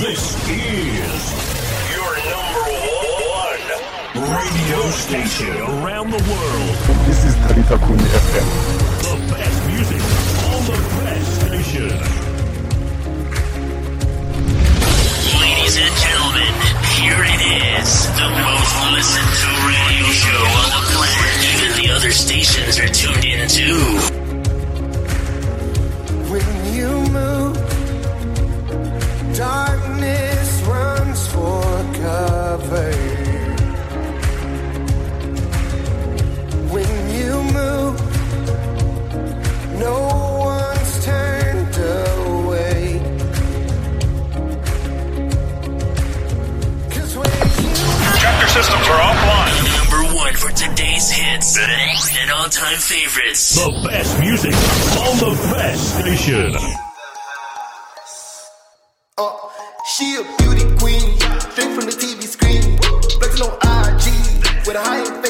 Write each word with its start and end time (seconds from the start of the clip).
This 0.00 0.32
is 0.48 1.20
your 1.92 2.12
number 2.32 2.64
one 3.28 3.60
radio 4.32 4.80
station 4.88 5.52
around 5.60 6.08
the 6.08 6.22
world. 6.24 6.72
This 7.04 7.22
is 7.26 7.34
Talitha 7.44 7.76
Kuni 7.84 8.08
FM. 8.08 8.48
The 9.04 9.16
best 9.28 9.60
music 9.68 10.00
on 10.48 10.60
the 10.64 10.78
best 11.04 11.28
station. 11.44 11.92
Ladies 15.36 15.76
and 15.76 15.94
gentlemen, 16.00 16.54
here 16.96 17.20
it 17.20 17.42
is. 17.76 18.08
The 18.16 18.28
most 18.40 18.72
listened 18.96 19.32
to 19.36 19.48
radio 19.68 20.06
show 20.16 20.42
on 20.64 20.68
the 20.76 20.82
planet. 20.96 21.44
Even 21.52 21.70
the 21.76 21.88
other 21.94 22.10
stations 22.10 22.78
are 22.80 22.88
tuned 22.88 23.26
in 23.26 23.46
too. 23.46 23.76
When 26.32 26.72
you 26.72 26.88
move, 27.12 27.39
darkness 29.40 30.62
runs 30.68 31.26
for 31.28 31.62
cover. 32.04 32.92
When 36.74 36.94
you 37.18 37.32
move, 37.58 37.96
no 39.80 39.96
one's 40.52 40.92
turned 41.06 41.76
away. 42.04 43.00
'Cause 46.90 47.12
when 47.16 47.32
you 47.64 47.72
Chapter 48.20 48.48
systems 48.48 48.86
are 48.92 49.00
offline. 49.08 49.56
Number 49.80 50.02
one 50.14 50.34
for 50.34 50.50
today's 50.52 51.10
hits 51.10 51.56
and 51.56 52.30
all-time 52.30 52.76
favorites. 52.76 53.54
The 53.54 53.70
best 53.88 54.18
music 54.20 54.54
on 55.06 55.14
the 55.24 55.32
best 55.54 55.82
station. 55.98 56.79
She 60.00 60.16
a 60.16 60.24
beauty 60.38 60.64
queen, 60.78 61.18
straight 61.52 61.74
from 61.76 61.84
the 61.84 61.92
TV 61.92 62.22
screen. 62.22 62.78
Flexing 63.20 63.44
on 63.44 63.52
IG 63.60 64.66
with 64.66 64.76
a 64.76 64.80
high 64.80 65.04
face 65.20 65.29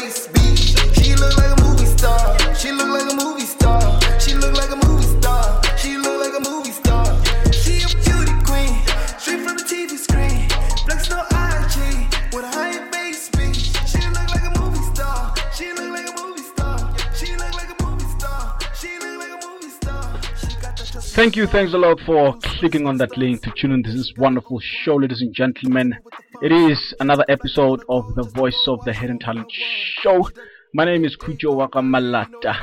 Thank 21.20 21.36
you, 21.36 21.46
thanks 21.46 21.74
a 21.74 21.76
lot 21.76 22.00
for 22.06 22.34
clicking 22.40 22.86
on 22.86 22.96
that 22.96 23.14
link 23.18 23.42
to 23.42 23.50
tune 23.50 23.72
in 23.72 23.82
to 23.82 23.92
this 23.92 24.10
wonderful 24.16 24.58
show, 24.58 24.96
ladies 24.96 25.20
and 25.20 25.34
gentlemen. 25.34 25.94
It 26.40 26.50
is 26.50 26.94
another 26.98 27.27
episode 27.28 27.84
of 27.90 28.14
the 28.14 28.22
Voice 28.22 28.64
of 28.66 28.82
the 28.86 28.94
Hidden 28.94 29.18
Talent 29.18 29.52
Show. 30.00 30.30
My 30.72 30.86
name 30.86 31.04
is 31.04 31.18
Kujo 31.18 31.54
Wakamalata, 31.60 32.56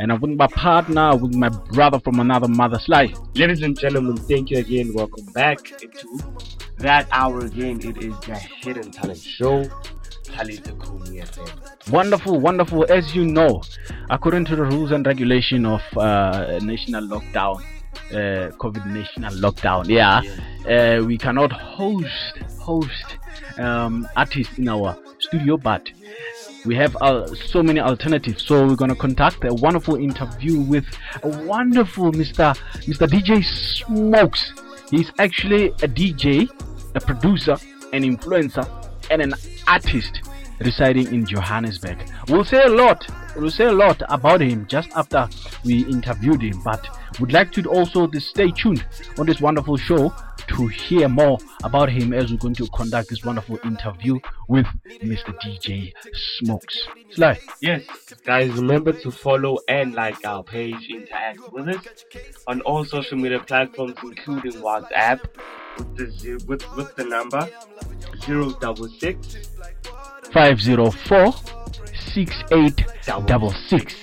and 0.00 0.10
I'm 0.10 0.20
with 0.20 0.32
my 0.32 0.48
partner, 0.48 1.14
with 1.14 1.36
my 1.36 1.50
brother 1.50 2.00
from 2.00 2.18
another 2.18 2.48
mother's 2.48 2.88
life. 2.88 3.16
Ladies 3.36 3.62
and 3.62 3.78
gentlemen, 3.78 4.16
thank 4.16 4.50
you 4.50 4.58
again. 4.58 4.92
Welcome 4.92 5.26
back 5.26 5.62
to 5.62 6.20
that 6.78 7.06
hour 7.12 7.46
again. 7.46 7.78
It 7.80 7.98
is 7.98 8.18
the 8.26 8.34
Hidden 8.34 8.90
Talent 8.90 9.20
Show. 9.20 9.70
Wonderful, 11.92 12.40
wonderful. 12.40 12.90
As 12.90 13.14
you 13.14 13.24
know, 13.24 13.62
according 14.10 14.46
to 14.46 14.56
the 14.56 14.64
rules 14.64 14.90
and 14.90 15.06
regulation 15.06 15.64
of 15.64 15.80
uh, 15.96 16.58
national 16.60 17.06
lockdown, 17.06 17.62
uh, 18.10 18.50
COVID 18.58 18.86
national 18.86 19.34
lockdown, 19.34 19.88
yeah, 19.88 20.22
uh, 20.68 21.04
we 21.04 21.16
cannot 21.18 21.52
host 21.52 22.38
host 22.58 23.18
um, 23.58 24.08
artists 24.16 24.58
in 24.58 24.68
our 24.68 24.96
studio, 25.18 25.56
but 25.56 25.90
we 26.66 26.74
have 26.74 26.96
uh, 27.00 27.26
so 27.26 27.62
many 27.62 27.80
alternatives. 27.80 28.44
So 28.44 28.66
we're 28.66 28.76
gonna 28.76 28.94
conduct 28.94 29.44
a 29.44 29.54
wonderful 29.54 29.96
interview 29.96 30.60
with 30.60 30.86
a 31.22 31.28
wonderful 31.46 32.12
Mr. 32.12 32.56
Mr. 32.86 33.08
DJ 33.08 33.44
Smokes. 33.44 34.52
He's 34.90 35.10
actually 35.18 35.68
a 35.68 35.88
DJ, 35.88 36.48
a 36.94 37.00
producer, 37.00 37.56
an 37.92 38.02
influencer, 38.02 38.68
and 39.10 39.22
an 39.22 39.34
artist 39.66 40.22
residing 40.60 41.12
in 41.12 41.26
Johannesburg. 41.26 41.98
We'll 42.28 42.44
say 42.44 42.62
a 42.62 42.68
lot. 42.68 43.06
We'll 43.36 43.50
say 43.50 43.64
a 43.66 43.72
lot 43.72 44.02
about 44.08 44.40
him 44.40 44.66
just 44.66 44.90
after 44.96 45.28
we 45.64 45.84
interviewed 45.86 46.42
him, 46.42 46.60
but 46.64 46.86
would 47.20 47.32
like 47.32 47.52
to 47.52 47.62
also 47.64 48.10
stay 48.18 48.50
tuned 48.50 48.84
on 49.18 49.26
this 49.26 49.40
wonderful 49.40 49.76
show 49.76 50.12
to 50.48 50.66
hear 50.66 51.08
more 51.08 51.38
about 51.62 51.88
him 51.90 52.12
as 52.12 52.30
we're 52.30 52.38
going 52.38 52.54
to 52.54 52.66
conduct 52.68 53.08
this 53.08 53.24
wonderful 53.24 53.58
interview 53.64 54.18
with 54.48 54.66
Mr. 55.02 55.34
DJ 55.40 55.92
Smokes. 56.12 56.88
Sly. 57.12 57.38
Yes, 57.60 57.82
guys, 58.24 58.50
remember 58.52 58.92
to 58.92 59.10
follow 59.10 59.58
and 59.68 59.94
like 59.94 60.24
our 60.26 60.42
page, 60.42 60.88
interact 60.90 61.52
with 61.52 61.68
us 61.68 61.86
on 62.46 62.60
all 62.62 62.84
social 62.84 63.16
media 63.16 63.40
platforms, 63.40 63.94
including 64.02 64.52
WhatsApp, 64.60 65.20
with 65.78 65.96
the 65.96 66.44
with, 66.46 66.76
with 66.76 66.94
the 66.96 67.04
number 67.04 67.48
zero 68.24 68.50
double 68.60 68.88
six 68.88 69.36
504 70.32 71.32
6866. 72.12 73.96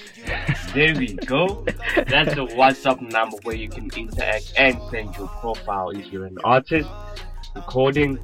There 0.74 0.94
we 0.96 1.14
go. 1.26 1.64
That's 1.96 2.36
the 2.36 2.46
WhatsApp 2.56 3.00
number 3.02 3.38
where 3.44 3.56
you 3.56 3.70
can 3.70 3.90
interact 3.96 4.52
and 4.58 4.78
send 4.92 5.16
your 5.16 5.28
profile 5.40 5.90
if 5.92 6.06
you're 6.12 6.26
an 6.26 6.38
artist, 6.44 6.90
recording, 7.56 8.20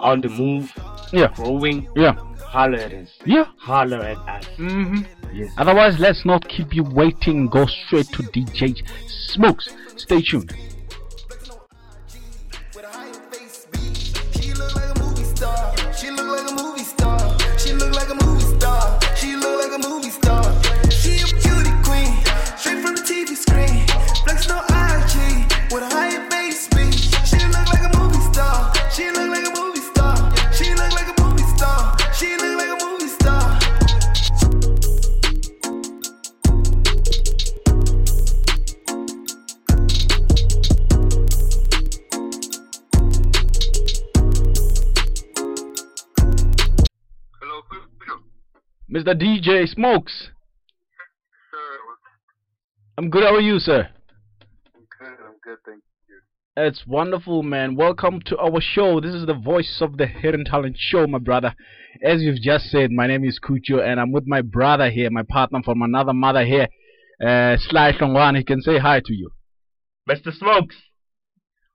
on 0.00 0.20
the 0.22 0.28
move, 0.30 0.72
Yeah, 1.12 1.28
growing. 1.34 1.86
yeah, 1.94 2.14
Holler 2.46 2.78
at 2.78 2.92
us. 2.92 3.08
yeah. 3.26 3.44
Holler 3.58 4.00
at 4.02 4.16
us. 4.28 4.46
hmm 4.56 5.02
Yes. 5.32 5.50
Otherwise, 5.58 5.98
let's 5.98 6.24
not 6.24 6.48
keep 6.48 6.72
you 6.74 6.84
waiting. 6.84 7.48
Go 7.48 7.66
straight 7.66 8.06
to 8.12 8.22
DJ 8.22 8.80
Smokes. 9.08 9.68
Stay 9.96 10.22
tuned. 10.22 10.54
Mr. 48.94 49.14
DJ 49.20 49.68
Smokes. 49.68 50.30
Sir, 51.50 51.58
I'm 52.98 53.10
good. 53.10 53.24
How 53.24 53.34
are 53.34 53.40
you, 53.40 53.58
sir? 53.58 53.88
I'm 54.74 54.82
good. 54.98 55.08
I'm 55.26 55.34
good. 55.42 55.58
Thank 55.66 55.82
you. 56.08 56.20
It's 56.56 56.86
wonderful, 56.86 57.42
man. 57.42 57.74
Welcome 57.74 58.20
to 58.26 58.38
our 58.38 58.60
show. 58.60 59.00
This 59.00 59.14
is 59.14 59.26
the 59.26 59.34
voice 59.34 59.78
of 59.80 59.96
the 59.96 60.06
Hidden 60.06 60.44
Talent 60.44 60.76
Show, 60.78 61.06
my 61.08 61.18
brother. 61.18 61.54
As 62.02 62.22
you've 62.22 62.40
just 62.40 62.66
said, 62.66 62.90
my 62.92 63.06
name 63.08 63.24
is 63.24 63.40
Kucho, 63.40 63.80
and 63.84 63.98
I'm 64.00 64.12
with 64.12 64.26
my 64.26 64.42
brother 64.42 64.90
here, 64.90 65.10
my 65.10 65.22
partner 65.24 65.60
from 65.64 65.82
another 65.82 66.12
mother 66.12 66.44
here, 66.44 66.68
uh, 67.20 67.56
Sly 67.58 67.92
Shongwan. 67.92 68.36
He 68.36 68.44
can 68.44 68.60
say 68.62 68.78
hi 68.78 69.00
to 69.04 69.12
you. 69.12 69.30
Mr. 70.08 70.32
Smokes, 70.32 70.76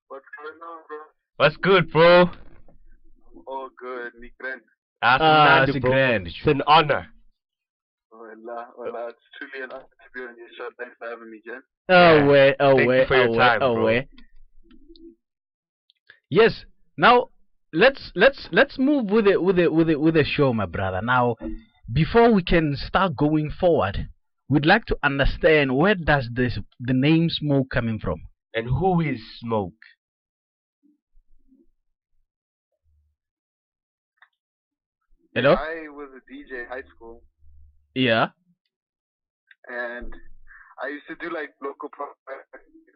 What's 0.08 0.26
going 0.38 0.60
on, 0.62 0.84
bro? 0.88 0.98
what's 1.38 1.58
good, 1.58 1.92
bro? 1.92 2.22
I'm 2.22 3.44
all 3.48 3.70
good. 3.78 4.12
Nikren. 4.14 4.60
That's 5.02 5.22
Ah, 5.22 5.46
Nandi, 5.60 5.72
it's 5.72 5.80
bro. 5.80 5.92
grand. 5.92 6.28
It's 6.28 6.36
an 6.46 6.62
honor. 6.68 7.08
Hola, 8.30 8.68
hola. 8.76 9.08
It's 9.10 9.18
truly 9.38 9.64
an 9.64 9.72
honor 9.72 9.82
to 9.84 10.10
be 10.14 10.22
on 10.22 10.38
your 10.38 10.48
show. 10.56 10.70
Thanks 10.78 10.96
for 11.00 11.10
having 11.10 11.32
me, 11.32 11.42
Jen. 11.46 11.62
Oh, 11.90 12.28
wait, 12.28 12.56
oh, 12.60 12.76
Thank 12.78 12.88
wait, 12.88 13.08
for 13.08 13.16
your 13.16 13.30
oh, 13.30 13.38
time, 13.38 13.60
wait, 13.60 13.66
oh, 13.66 13.74
bro. 13.74 13.86
wait. 13.86 14.08
Yes. 16.30 16.66
Now 16.98 17.30
let's 17.74 18.12
let's 18.14 18.50
let's 18.52 18.78
move 18.78 19.10
with 19.10 19.26
it 19.26 19.42
with 19.42 19.58
it 19.58 19.72
with 19.74 19.90
it 19.90 20.00
with 20.00 20.14
the 20.14 20.24
show, 20.24 20.54
my 20.54 20.66
brother. 20.68 21.02
Now, 21.02 21.38
before 21.92 22.32
we 22.32 22.44
can 22.44 22.76
start 22.76 23.16
going 23.16 23.50
forward, 23.50 24.10
we'd 24.48 24.66
like 24.66 24.86
to 24.86 24.98
understand 25.02 25.76
where 25.76 25.96
does 25.96 26.30
this 26.32 26.60
the 26.80 26.94
name 26.94 27.30
smoke 27.30 27.70
coming 27.72 27.98
from? 27.98 28.22
And 28.54 28.68
who 28.68 29.02
is 29.02 29.20
Smoke? 29.40 29.74
Hello? 35.34 35.54
I 35.54 35.88
was 35.90 36.10
a 36.16 36.22
DJ 36.32 36.64
in 36.64 36.68
high 36.68 36.84
school, 36.96 37.22
Yeah. 37.96 38.30
and 39.68 40.14
I 40.82 40.88
used 40.88 41.08
to 41.08 41.16
do 41.20 41.34
like 41.34 41.52
local 41.62 41.90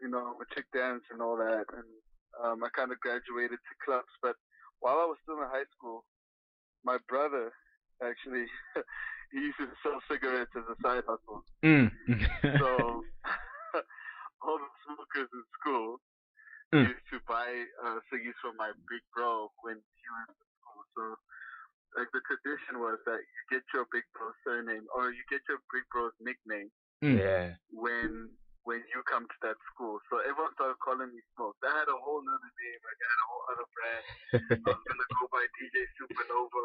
you 0.00 0.08
know, 0.08 0.34
chick 0.54 0.64
dance 0.72 1.02
and 1.12 1.20
all 1.20 1.36
that. 1.36 1.64
And 1.76 1.88
um, 2.42 2.64
I 2.64 2.68
kind 2.74 2.90
of 2.92 3.00
graduated 3.00 3.58
to 3.60 3.74
clubs. 3.84 4.10
But 4.22 4.36
while 4.80 4.98
I 4.98 5.06
was 5.06 5.18
still 5.22 5.38
in 5.38 5.48
high 5.48 5.68
school, 5.76 6.04
my 6.84 6.98
brother 7.08 7.52
actually 8.02 8.46
he 9.32 9.38
used 9.38 9.58
to 9.58 9.68
sell 9.82 10.00
cigarettes 10.10 10.52
as 10.56 10.64
a 10.66 10.76
side 10.82 11.04
hustle. 11.06 11.44
Mm. 11.64 11.90
So 12.58 13.02
all 14.44 14.58
the 14.58 14.70
smokers 14.86 15.30
in 15.32 15.44
school 15.60 16.00
Mm. 16.74 16.90
used 16.90 17.06
to 17.14 17.22
buy 17.28 17.46
uh, 17.86 18.02
ciggies 18.10 18.34
from 18.42 18.56
my 18.58 18.72
big 18.90 19.04
bro 19.14 19.46
when 19.62 19.78
he 19.78 20.04
was 20.10 20.26
in 20.26 20.42
school. 20.58 20.82
So 20.98 21.02
like 21.94 22.10
the 22.12 22.22
tradition 22.26 22.82
was 22.82 22.98
that 23.06 23.20
you 23.22 23.40
get 23.54 23.64
your 23.72 23.86
big 23.94 24.02
bro's 24.14 24.34
surname 24.42 24.84
or 24.94 25.10
you 25.14 25.22
get 25.30 25.42
your 25.48 25.58
big 25.72 25.84
bro's 25.92 26.14
nickname 26.20 26.70
Mm. 27.02 27.18
Yeah. 27.20 27.46
when 27.74 28.30
when 28.64 28.80
you 28.88 29.02
come 29.04 29.28
to 29.28 29.38
that 29.44 29.58
school. 29.68 30.00
So 30.08 30.24
everyone 30.24 30.54
started 30.56 30.80
calling 30.80 31.12
me 31.12 31.20
Smoke. 31.36 31.52
I 31.60 31.68
had 31.84 31.88
a 31.92 31.98
whole 32.00 32.24
other 32.24 32.52
name. 32.64 32.80
Like 32.80 32.96
I 33.02 33.08
had 33.12 33.20
a 33.20 33.28
whole 33.28 33.44
other 33.52 33.68
brand. 33.76 34.04
I 34.64 34.68
was 34.72 34.82
gonna 34.88 35.08
go 35.20 35.24
by 35.28 35.44
DJ 35.60 35.76
Supernova. 36.00 36.64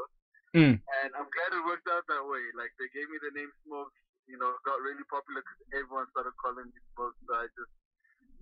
Mm. 0.56 0.76
And 0.80 1.10
I'm 1.20 1.28
glad 1.28 1.50
it 1.52 1.64
worked 1.68 1.90
out 1.92 2.08
that 2.08 2.24
way. 2.24 2.46
Like 2.56 2.72
they 2.80 2.88
gave 2.96 3.12
me 3.12 3.20
the 3.20 3.36
name 3.36 3.52
Smoke. 3.68 3.92
You 4.32 4.38
know, 4.40 4.54
got 4.64 4.80
really 4.80 5.04
popular 5.12 5.44
because 5.44 5.60
everyone 5.76 6.08
started 6.16 6.32
calling 6.40 6.72
me 6.72 6.80
Smoke. 6.96 7.18
So 7.28 7.32
I 7.36 7.50
just, 7.58 7.74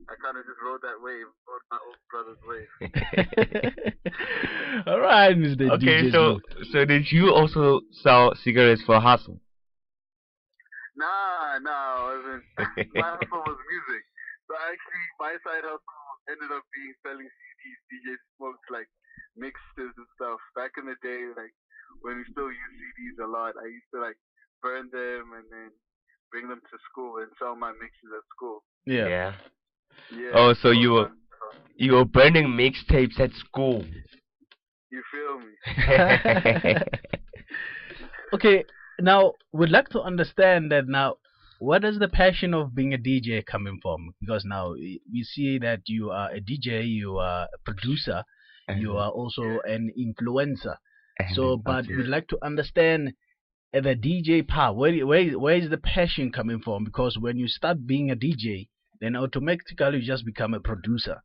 I 0.05 0.13
kind 0.21 0.37
of 0.37 0.45
just 0.45 0.61
rode 0.61 0.85
that 0.85 1.01
wave, 1.01 1.25
rode 1.49 1.65
my 1.73 1.81
old 1.81 1.97
brother's 2.13 2.37
wave. 2.45 2.69
All 4.87 4.99
right, 5.01 5.33
Mr. 5.35 5.65
Okay, 5.73 6.05
DJ 6.05 6.13
so 6.13 6.37
Smoke. 6.37 6.45
so 6.71 6.85
did 6.85 7.09
you 7.11 7.33
also 7.33 7.81
sell 8.03 8.35
cigarettes 8.43 8.83
for 8.85 8.99
hustle? 9.01 9.41
Nah, 10.95 11.57
nah, 11.61 11.73
I 11.73 12.13
wasn't. 12.13 12.43
my 12.93 13.09
hustle 13.17 13.41
was 13.41 13.57
music. 13.67 14.03
So 14.45 14.53
actually, 14.55 15.05
my 15.19 15.33
side 15.41 15.65
hustle 15.65 15.81
ended 16.29 16.51
up 16.53 16.61
being 16.71 16.93
selling 17.01 17.25
CDs, 17.27 17.79
DJ 17.89 18.13
Smokes, 18.37 18.69
like 18.69 18.87
mixes 19.35 19.97
and 19.97 20.05
stuff. 20.13 20.37
Back 20.55 20.77
in 20.77 20.85
the 20.85 20.95
day, 21.01 21.25
like 21.35 21.53
when 22.05 22.17
we 22.21 22.25
still 22.31 22.51
use 22.53 22.73
CDs 22.77 23.17
a 23.21 23.25
lot, 23.27 23.57
I 23.57 23.65
used 23.65 23.89
to 23.93 23.99
like 24.01 24.17
burn 24.61 24.89
them 24.93 25.33
and 25.35 25.45
then 25.49 25.71
bring 26.31 26.47
them 26.49 26.61
to 26.61 26.77
school 26.89 27.17
and 27.17 27.31
sell 27.41 27.55
my 27.55 27.71
mixes 27.75 28.11
at 28.13 28.23
school. 28.35 28.63
yeah. 28.85 29.07
Yeah. 29.07 29.33
Oh, 30.33 30.53
so 30.53 30.71
you 30.71 30.91
were 30.91 31.05
uh, 31.05 31.09
you 31.75 31.93
were 31.93 32.05
burning 32.05 32.47
mixtapes 32.47 33.19
at 33.19 33.31
school. 33.33 33.85
You 34.89 35.03
feel 35.11 35.39
me? 35.39 36.75
Okay, 38.33 38.65
now 38.99 39.33
we'd 39.53 39.69
like 39.69 39.89
to 39.89 40.01
understand 40.01 40.71
that 40.71 40.87
now. 40.87 41.15
What 41.59 41.83
is 41.85 41.97
the 41.97 42.09
passion 42.09 42.53
of 42.53 42.75
being 42.75 42.93
a 42.93 42.97
DJ 42.97 43.43
coming 43.45 43.79
from? 43.81 44.13
Because 44.19 44.43
now 44.45 44.73
we 44.73 45.01
we 45.11 45.23
see 45.23 45.57
that 45.59 45.81
you 45.87 46.11
are 46.11 46.29
a 46.31 46.39
DJ, 46.39 46.85
you 46.85 47.17
are 47.17 47.45
a 47.45 47.57
producer, 47.65 48.23
you 48.75 48.97
are 48.97 49.09
also 49.09 49.59
an 49.65 49.91
influencer. 49.97 50.75
So, 51.33 51.57
but 51.57 51.85
Okay. 51.85 51.95
we'd 51.95 52.07
like 52.07 52.27
to 52.27 52.37
understand 52.43 53.13
the 53.73 53.95
DJ 53.95 54.47
part. 54.47 54.75
Where, 54.75 55.05
where, 55.05 55.39
where 55.39 55.55
is 55.55 55.69
the 55.69 55.77
passion 55.77 56.31
coming 56.31 56.59
from? 56.59 56.83
Because 56.83 57.17
when 57.17 57.37
you 57.37 57.47
start 57.47 57.87
being 57.87 58.11
a 58.11 58.15
DJ, 58.15 58.67
then 59.01 59.15
automatically 59.15 59.99
you 59.99 60.05
just 60.05 60.25
become 60.25 60.53
a 60.53 60.59
producer. 60.59 61.21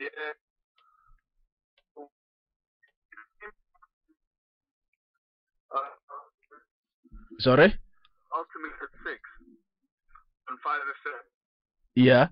Yeah. 0.00 0.08
Uh, 5.74 5.90
Sorry? 7.40 7.70
Ultimate 8.32 8.78
at 8.82 8.92
six 9.04 9.20
on 10.50 10.56
five 10.64 10.80
FM. 10.80 11.22
Yeah. 11.94 12.28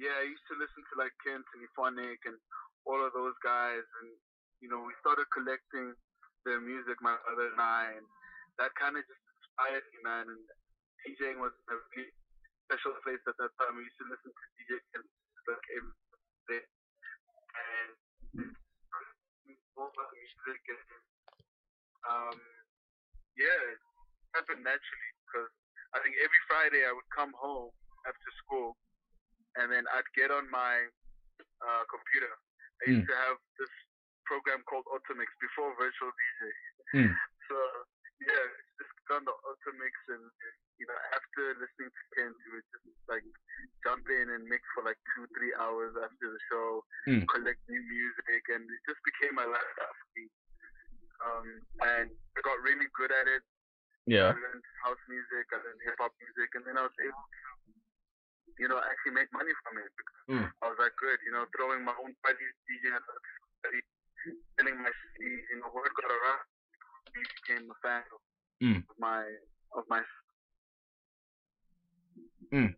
Yeah, 0.00 0.16
I 0.16 0.24
used 0.24 0.46
to 0.48 0.56
listen 0.56 0.80
to 0.80 0.94
like 0.96 1.12
Kent 1.20 1.44
and 1.52 1.60
Euphonik 1.60 2.24
and 2.24 2.36
all 2.88 3.04
of 3.04 3.12
those 3.12 3.36
guys, 3.44 3.84
and 4.00 4.08
you 4.64 4.72
know 4.72 4.80
we 4.80 4.96
started 5.04 5.28
collecting 5.28 5.92
their 6.48 6.60
music, 6.60 6.96
my 7.04 7.20
brother 7.28 7.52
and 7.52 7.60
I, 7.60 7.92
and 8.00 8.06
that 8.56 8.72
kind 8.80 8.96
of 8.96 9.04
just 9.04 9.20
inspired 9.20 9.84
me, 9.92 9.98
man. 10.00 10.26
And 10.32 10.40
DJing 11.04 11.36
was 11.36 11.52
a 11.68 11.76
really 11.92 12.08
special 12.70 12.94
place 13.02 13.18
at 13.26 13.34
that 13.42 13.50
time. 13.58 13.74
We 13.74 13.82
used 13.82 13.98
to 13.98 14.06
listen 14.06 14.30
to 14.30 14.44
DJ 14.54 14.78
Kent 14.94 15.10
like 15.50 15.66
every 15.74 15.94
day, 16.46 16.62
and 17.58 17.90
all 19.74 19.90
that 19.90 20.10
music, 20.14 20.62
and 20.70 20.86
um, 22.06 22.38
yeah, 23.34 23.74
it 23.74 23.80
happened 24.38 24.62
naturally 24.62 25.10
because 25.26 25.50
I 25.94 25.98
think 26.06 26.14
every 26.22 26.42
Friday 26.46 26.86
I 26.86 26.94
would 26.94 27.10
come 27.10 27.34
home 27.34 27.74
after 28.06 28.30
school 28.46 28.78
and 29.58 29.66
then 29.66 29.82
I'd 29.90 30.06
get 30.14 30.30
on 30.30 30.46
my 30.54 30.86
uh, 31.42 31.82
computer. 31.90 32.30
I 32.86 32.94
used 32.94 33.10
to 33.10 33.16
have 33.26 33.36
this 33.58 33.72
program 34.30 34.62
called 34.70 34.86
Automix 34.94 35.26
before 35.42 35.74
Virtual 35.74 36.12
DJ. 36.14 36.40
Mm. 37.02 37.14
So 37.50 37.58
yeah, 38.22 38.46
just 39.10 39.18
go 39.18 39.18
on 39.18 39.26
the 39.26 39.34
Automix 39.42 39.94
and 40.14 40.22
you 40.78 40.86
know 40.86 40.98
after 41.18 41.42
listening 41.58 41.90
to 41.90 42.02
Kent, 42.14 42.34
we 42.46 42.48
would 42.62 42.68
just 42.70 42.86
like 43.10 43.26
jump 43.82 44.06
in 44.06 44.30
and 44.30 44.46
mix 44.46 44.62
for 44.74 44.86
like 44.86 44.98
two 45.14 45.26
three 45.34 45.50
hours 45.58 45.92
after 45.98 46.26
the 46.30 46.40
show, 46.50 46.82
Mm. 47.10 47.26
collect 47.26 47.58
new 47.66 47.82
music, 47.82 48.42
and 48.54 48.62
it 48.62 48.80
just 48.86 49.00
became 49.02 49.34
my 49.34 49.46
lifestyle 49.48 49.94
for 49.98 50.08
me. 50.14 50.24
Um, 51.20 51.46
and 51.98 52.08
I 52.08 52.38
got 52.46 52.60
really 52.62 52.86
good 52.96 53.10
at 53.12 53.26
it. 53.26 53.42
Yeah. 54.06 54.30
I 54.30 54.36
learned 54.36 54.64
house 54.84 55.00
music, 55.10 55.48
I 55.52 55.58
learned 55.60 55.80
hip 55.84 55.96
hop 55.98 56.12
music, 56.20 56.48
and 56.54 56.62
then 56.68 56.76
I 56.78 56.84
was 56.86 56.96
able 57.02 57.24
to, 57.24 57.40
you 58.60 58.68
know, 58.68 58.80
actually 58.80 59.16
make 59.16 59.28
money 59.32 59.52
from 59.64 59.80
it 59.80 59.90
because 59.96 60.18
Mm. 60.30 60.46
I 60.62 60.64
was 60.70 60.78
that 60.78 60.94
good. 60.96 61.18
You 61.26 61.32
know, 61.34 61.44
throwing 61.56 61.82
my 61.84 61.96
own 61.98 62.14
parties, 62.22 62.54
DJing 62.70 62.94
at 62.94 63.02
parties, 63.64 63.88
selling 64.56 64.76
my 64.80 64.92
CDs. 64.92 65.42
You 65.50 65.58
know, 65.60 65.68
word 65.74 65.90
got 65.98 66.12
around. 66.12 66.42
I 67.10 67.20
became 67.20 67.66
a 67.68 67.76
fan 67.82 68.04
of 68.14 68.20
Mm. 68.62 68.84
my 68.98 69.24
of 69.76 69.84
my. 69.88 70.02
Mm. 72.52 72.74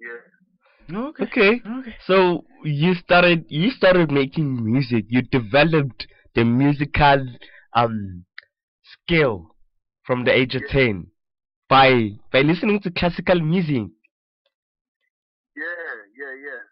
Yeah. 0.00 0.98
Okay. 1.08 1.24
Okay. 1.24 1.62
Okay. 1.66 1.94
So 2.06 2.44
you 2.64 2.94
started 2.94 3.44
you 3.48 3.70
started 3.70 4.10
making 4.10 4.64
music. 4.64 5.06
You 5.08 5.22
developed 5.22 6.06
the 6.34 6.44
musical 6.44 7.26
um 7.74 8.24
skill 8.92 9.54
from 10.04 10.24
the 10.24 10.32
age 10.32 10.54
of 10.54 10.62
ten 10.68 11.06
by 11.68 12.10
by 12.32 12.42
listening 12.42 12.80
to 12.80 12.90
classical 12.90 13.40
music. 13.40 13.88
Yeah, 15.56 15.94
yeah, 16.16 16.34
yeah. 16.46 16.62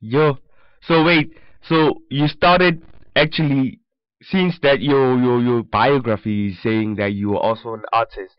Yo. 0.00 0.38
So 0.82 1.04
wait. 1.04 1.32
So 1.68 2.02
you 2.10 2.28
started 2.28 2.82
actually 3.14 3.80
since 4.22 4.58
that 4.62 4.80
your 4.80 5.18
your 5.18 5.40
your 5.40 5.62
biography 5.62 6.48
is 6.48 6.62
saying 6.62 6.96
that 6.96 7.12
you 7.12 7.30
were 7.30 7.38
also 7.38 7.74
an 7.74 7.82
artist. 7.92 8.34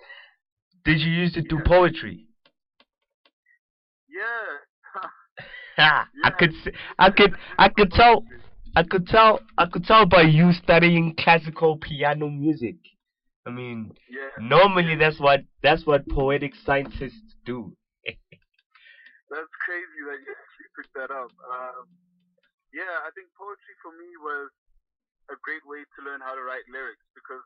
Did 0.86 1.00
you 1.02 1.12
used 1.12 1.36
to 1.36 1.42
do 1.42 1.60
poetry? 1.66 2.26
Yeah. 4.10 5.02
Ha, 5.78 6.08
I 6.24 6.32
could 6.32 6.54
I 6.98 7.12
could 7.12 7.34
I 7.58 7.70
could 7.70 7.92
tell 7.92 8.24
I 8.76 8.84
could 8.84 9.08
tell 9.08 9.42
I 9.58 9.66
could 9.66 9.86
tell 9.86 10.06
by 10.06 10.24
you 10.24 10.54
studying 10.54 11.16
classical 11.18 11.78
piano 11.78 12.30
music. 12.30 12.76
I 13.46 13.52
mean, 13.52 13.92
yeah. 14.10 14.44
normally 14.44 14.96
that's 14.96 15.20
what 15.20 15.42
that's 15.64 15.86
what 15.86 16.08
poetic 16.10 16.54
scientists 16.66 17.36
do. 17.46 17.74
That's 19.28 19.52
crazy 19.60 20.00
that 20.08 20.24
you 20.24 20.32
actually 20.32 20.72
picked 20.72 20.96
that 20.96 21.12
up. 21.12 21.28
Um, 21.52 21.92
yeah, 22.72 23.04
I 23.04 23.12
think 23.12 23.28
poetry 23.36 23.76
for 23.84 23.92
me 23.92 24.08
was 24.24 24.48
a 25.30 25.38
great 25.44 25.64
way 25.68 25.84
to 25.84 26.00
learn 26.04 26.24
how 26.24 26.34
to 26.36 26.44
write 26.44 26.66
lyrics 26.72 27.04
because 27.16 27.44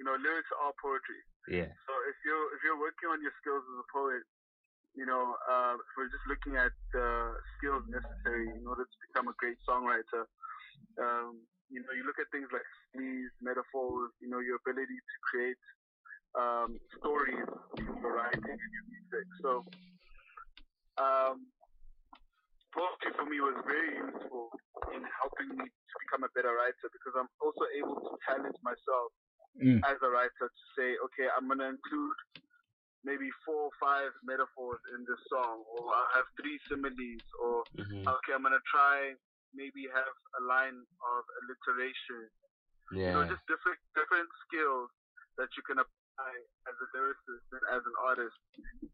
you 0.00 0.04
know 0.04 0.16
lyrics 0.16 0.50
are 0.62 0.72
poetry. 0.80 1.20
Yeah. 1.48 1.72
So 1.88 1.92
if 2.08 2.16
you're 2.24 2.48
if 2.56 2.60
you're 2.64 2.80
working 2.80 3.08
on 3.12 3.20
your 3.20 3.32
skills 3.40 3.64
as 3.64 3.76
a 3.80 3.88
poet, 3.88 4.24
you 4.96 5.06
know, 5.06 5.36
uh, 5.46 5.76
if 5.78 5.90
we're 5.96 6.12
just 6.12 6.26
looking 6.26 6.58
at 6.58 6.72
the 6.92 7.36
skills 7.56 7.84
necessary 7.88 8.50
in 8.50 8.64
order 8.66 8.84
to 8.84 8.96
become 9.08 9.28
a 9.28 9.36
great 9.36 9.56
songwriter, 9.62 10.26
um, 10.98 11.38
you 11.70 11.84
know, 11.84 11.92
you 11.92 12.04
look 12.04 12.18
at 12.18 12.26
things 12.32 12.48
like 12.50 12.66
these 12.96 13.30
metaphors, 13.44 14.10
you 14.20 14.28
know, 14.28 14.40
your 14.40 14.56
ability 14.64 14.96
to 14.96 15.16
create 15.22 15.62
um, 16.34 16.80
stories 16.96 17.46
in 17.78 17.94
your 18.00 18.16
writing 18.16 18.56
and 18.56 18.72
your 18.74 18.84
music. 18.88 19.26
So, 19.44 19.64
um, 20.96 21.46
poetry 22.74 23.12
for 23.16 23.26
me 23.26 23.40
was 23.40 23.56
very 23.66 23.96
useful 23.96 24.50
in 24.94 25.02
helping 25.20 25.50
me 25.56 25.66
to 25.66 25.94
become 26.06 26.24
a 26.24 26.32
better 26.36 26.52
writer 26.54 26.88
because 26.92 27.14
I'm 27.16 27.30
also 27.40 27.64
able 27.76 27.96
to 28.00 28.12
challenge 28.26 28.56
myself 28.62 29.12
Mm. 29.58 29.82
as 29.90 29.98
a 30.02 30.10
writer 30.10 30.46
to 30.46 30.64
say, 30.76 30.96
okay, 30.98 31.26
I'm 31.34 31.48
gonna 31.48 31.66
include 31.66 32.16
maybe 33.02 33.30
four 33.44 33.70
or 33.70 33.74
five 33.80 34.12
metaphors 34.22 34.80
in 34.94 35.04
this 35.04 35.18
song, 35.28 35.64
or 35.66 35.94
I'll 35.94 36.12
have 36.14 36.26
three 36.40 36.58
similes, 36.68 37.24
or 37.42 37.64
Mhm. 37.76 38.06
okay, 38.06 38.32
I'm 38.34 38.42
gonna 38.42 38.60
try 38.70 39.16
maybe 39.54 39.88
have 39.88 40.14
a 40.38 40.42
line 40.44 40.86
of 41.02 41.24
alliteration. 41.42 42.30
You 42.92 43.12
know, 43.12 43.22
Yeah. 43.22 43.28
just 43.28 43.46
different 43.46 43.80
different 43.94 44.28
skills 44.46 44.90
that 45.38 45.48
you 45.56 45.62
can 45.62 45.78
apply 45.78 46.34
as 46.66 46.74
a 46.80 46.86
lyricist 46.96 47.46
and 47.52 47.62
as 47.70 47.84
an 47.86 47.96
artist 47.96 48.36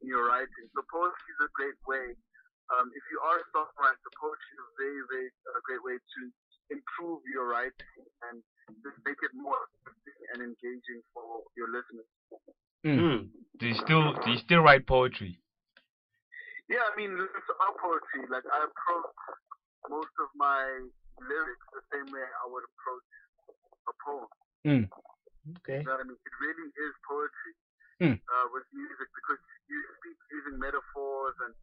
in 0.01 0.09
your 0.09 0.27
writing. 0.27 0.71
So 0.75 0.83
poetry 0.83 1.35
is 1.35 1.41
a 1.41 1.49
great 1.49 1.79
way 1.87 2.17
um, 2.73 2.89
if 2.97 3.05
you 3.13 3.19
are 3.21 3.39
a 3.41 3.47
songwriter, 3.53 4.11
poetry 4.17 4.53
is 4.57 4.61
a 4.65 4.73
very, 4.81 5.03
very 5.13 5.29
uh, 5.53 5.61
great 5.69 5.83
way 5.85 5.97
to 6.01 6.21
improve 6.73 7.21
your 7.29 7.49
writing 7.53 8.05
and 8.31 8.41
just 8.81 8.97
make 9.05 9.21
it 9.21 9.33
more 9.37 9.61
interesting 9.85 10.19
and 10.33 10.39
engaging 10.41 11.01
for 11.13 11.45
your 11.57 11.69
listeners. 11.69 12.09
Mm. 12.85 13.29
Do 13.61 13.65
you 13.69 13.77
still 13.85 14.13
do 14.25 14.33
you 14.33 14.41
still 14.45 14.61
write 14.65 14.85
poetry? 14.89 15.41
Yeah, 16.69 16.85
I 16.85 16.93
mean, 16.97 17.13
lyrics 17.13 17.49
are 17.61 17.75
poetry. 17.77 18.25
Like 18.33 18.45
I 18.49 18.65
approach 18.65 19.13
most 19.93 20.13
of 20.21 20.33
my 20.37 20.65
lyrics 21.21 21.67
the 21.77 21.85
same 21.93 22.09
way 22.09 22.25
I 22.25 22.45
would 22.49 22.65
approach 22.65 23.11
a 23.89 23.95
poem. 24.01 24.29
Mm. 24.65 24.85
Okay. 25.61 25.85
You 25.85 25.89
know 25.89 26.01
what 26.01 26.05
I 26.05 26.09
mean? 26.09 26.17
It 26.17 26.35
really 26.41 26.69
is 26.73 26.93
poetry 27.05 27.53
Mm. 28.03 28.19
uh, 28.19 28.47
with 28.51 28.67
music 28.75 29.07
because 29.15 29.39
you 29.71 29.79
speak 30.03 30.19
using 30.35 30.59
metaphors 30.59 31.37
and 31.47 31.55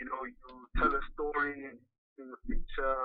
you 0.00 0.06
know 0.06 0.22
you 0.24 0.52
tell 0.78 0.92
a 0.94 1.02
story 1.14 1.74
and 1.74 1.78
in 2.18 2.26
a 2.34 2.40
picture. 2.46 2.98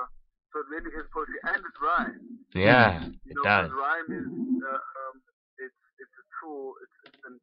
So 0.54 0.62
it 0.62 0.70
really 0.70 0.94
is 0.94 1.06
poetry 1.10 1.40
and 1.50 1.62
it 1.66 1.78
rhyme. 1.82 2.22
Yeah, 2.54 3.10
You 3.26 3.34
it 3.34 3.36
know, 3.38 3.46
does. 3.46 3.70
because 3.70 3.74
rhyme 3.74 4.10
is 4.14 4.30
uh, 4.62 4.78
um, 4.78 5.16
it's 5.58 5.82
it's 5.98 6.16
a 6.18 6.26
tool. 6.38 6.78
It's, 6.82 6.98
it's 7.10 7.24
an 7.26 7.36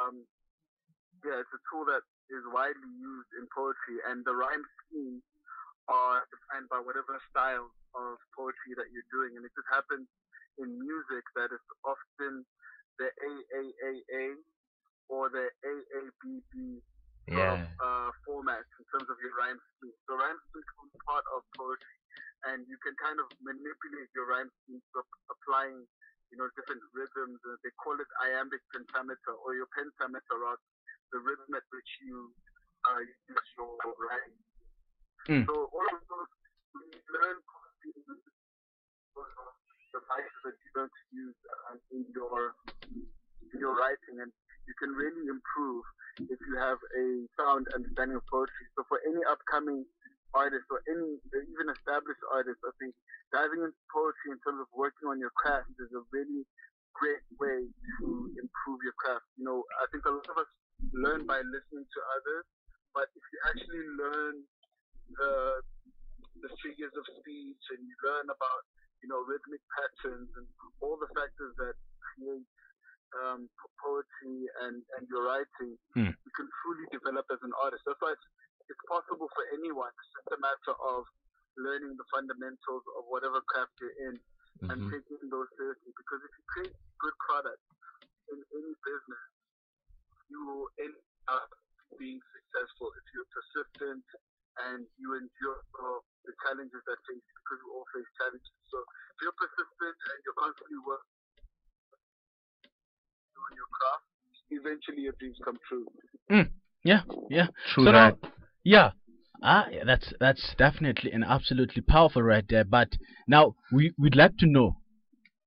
um, 0.00 0.24
yeah, 1.24 1.40
it's 1.44 1.52
a 1.52 1.62
tool 1.68 1.84
that 1.92 2.04
is 2.32 2.44
widely 2.52 2.92
used 2.96 3.30
in 3.36 3.44
poetry, 3.52 4.00
and 4.08 4.24
the 4.24 4.32
rhyme 4.32 4.64
schemes 4.84 5.20
are 5.88 6.24
defined 6.32 6.68
by 6.72 6.80
whatever 6.80 7.20
style 7.30 7.68
of 7.94 8.16
poetry 8.34 8.74
that 8.76 8.88
you're 8.92 9.06
doing, 9.12 9.36
and 9.36 9.44
it 9.44 9.52
just 9.52 9.68
happens 9.68 10.08
in 10.56 10.72
music 10.80 11.24
that 11.36 11.52
is 11.52 11.62
often 11.84 12.44
the 12.96 13.08
A 13.12 13.32
A 13.60 13.62
A 13.76 13.92
A 14.16 14.24
or 15.12 15.28
the 15.28 15.52
A 15.52 15.74
A 16.00 16.02
B 16.24 16.40
B 16.48 16.80
Yeah. 17.26 17.58
of 17.58 17.60
uh, 17.82 18.10
formats 18.22 18.70
in 18.78 18.84
terms 18.94 19.10
of 19.10 19.18
your 19.18 19.34
rhyme 19.34 19.58
scheme. 19.58 19.94
So 20.06 20.14
rhyme 20.14 20.38
scheme 20.46 20.62
becomes 20.62 20.94
part 21.02 21.26
of 21.34 21.42
poetry, 21.58 21.98
and 22.46 22.62
you 22.70 22.78
can 22.78 22.94
kind 23.02 23.18
of 23.18 23.26
manipulate 23.42 24.10
your 24.14 24.30
rhyme 24.30 24.50
schemes 24.62 24.86
by 24.94 25.02
applying, 25.26 25.82
you 26.30 26.36
know, 26.38 26.46
different 26.54 26.86
rhythms. 26.94 27.42
And 27.42 27.58
they 27.66 27.74
call 27.82 27.98
it 27.98 28.06
iambic 28.30 28.62
pentameter 28.70 29.34
or 29.42 29.58
your 29.58 29.66
pentameter, 29.74 30.38
rather, 30.38 30.62
the 31.10 31.18
rhythm 31.18 31.50
at 31.58 31.66
which 31.74 31.90
you 32.06 32.30
uh, 32.86 33.02
use 33.02 33.48
your 33.58 33.74
rhyme. 33.82 34.38
Mm. 35.26 35.42
So 35.50 35.66
all 35.74 35.88
of 35.90 36.02
those, 36.06 36.30
when 36.78 36.86
you 36.94 37.02
learn 37.10 37.42
devices 39.90 40.40
that 40.44 40.54
you're 40.62 40.76
going 40.78 40.92
to 40.92 41.04
use 41.10 41.38
uh, 41.66 41.76
in 41.90 42.04
your 42.14 42.54
in 43.50 43.58
your 43.58 43.74
writing, 43.74 44.22
and 44.22 44.30
you 44.68 44.74
can 44.78 44.92
really 44.94 45.26
improve 45.26 45.82
you 46.46 46.56
have 46.58 46.78
a 46.78 47.04
sound 47.36 47.66
understanding 47.74 48.16
of 48.16 48.24
poetry. 48.30 48.66
So 48.78 48.86
for 48.88 49.02
any 49.04 49.20
upcoming 49.26 49.84
artist 50.34 50.66
or 50.70 50.82
any 50.86 51.18
even 51.32 51.68
established 51.70 52.22
artist, 52.30 52.58
I 52.62 52.72
think 52.78 52.94
diving 53.34 53.62
into 53.62 53.82
poetry 53.90 54.34
in 54.34 54.40
terms 54.46 54.62
of 54.62 54.68
working 54.74 55.10
on 55.10 55.18
your 55.18 55.34
craft 55.34 55.70
is 55.78 55.90
a 55.92 56.02
really 56.14 56.46
great 56.94 57.24
way 57.36 57.66
to 57.66 58.06
improve 58.38 58.80
your 58.84 58.96
craft. 58.96 59.26
You 59.36 59.44
know, 59.44 59.58
I 59.82 59.86
think 59.92 60.06
a 60.06 60.12
lot 60.14 60.28
of 60.30 60.36
us 60.38 60.50
learn 60.92 61.26
by 61.26 61.40
listening 61.44 61.84
to 61.84 62.00
others, 62.16 62.44
but 62.94 63.08
if 63.12 63.24
you 63.32 63.38
actually 63.50 63.86
learn 63.98 64.34
the 65.18 65.32
the 66.44 66.52
figures 66.60 66.92
of 66.92 67.04
speech 67.16 67.64
and 67.72 67.80
you 67.80 67.96
learn 68.04 68.28
about 68.28 68.62
you 69.00 69.08
know 69.08 69.24
rhythmic 69.24 69.62
patterns 69.72 70.28
and 70.36 70.46
all 70.84 71.00
the 71.00 71.08
factors 71.16 71.56
that 71.56 71.72
create 72.12 72.44
um, 73.16 73.48
poetry 73.86 74.38
and, 74.66 74.82
and 74.98 75.02
your 75.06 75.22
writing, 75.30 75.78
Hmm. 75.94 76.10
you 76.10 76.32
can 76.34 76.48
truly 76.60 76.86
develop 76.90 77.24
as 77.30 77.38
an 77.46 77.54
artist. 77.62 77.86
That's 77.86 78.02
why 78.02 78.12
it's, 78.12 78.26
it's 78.66 78.84
possible 78.90 79.30
for 79.30 79.44
anyone. 79.54 79.94
It's 79.94 80.10
just 80.18 80.34
a 80.34 80.40
matter 80.42 80.74
of 80.74 81.06
learning 81.56 81.94
the 81.94 82.04
fundamentals 82.12 82.84
of 82.98 83.06
whatever 83.06 83.38
craft 83.46 83.72
you're 83.80 83.94
in 84.10 84.18
and 84.68 84.78
Mhm. 84.82 84.90
taking 84.90 85.30
those 85.30 85.48
seriously. 85.56 85.92
Because 85.94 86.20
if 86.26 86.32
you 86.36 86.44
create 86.50 86.76
good 86.98 87.16
products 87.30 87.68
in 88.34 88.38
any 88.58 88.74
business, 88.84 89.28
you 90.28 90.40
will 90.44 90.68
end 90.82 90.96
up 91.28 91.48
being 91.96 92.20
successful 92.34 92.90
if 92.98 93.04
you're 93.14 93.30
persistent 93.30 94.04
and 94.66 94.88
you 94.98 95.14
endure 95.14 95.62
the 96.26 96.34
challenges 96.42 96.82
that 96.90 96.98
face 97.06 97.22
you, 97.22 97.34
because 97.44 97.60
we 97.62 97.70
all 97.70 97.86
face 97.94 98.10
challenges. 98.18 98.56
So 98.68 98.82
if 98.82 99.16
you're 99.22 99.38
persistent 99.38 99.96
and 100.10 100.16
you're 100.26 100.34
constantly 100.34 100.80
working 100.82 101.15
on 103.44 103.56
your 103.56 103.68
craft, 103.76 104.04
eventually 104.50 105.02
your 105.02 105.14
dreams 105.18 105.38
come 105.44 105.58
true. 105.68 105.86
Yeah, 106.84 107.02
yeah. 107.30 107.48
True 107.74 107.84
so 107.84 107.92
that. 107.92 108.16
Now, 108.22 108.30
yeah. 108.64 108.90
Ah, 109.42 109.66
yeah, 109.70 109.84
that's 109.84 110.12
that's 110.18 110.54
definitely 110.56 111.12
and 111.12 111.24
absolutely 111.24 111.82
powerful 111.82 112.22
right 112.22 112.44
there. 112.48 112.64
But 112.64 112.88
now 113.26 113.54
we 113.72 113.92
we'd 113.98 114.16
like 114.16 114.36
to 114.38 114.46
know. 114.46 114.78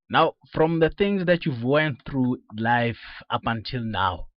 Now, 0.10 0.34
from 0.54 0.80
the 0.80 0.90
things 0.90 1.26
that 1.26 1.46
you've 1.46 1.64
went 1.64 2.02
through 2.06 2.38
life 2.58 2.98
up 3.30 3.42
until 3.46 3.84
now, 3.84 4.28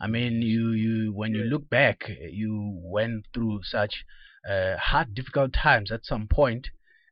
I 0.00 0.06
mean, 0.06 0.42
you 0.42 0.70
you 0.70 1.12
when 1.12 1.34
you 1.34 1.44
look 1.44 1.68
back, 1.68 2.08
you 2.08 2.80
went 2.82 3.26
through 3.34 3.60
such 3.62 4.04
uh, 4.48 4.76
hard, 4.78 5.14
difficult 5.14 5.52
times 5.52 5.90
at 5.92 6.04
some 6.04 6.26
point, 6.28 6.68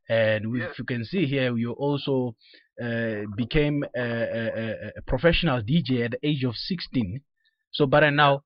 and 0.09 0.51
we, 0.51 0.61
Yeah. 0.61 0.71
if 0.71 0.79
you 0.79 0.85
can 0.85 1.05
see 1.05 1.27
here, 1.27 1.57
you 1.57 1.73
also 1.73 2.37
became 3.37 3.85
a, 3.97 4.01
a, 4.01 4.91
a- 4.97 5.03
professional 5.07 5.63
DJ 5.63 6.05
at 6.05 6.11
the 6.13 6.19
age 6.23 6.45
of 6.45 6.55
16. 6.57 7.21
So, 7.73 7.87
but 7.87 8.09
now 8.11 8.45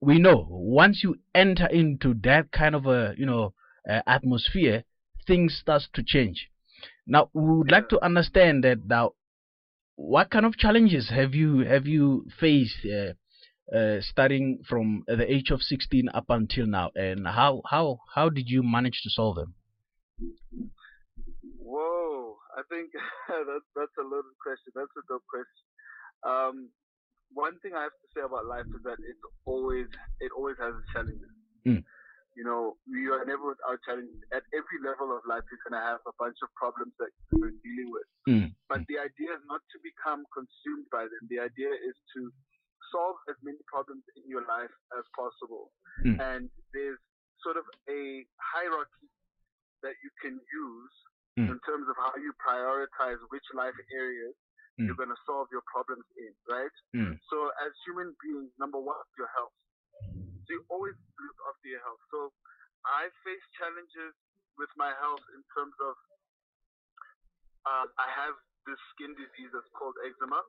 we 0.00 0.18
know 0.18 0.46
once 0.50 1.02
you 1.02 1.16
enter 1.34 1.66
into 1.66 2.14
that 2.22 2.52
kind 2.52 2.74
of 2.74 2.86
a 2.86 3.14
you 3.16 3.26
know 3.26 3.54
uh, 3.88 4.00
atmosphere, 4.06 4.84
things 5.26 5.58
starts 5.60 5.88
to 5.94 6.02
change. 6.04 6.48
Now, 7.06 7.30
we 7.32 7.58
would 7.58 7.70
like 7.70 7.88
to 7.90 8.04
understand 8.04 8.64
that 8.64 8.86
now. 8.86 9.12
What 9.96 10.30
kind 10.30 10.46
of 10.46 10.56
challenges 10.56 11.10
have 11.10 11.34
you 11.34 11.60
have 11.60 11.86
you 11.86 12.26
faced 12.38 12.86
uh, 12.86 13.14
uh, 13.76 14.00
starting 14.00 14.60
from 14.68 15.02
the 15.08 15.26
age 15.30 15.50
of 15.50 15.60
16 15.60 16.08
up 16.14 16.26
until 16.28 16.66
now, 16.66 16.90
and 16.94 17.26
how 17.26 17.62
how 17.68 17.98
how 18.14 18.28
did 18.28 18.48
you 18.48 18.62
manage 18.62 19.00
to 19.02 19.10
solve 19.10 19.36
them? 19.36 19.54
Whoa, 21.58 22.17
I 22.58 22.66
think 22.66 22.90
that's 23.30 23.68
that's 23.78 23.96
a 24.02 24.04
loaded 24.04 24.34
question. 24.42 24.74
That's 24.74 24.90
a 24.98 25.04
dope 25.06 25.26
question. 25.30 25.64
Um, 26.26 26.56
one 27.30 27.54
thing 27.62 27.78
I 27.78 27.86
have 27.86 27.94
to 27.94 28.08
say 28.10 28.22
about 28.26 28.50
life 28.50 28.66
is 28.66 28.82
that 28.82 28.98
it's 28.98 29.24
always 29.46 29.86
it 30.18 30.34
always 30.34 30.58
has 30.58 30.74
its 30.74 30.90
challenges. 30.90 31.34
Mm. 31.62 31.86
You 32.34 32.46
know, 32.46 32.78
we 32.86 33.10
are 33.10 33.26
never 33.26 33.54
without 33.54 33.78
challenges. 33.86 34.18
At 34.34 34.46
every 34.54 34.78
level 34.82 35.14
of 35.14 35.22
life, 35.30 35.46
you're 35.50 35.62
gonna 35.62 35.82
have 35.82 36.02
a 36.06 36.14
bunch 36.18 36.38
of 36.42 36.50
problems 36.58 36.94
that 36.98 37.14
you're 37.30 37.54
dealing 37.62 37.90
with. 37.94 38.08
Mm. 38.26 38.50
But 38.66 38.82
the 38.90 38.98
idea 38.98 39.38
is 39.38 39.42
not 39.46 39.62
to 39.74 39.78
become 39.82 40.26
consumed 40.34 40.90
by 40.90 41.06
them. 41.06 41.22
The 41.30 41.42
idea 41.42 41.70
is 41.70 41.94
to 42.18 42.30
solve 42.90 43.20
as 43.30 43.36
many 43.44 43.60
problems 43.70 44.02
in 44.18 44.26
your 44.26 44.46
life 44.48 44.72
as 44.98 45.04
possible. 45.14 45.70
Mm. 46.02 46.16
And 46.18 46.42
there's 46.74 46.98
sort 47.42 47.58
of 47.58 47.66
a 47.86 48.26
hierarchy 48.38 49.10
that 49.82 49.94
you 50.02 50.10
can 50.18 50.34
use 50.34 50.94
Mm. 51.38 51.54
in 51.54 51.58
terms 51.62 51.86
of 51.86 51.94
how 51.94 52.10
you 52.18 52.34
prioritize 52.42 53.22
which 53.30 53.46
life 53.54 53.76
areas 53.94 54.34
Mm. 54.78 54.86
you're 54.86 54.98
going 54.98 55.10
to 55.10 55.22
solve 55.26 55.46
your 55.50 55.62
problems 55.66 56.06
in, 56.18 56.30
right? 56.46 56.76
Mm. 56.94 57.18
So 57.30 57.50
as 57.62 57.74
human 57.86 58.14
beings, 58.22 58.50
number 58.62 58.78
one, 58.78 59.02
your 59.18 59.26
health. 59.34 59.54
So 60.46 60.48
you 60.54 60.62
always 60.70 60.94
look 61.18 61.38
after 61.50 61.66
your 61.66 61.82
health. 61.82 61.98
So 62.14 62.30
I 62.86 63.10
face 63.26 63.42
challenges 63.58 64.14
with 64.54 64.70
my 64.78 64.94
health 65.02 65.22
in 65.34 65.42
terms 65.54 65.74
of 65.82 65.94
uh, 67.66 67.86
I 67.98 68.08
have 68.22 68.34
this 68.70 68.78
skin 68.94 69.12
disease 69.18 69.50
that's 69.52 69.68
called 69.74 69.94
eczema. 70.06 70.40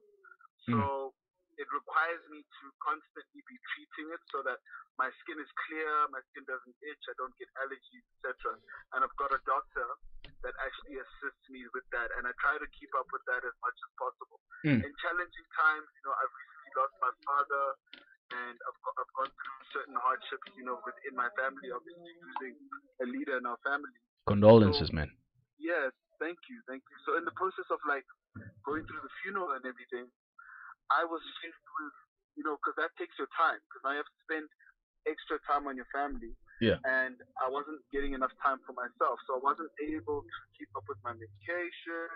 So 0.69 1.13
it 1.59 1.67
requires 1.75 2.23
me 2.31 2.39
to 2.39 2.65
constantly 2.79 3.43
be 3.43 3.57
treating 3.75 4.07
it 4.15 4.23
so 4.31 4.39
that 4.47 4.63
my 4.95 5.11
skin 5.23 5.35
is 5.39 5.51
clear, 5.67 5.91
my 6.07 6.23
skin 6.31 6.47
doesn't 6.47 6.77
itch, 6.79 7.03
I 7.11 7.15
don't 7.19 7.35
get 7.35 7.51
allergies, 7.59 8.05
etc. 8.19 8.55
And 8.95 9.03
I've 9.03 9.17
got 9.19 9.35
a 9.35 9.39
doctor 9.43 9.87
that 10.47 10.55
actually 10.63 11.03
assists 11.03 11.45
me 11.51 11.67
with 11.75 11.83
that, 11.91 12.15
and 12.15 12.23
I 12.23 12.31
try 12.39 12.55
to 12.55 12.67
keep 12.79 12.91
up 12.95 13.11
with 13.11 13.23
that 13.27 13.43
as 13.43 13.55
much 13.59 13.75
as 13.75 13.91
possible. 13.99 14.39
Mm. 14.63 14.79
In 14.87 14.91
challenging 15.03 15.47
times, 15.55 15.87
you 15.99 16.03
know, 16.07 16.15
I've 16.15 16.31
recently 16.31 16.71
lost 16.79 16.95
my 17.03 17.13
father, 17.27 17.65
and 18.39 18.55
I've, 18.55 18.79
I've 18.95 19.13
gone 19.19 19.31
through 19.35 19.59
certain 19.75 19.97
hardships, 19.99 20.47
you 20.55 20.63
know, 20.63 20.79
within 20.87 21.11
my 21.15 21.27
family, 21.35 21.75
obviously 21.75 22.15
losing 22.23 22.55
a 23.03 23.05
leader 23.07 23.35
in 23.35 23.43
our 23.43 23.59
family. 23.67 23.99
Condolences, 24.31 24.95
man. 24.95 25.11
Yes, 25.59 25.91
thank 26.23 26.39
you, 26.47 26.63
thank 26.71 26.87
you. 26.87 26.97
So 27.03 27.19
in 27.19 27.27
the 27.27 27.35
process 27.35 27.67
of 27.67 27.83
like 27.83 28.07
going 28.63 28.87
through 28.87 29.03
the 29.03 29.13
funeral 29.23 29.51
and 29.59 29.63
everything, 29.67 30.07
I 30.89 31.05
was 31.05 31.21
faced 31.41 31.67
with, 31.79 31.95
you 32.37 32.43
know, 32.45 32.57
because 32.57 32.75
that 32.81 32.91
takes 32.97 33.13
your 33.21 33.29
time, 33.37 33.61
because 33.69 33.81
now 33.85 33.93
you 33.97 34.01
have 34.01 34.09
to 34.09 34.21
spend 34.25 34.45
extra 35.07 35.37
time 35.45 35.65
on 35.69 35.77
your 35.77 35.87
family. 35.93 36.33
Yeah. 36.59 36.75
And 36.83 37.15
I 37.39 37.47
wasn't 37.47 37.79
getting 37.93 38.11
enough 38.17 38.35
time 38.43 38.59
for 38.67 38.75
myself, 38.75 39.15
so 39.23 39.39
I 39.39 39.41
wasn't 39.41 39.71
able 39.79 40.21
to 40.27 40.39
keep 40.59 40.67
up 40.75 40.83
with 40.91 40.99
my 41.07 41.15
medication. 41.15 42.09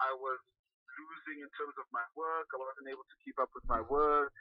I 0.00 0.14
was 0.16 0.40
losing 0.96 1.44
in 1.44 1.50
terms 1.58 1.76
of 1.76 1.84
my 1.92 2.06
work. 2.16 2.48
I 2.54 2.58
wasn't 2.64 2.88
able 2.88 3.04
to 3.04 3.16
keep 3.20 3.36
up 3.36 3.52
with 3.52 3.66
my 3.68 3.82
work, 3.84 4.32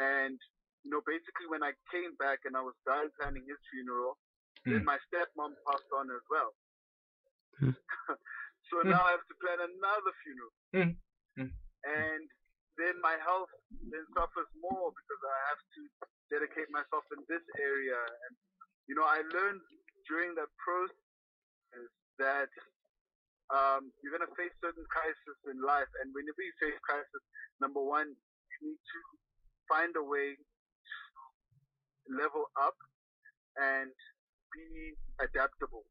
and 0.00 0.38
you 0.80 0.88
know, 0.88 1.04
basically 1.04 1.44
when 1.52 1.60
I 1.60 1.76
came 1.92 2.16
back 2.16 2.48
and 2.48 2.56
I 2.56 2.64
was 2.64 2.72
done 2.88 3.12
planning 3.20 3.44
his 3.44 3.60
funeral, 3.68 4.16
then 4.64 4.80
Mm. 4.80 4.96
my 4.96 4.98
stepmom 5.12 5.52
passed 5.68 5.90
on 5.92 6.08
as 6.08 6.24
well. 6.32 6.56
Mm. 7.60 7.76
so 8.72 8.80
Mm. 8.80 8.96
now 8.96 9.04
I 9.04 9.10
have 9.12 9.26
to 9.28 9.34
plan 9.44 9.60
another 9.60 10.12
funeral. 10.24 10.52
Mm. 10.72 10.92
Mm. 11.36 11.52
And 11.84 12.28
then 12.80 12.96
my 13.04 13.20
health 13.20 13.52
then 13.92 14.04
suffers 14.16 14.48
more 14.58 14.90
because 14.96 15.22
I 15.22 15.38
have 15.52 15.60
to 15.60 15.82
dedicate 16.32 16.72
myself 16.72 17.04
in 17.12 17.20
this 17.28 17.44
area. 17.60 17.98
And, 17.98 18.32
you 18.88 18.96
know, 18.96 19.04
I 19.04 19.20
learned 19.28 19.60
during 20.08 20.32
that 20.40 20.48
process 20.56 20.96
that 22.18 22.50
um, 23.52 23.90
you're 24.00 24.14
going 24.14 24.26
to 24.26 24.34
face 24.38 24.54
certain 24.62 24.86
crises 24.88 25.36
in 25.50 25.60
life. 25.60 25.90
And 26.00 26.14
whenever 26.14 26.40
you 26.40 26.54
face 26.62 26.78
crisis, 26.86 27.22
number 27.60 27.82
one, 27.82 28.08
you 28.08 28.58
need 28.62 28.80
to 28.80 29.00
find 29.68 29.92
a 29.98 30.04
way 30.04 30.34
to 30.34 30.96
level 32.16 32.48
up 32.58 32.78
and 33.58 33.90
be 34.54 34.94
adaptable. 35.22 35.86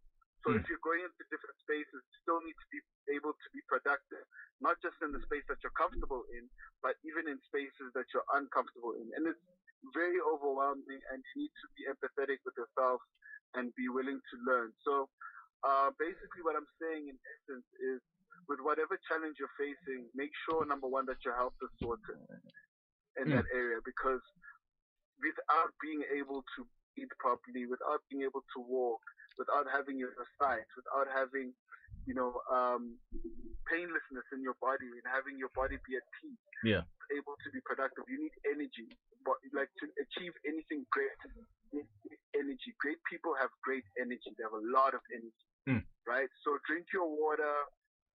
So 0.45 0.55
if 0.55 0.63
you're 0.71 0.81
going 0.85 1.03
into 1.03 1.23
different 1.29 1.57
spaces, 1.61 1.99
you 1.99 2.15
still 2.23 2.41
need 2.43 2.55
to 2.55 2.67
be 2.71 2.79
able 3.15 3.35
to 3.35 3.47
be 3.51 3.61
productive, 3.67 4.23
not 4.63 4.79
just 4.79 4.95
in 5.03 5.11
the 5.11 5.21
space 5.27 5.43
that 5.51 5.59
you're 5.65 5.75
comfortable 5.75 6.23
in, 6.31 6.47
but 6.83 6.95
even 7.03 7.27
in 7.27 7.37
spaces 7.49 7.91
that 7.95 8.07
you're 8.15 8.27
uncomfortable 8.37 8.95
in. 8.95 9.11
And 9.19 9.27
it's 9.27 9.41
very 9.95 10.19
overwhelming, 10.23 11.01
and 11.11 11.19
you 11.19 11.35
need 11.47 11.53
to 11.63 11.67
be 11.75 11.83
empathetic 11.91 12.39
with 12.47 12.55
yourself 12.55 13.03
and 13.55 13.73
be 13.75 13.89
willing 13.91 14.19
to 14.19 14.35
learn. 14.47 14.71
So 14.85 15.09
uh, 15.67 15.91
basically, 15.99 16.43
what 16.43 16.55
I'm 16.55 16.69
saying 16.79 17.11
in 17.11 17.17
essence 17.19 17.67
is, 17.83 17.99
with 18.47 18.59
whatever 18.63 18.97
challenge 19.11 19.37
you're 19.37 19.53
facing, 19.59 20.07
make 20.15 20.31
sure 20.47 20.65
number 20.65 20.87
one 20.87 21.05
that 21.07 21.21
your 21.25 21.35
health 21.35 21.55
is 21.61 21.71
sorted 21.81 22.19
in 23.19 23.27
Mm. 23.29 23.35
that 23.35 23.45
area 23.53 23.79
because 23.85 24.21
without 25.21 25.71
being 25.81 26.03
able 26.15 26.43
to 26.57 26.65
eat 26.97 27.11
properly, 27.19 27.65
without 27.67 28.01
being 28.09 28.23
able 28.23 28.43
to 28.55 28.59
walk, 28.63 29.01
without 29.39 29.65
having 29.71 29.97
your 29.97 30.11
sight, 30.37 30.67
without 30.75 31.07
having, 31.15 31.55
you 32.05 32.13
know, 32.13 32.43
um, 32.51 32.99
painlessness 33.71 34.27
in 34.35 34.43
your 34.43 34.59
body 34.59 34.85
and 34.91 35.05
having 35.07 35.39
your 35.39 35.49
body 35.55 35.79
be 35.87 35.95
at 35.95 36.03
peace, 36.19 36.43
Yeah. 36.63 36.83
able 37.15 37.37
to 37.43 37.47
be 37.55 37.61
productive, 37.63 38.03
you 38.11 38.19
need 38.19 38.35
energy. 38.45 38.91
But 39.23 39.37
like 39.53 39.71
to 39.79 39.85
achieve 40.03 40.33
anything 40.45 40.85
great, 40.91 41.11
energy. 42.35 42.71
Great 42.79 42.99
people 43.09 43.33
have 43.35 43.49
great 43.63 43.85
energy. 43.99 44.31
They 44.37 44.43
have 44.43 44.53
a 44.53 44.65
lot 44.71 44.93
of 44.93 45.01
energy, 45.11 45.47
Mm. 45.67 45.83
right? 46.05 46.29
So 46.43 46.57
drink 46.67 46.91
your 46.93 47.07
water. 47.07 47.55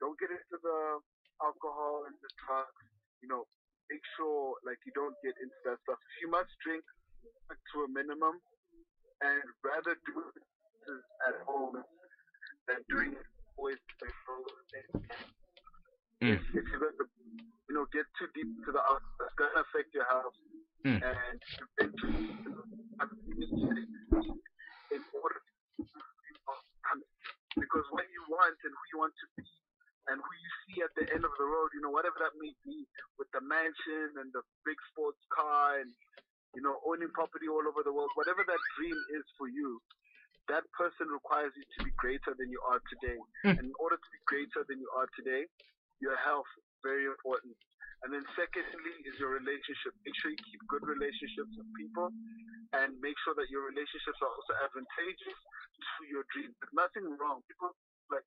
Don't 0.00 0.18
get 0.18 0.30
into 0.30 0.56
the 0.58 1.00
alcohol 1.42 2.04
and 2.06 2.14
the 2.20 2.28
drugs. 2.44 2.84
You 3.22 3.28
know, 3.28 3.46
make 3.90 4.02
sure 4.16 4.56
like 4.64 4.78
you 4.86 4.92
don't 4.92 5.16
get 5.22 5.36
into 5.38 5.56
that 5.64 5.80
stuff. 5.82 5.98
If 5.98 6.22
you 6.22 6.28
must 6.28 6.50
drink 6.64 6.84
to 7.72 7.84
a 7.84 7.88
minimum, 7.88 8.40
and 9.20 9.42
rather 9.62 9.94
do 10.06 10.20
it 10.34 10.42
at 11.28 11.36
home 11.46 11.82
than 12.68 12.80
doing 12.88 13.12
it 13.12 13.26
always 13.56 13.78
Mm. 16.24 16.40
if, 16.40 16.42
if 16.56 16.64
you're 16.72 16.80
going 16.80 16.96
to, 16.96 17.04
you 17.68 17.74
know, 17.76 17.84
get 17.92 18.08
too 18.16 18.24
deep 18.32 18.48
into 18.48 18.72
the 18.72 18.80
outside, 18.80 19.28
it's 19.28 19.36
going 19.36 19.52
to 19.52 19.60
affect 19.60 19.92
your 19.92 20.08
health. 20.08 20.32
Mm. 20.80 21.04
And 21.04 21.36
eventually, 21.76 22.32
in 24.88 25.02
order 25.12 25.40
because 27.54 27.86
what 27.92 28.08
you 28.08 28.22
want 28.32 28.56
and 28.64 28.72
who 28.72 28.84
you 28.92 28.98
want 29.04 29.14
to 29.20 29.26
be 29.36 29.46
and 30.08 30.16
who 30.20 30.32
you 30.32 30.50
see 30.64 30.78
at 30.80 30.92
the 30.96 31.04
end 31.12 31.24
of 31.28 31.32
the 31.36 31.46
road, 31.46 31.72
you 31.76 31.80
know, 31.84 31.92
whatever 31.92 32.16
that 32.20 32.32
may 32.40 32.52
be, 32.64 32.84
with 33.20 33.28
the 33.36 33.40
mansion 33.40 34.16
and 34.20 34.28
the 34.32 34.44
big 34.64 34.76
sports 34.92 35.20
car 35.32 35.80
and, 35.80 35.88
you 36.52 36.60
know, 36.60 36.76
owning 36.84 37.08
property 37.16 37.48
all 37.48 37.64
over 37.64 37.80
the 37.84 37.92
world, 37.92 38.12
whatever 38.16 38.44
that 38.44 38.60
dream 38.76 38.96
is 39.16 39.24
for 39.40 39.48
you, 39.48 39.80
that 40.48 40.64
person 40.76 41.08
requires 41.08 41.52
you 41.56 41.64
to 41.64 41.78
be 41.84 41.92
greater 41.96 42.36
than 42.36 42.52
you 42.52 42.60
are 42.68 42.80
today. 42.92 43.18
Mm. 43.44 43.58
And 43.58 43.64
in 43.72 43.76
order 43.80 43.96
to 43.96 44.08
be 44.12 44.20
greater 44.28 44.62
than 44.68 44.80
you 44.80 44.90
are 44.92 45.08
today, 45.16 45.48
your 46.00 46.16
health 46.20 46.48
is 46.60 46.66
very 46.84 47.08
important. 47.08 47.56
And 48.04 48.12
then 48.12 48.24
secondly 48.36 48.94
is 49.08 49.16
your 49.16 49.32
relationship. 49.32 49.96
Make 50.04 50.12
sure 50.20 50.28
you 50.28 50.42
keep 50.44 50.60
good 50.68 50.84
relationships 50.84 51.48
with 51.56 51.68
people 51.72 52.12
and 52.76 52.92
make 53.00 53.16
sure 53.24 53.32
that 53.32 53.48
your 53.48 53.64
relationships 53.64 54.20
are 54.20 54.28
also 54.28 54.52
advantageous 54.60 55.38
to 55.40 56.00
your 56.12 56.28
dreams. 56.36 56.52
There's 56.60 56.76
nothing 56.76 57.08
wrong. 57.16 57.40
People 57.48 57.72
like, 58.12 58.26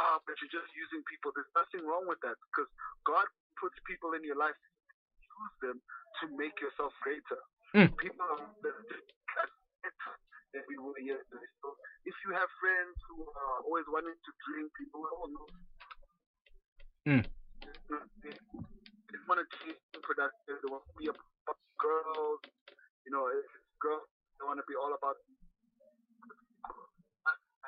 ah, 0.00 0.16
but 0.24 0.40
you're 0.40 0.54
just 0.54 0.72
using 0.72 1.04
people. 1.04 1.36
There's 1.36 1.52
nothing 1.52 1.84
wrong 1.84 2.08
with 2.08 2.22
that 2.24 2.40
because 2.48 2.72
God 3.04 3.28
puts 3.60 3.76
people 3.84 4.16
in 4.16 4.24
your 4.24 4.40
life 4.40 4.56
to 4.56 4.68
use 5.20 5.56
them 5.60 5.76
to 6.22 6.24
make 6.32 6.56
yourself 6.64 6.96
greater. 7.04 7.40
Mm. 7.76 7.92
People 8.00 8.24
are 8.24 8.48
So 10.52 11.68
if 12.08 12.16
you 12.24 12.30
have 12.32 12.48
friends 12.60 12.96
who 13.08 13.28
are 13.28 13.60
always 13.68 13.84
wanting 13.92 14.16
to 14.16 14.30
drink, 14.48 14.72
people 14.78 15.04
all 15.04 15.28
know. 15.28 15.48
Mm. 17.08 17.24
They, 18.24 18.32
they 18.32 19.18
want 19.28 19.44
to 19.44 19.46
be 19.64 19.76
productive. 20.00 20.56
They 20.60 20.70
want 20.72 20.84
to 20.88 20.94
be 20.96 21.08
about 21.08 21.60
girls. 21.76 22.40
You 23.04 23.12
know, 23.12 23.28
if 23.28 23.44
it's 23.44 23.72
girls, 23.80 24.08
they 24.40 24.44
want 24.48 24.60
to 24.60 24.66
be 24.68 24.76
all 24.76 24.92
about 24.92 25.20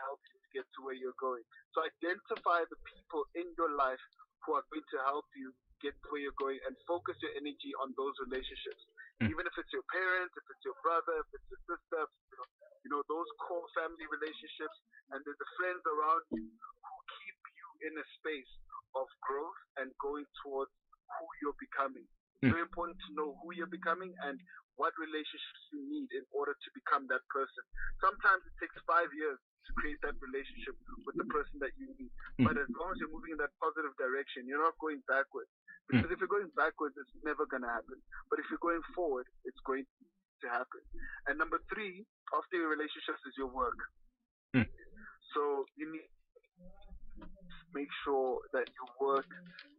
help 0.00 0.20
you 0.32 0.40
to 0.40 0.48
get 0.56 0.64
to 0.76 0.80
where 0.80 0.96
you're 0.96 1.16
going. 1.20 1.44
So 1.76 1.84
identify 1.84 2.64
the 2.72 2.80
people 2.88 3.28
in 3.36 3.52
your 3.60 3.76
life 3.76 4.00
who 4.44 4.56
are 4.56 4.64
going 4.72 4.84
to 4.96 4.98
help 5.04 5.28
you 5.36 5.52
get 5.84 5.92
to 5.92 6.06
where 6.12 6.20
you're 6.20 6.36
going 6.40 6.60
and 6.64 6.76
focus 6.88 7.16
your 7.20 7.32
energy 7.36 7.72
on 7.80 7.92
those 7.96 8.16
relationships. 8.24 8.80
Mm. 9.20 9.28
Even 9.28 9.44
if 9.44 9.54
it's 9.60 9.72
your 9.72 9.84
parents, 9.92 10.32
if 10.32 10.44
it's 10.48 10.64
your 10.64 10.76
brother, 10.80 11.20
if 11.20 11.28
it's 11.36 11.48
your 11.52 11.60
sister, 11.68 12.02
you 12.32 12.36
know, 12.40 12.48
you 12.84 12.88
know 12.88 13.02
those 13.12 13.28
core 13.44 13.68
family 13.76 14.08
relationships 14.08 14.76
and 15.12 15.20
then 15.28 15.36
the 15.36 15.48
friends 15.60 15.84
around 15.84 16.24
you 16.32 16.48
who 16.48 16.94
keep 17.20 17.38
you 17.52 17.68
in 17.88 17.92
a 18.00 18.06
space 18.16 18.48
of 18.96 19.04
growth 19.20 19.60
and 19.76 19.92
going 20.00 20.24
towards 20.40 20.72
who 21.20 21.26
you're 21.44 21.58
becoming. 21.60 22.08
It's 22.40 22.48
Mm. 22.48 22.56
very 22.56 22.64
important 22.64 22.96
to 23.04 23.10
know 23.12 23.36
who 23.44 23.52
you're 23.52 23.68
becoming 23.68 24.16
and 24.24 24.40
what 24.80 24.96
relationships 24.96 25.62
you 25.76 25.84
need 25.84 26.08
in 26.16 26.24
order 26.32 26.56
to 26.56 26.68
become 26.72 27.04
that 27.12 27.20
person. 27.28 27.60
Sometimes 28.00 28.40
it 28.48 28.56
takes 28.56 28.80
five 28.88 29.12
years 29.12 29.36
to 29.68 29.70
create 29.76 30.00
that 30.00 30.16
relationship 30.24 30.72
with 31.04 31.20
the 31.20 31.28
person 31.28 31.60
that 31.60 31.76
you 31.76 31.92
need. 32.00 32.08
Mm. 32.40 32.48
But 32.48 32.56
as 32.56 32.72
long 32.72 32.96
as 32.96 32.96
you're 32.96 33.12
moving 33.12 33.36
in 33.36 33.40
that 33.44 33.52
positive 33.60 33.92
direction, 34.00 34.48
you're 34.48 34.64
not 34.64 34.80
going 34.80 35.04
backwards. 35.04 35.52
Because 35.92 36.08
if 36.08 36.16
you're 36.16 36.32
going 36.32 36.48
backwards, 36.56 36.96
it's 36.96 37.12
never 37.20 37.44
going 37.44 37.60
to 37.60 37.68
happen. 37.68 38.00
But 38.32 38.40
if 38.40 38.48
you're 38.48 38.62
going 38.64 38.80
forward, 38.96 39.28
it's 39.44 39.60
going 39.68 39.84
to 39.84 40.48
happen. 40.48 40.80
And 41.28 41.36
number 41.36 41.60
three, 41.68 42.08
after 42.32 42.56
your 42.56 42.72
relationships, 42.72 43.20
is 43.28 43.36
your 43.36 43.52
work. 43.52 43.76
Mm. 44.56 44.64
So 45.36 45.68
you 45.76 45.92
need 45.92 46.08
make 47.74 47.90
sure 48.04 48.40
that 48.52 48.66
your 48.66 48.90
work 49.00 49.28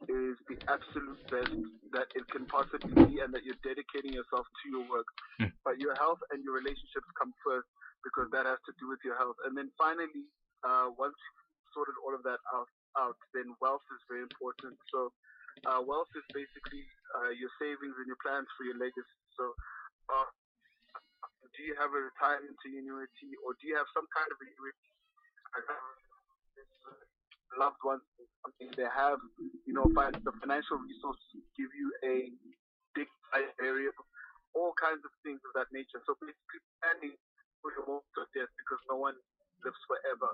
is 0.09 0.35
the 0.49 0.57
absolute 0.67 1.21
best 1.29 1.53
that 1.93 2.07
it 2.17 2.25
can 2.31 2.45
possibly 2.47 2.93
be 3.05 3.21
and 3.21 3.29
that 3.33 3.43
you're 3.45 3.59
dedicating 3.61 4.13
yourself 4.15 4.47
to 4.47 4.65
your 4.69 4.85
work. 4.89 5.07
Mm. 5.39 5.51
But 5.63 5.77
your 5.77 5.93
health 5.99 6.19
and 6.31 6.41
your 6.43 6.55
relationships 6.57 7.07
come 7.19 7.33
first 7.45 7.67
because 8.01 8.31
that 8.33 8.49
has 8.49 8.57
to 8.65 8.73
do 8.81 8.89
with 8.89 9.01
your 9.05 9.17
health. 9.17 9.37
And 9.45 9.53
then 9.53 9.69
finally, 9.77 10.25
uh, 10.65 10.89
once 10.97 11.13
you've 11.13 11.71
sorted 11.73 11.97
all 12.01 12.13
of 12.15 12.23
that 12.25 12.41
out, 12.53 12.69
out, 12.97 13.17
then 13.33 13.53
wealth 13.61 13.85
is 13.93 14.01
very 14.09 14.25
important. 14.25 14.75
So 14.89 15.13
uh, 15.69 15.79
wealth 15.85 16.09
is 16.17 16.25
basically 16.33 16.85
uh, 17.21 17.31
your 17.35 17.51
savings 17.61 17.95
and 17.97 18.07
your 18.09 18.19
plans 18.23 18.49
for 18.57 18.65
your 18.65 18.79
legacy. 18.79 19.19
So 19.37 19.53
uh, 20.09 20.27
do 21.55 21.59
you 21.63 21.75
have 21.77 21.91
a 21.93 22.01
retirement 22.01 22.57
annuity 22.65 23.31
or 23.45 23.53
do 23.59 23.67
you 23.67 23.75
have 23.77 23.87
some 23.93 24.07
kind 24.15 24.29
of 24.31 24.37
annuity? 24.39 24.91
Loved 27.59 27.83
ones, 27.83 28.01
something 28.43 28.71
they 28.79 28.87
have, 28.87 29.19
you 29.67 29.75
know, 29.75 29.83
find 29.91 30.15
the 30.23 30.31
financial 30.39 30.79
resources 30.79 31.43
give 31.59 31.71
you 31.75 31.91
a 32.07 32.31
big 32.95 33.07
area, 33.59 33.91
all 34.55 34.71
kinds 34.79 35.03
of 35.03 35.11
things 35.23 35.39
of 35.43 35.51
that 35.55 35.67
nature. 35.75 35.99
So 36.07 36.15
basically 36.19 36.63
planning 36.79 37.15
for 37.59 37.75
your 37.75 37.85
moment 37.87 38.15
of 38.17 38.27
death 38.31 38.51
because 38.55 38.81
no 38.87 38.97
one 38.97 39.15
lives 39.63 39.81
forever. 39.85 40.31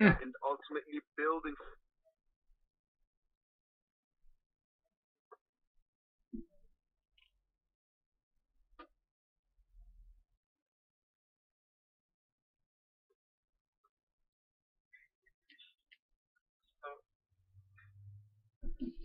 Hmm. 0.00 0.14
And 0.20 0.32
ultimately 0.44 1.00
building 1.16 1.56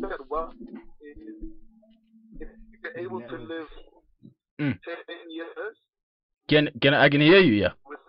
that 0.10 0.22
wealth 0.30 0.54
is 0.62 1.17
if 2.39 2.50
you're 2.84 2.98
able 2.98 3.22
to 3.22 3.38
live 3.38 3.67
Mm. 4.60 4.74
10 4.74 5.30
years 5.30 5.76
Can 6.50 6.70
can 6.82 6.93
I 6.96 7.10
can 7.10 7.22
hear 7.22 7.38
you? 7.39 7.54
Yeah. 7.54 7.74
with 7.86 8.00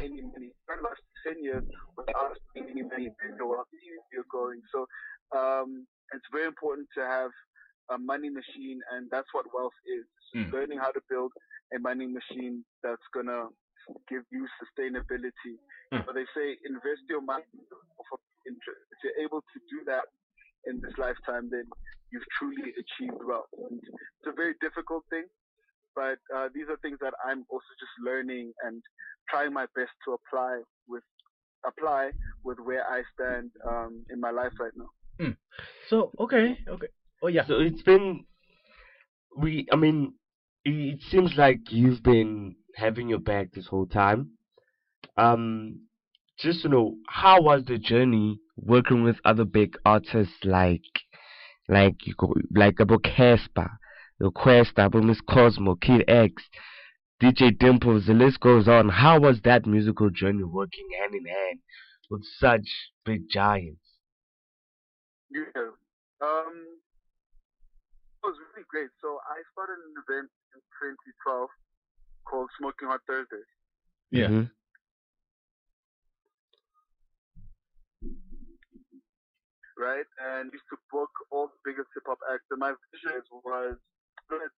any 0.00 0.22
money, 0.22 0.50
not 0.68 0.82
last 0.82 1.02
10 1.26 1.42
years 1.42 1.64
without 1.96 2.36
spending 2.50 2.70
any 2.78 2.82
money 2.82 3.06
in 3.28 3.36
the 3.38 3.46
wealth 3.46 3.66
you're 4.12 4.24
going. 4.30 4.60
So 4.72 4.86
um, 5.36 5.86
it's 6.12 6.24
very 6.32 6.46
important 6.46 6.88
to 6.96 7.02
have 7.04 7.30
a 7.90 7.98
money 7.98 8.30
machine, 8.30 8.80
and 8.92 9.08
that's 9.10 9.28
what 9.32 9.46
wealth 9.54 9.74
is. 9.86 10.06
Mm. 10.34 10.52
learning 10.52 10.78
how 10.78 10.90
to 10.90 11.00
build 11.08 11.30
a 11.76 11.78
money 11.78 12.06
machine 12.06 12.64
that's 12.82 13.06
gonna 13.14 13.46
give 14.08 14.22
you 14.32 14.46
sustainability. 14.60 15.60
Mm. 15.92 16.06
So 16.06 16.12
they 16.12 16.26
say 16.34 16.56
invest 16.64 17.04
your 17.08 17.20
money 17.20 17.44
for 18.08 18.18
interest. 18.46 18.82
If 18.92 18.98
you're 19.04 19.20
able 19.24 19.40
to 19.40 19.58
do 19.70 19.84
that 19.86 20.08
in 20.66 20.80
this 20.80 20.96
lifetime, 20.98 21.48
then 21.50 21.64
you've 22.10 22.26
truly 22.38 22.72
achieved 22.76 23.20
wealth. 23.24 23.50
And 23.70 23.80
it's 23.80 24.28
a 24.28 24.32
very 24.32 24.54
difficult 24.60 25.04
thing, 25.10 25.24
but 25.94 26.18
uh, 26.34 26.48
these 26.54 26.68
are 26.68 26.76
things 26.80 26.98
that 27.00 27.14
I'm 27.24 27.44
also 27.50 27.70
just 27.78 27.94
learning 28.04 28.52
and 28.64 28.82
trying 29.28 29.52
my 29.52 29.66
best 29.74 29.92
to 30.06 30.16
apply 30.16 30.62
with 30.88 31.04
apply 31.66 32.10
with 32.44 32.58
where 32.60 32.84
I 32.84 33.02
stand 33.14 33.50
um, 33.66 34.04
in 34.10 34.20
my 34.20 34.30
life 34.30 34.52
right 34.60 34.72
now. 34.76 34.90
So 35.88 36.10
okay, 36.18 36.58
okay. 36.68 36.88
Oh 37.22 37.28
yeah. 37.28 37.46
So 37.46 37.60
it's 37.60 37.82
been 37.82 38.24
we. 39.36 39.66
I 39.72 39.76
mean, 39.76 40.14
it 40.64 41.00
seems 41.10 41.36
like 41.36 41.70
you've 41.70 42.02
been 42.02 42.56
having 42.76 43.08
your 43.08 43.18
back 43.18 43.52
this 43.52 43.66
whole 43.66 43.86
time. 43.86 44.30
Um, 45.16 45.80
just 46.38 46.62
to 46.62 46.68
know, 46.68 46.96
how 47.08 47.40
was 47.40 47.64
the 47.66 47.78
journey 47.78 48.40
working 48.56 49.04
with 49.04 49.16
other 49.24 49.44
big 49.44 49.76
artists 49.84 50.34
like, 50.44 50.82
like 51.68 52.06
you 52.06 52.14
go, 52.16 52.34
like 52.54 52.80
about 52.80 53.02
Cassper, 53.02 53.70
the 54.18 54.30
Kwesta, 54.30 54.86
about 54.86 55.04
Miss 55.04 55.20
Cosmo, 55.20 55.76
Kid 55.76 56.04
X, 56.08 56.42
DJ 57.22 57.56
Dimples, 57.58 58.06
the 58.06 58.14
list 58.14 58.40
goes 58.40 58.68
on. 58.68 58.88
How 58.88 59.20
was 59.20 59.40
that 59.44 59.66
musical 59.66 60.10
journey 60.10 60.42
working 60.42 60.86
hand 61.00 61.14
in 61.14 61.24
hand 61.24 61.60
with 62.10 62.22
such 62.38 62.66
big 63.04 63.28
giants? 63.30 63.80
Yeah. 65.30 65.70
Um, 66.20 66.78
it 68.22 68.26
was 68.26 68.36
really 68.52 68.66
great. 68.68 68.90
So 69.00 69.18
I 69.28 69.42
started 69.52 69.78
an 69.82 69.94
event 70.06 70.30
in 70.54 70.60
2012 71.24 71.48
called 72.24 72.50
Smoking 72.58 72.88
Hot 72.88 73.00
Thursdays. 73.06 73.46
Yeah. 74.10 74.28
Mhm. 74.28 74.50
right? 79.76 80.06
And 80.22 80.52
used 80.52 80.64
to 80.70 80.78
book 80.90 81.10
all 81.30 81.48
the 81.50 81.58
biggest 81.66 81.88
hip 81.94 82.04
hop 82.06 82.18
acts. 82.30 82.46
And 82.50 82.60
my 82.60 82.74
vision 82.94 83.22
was, 83.44 83.76
and 84.30 84.50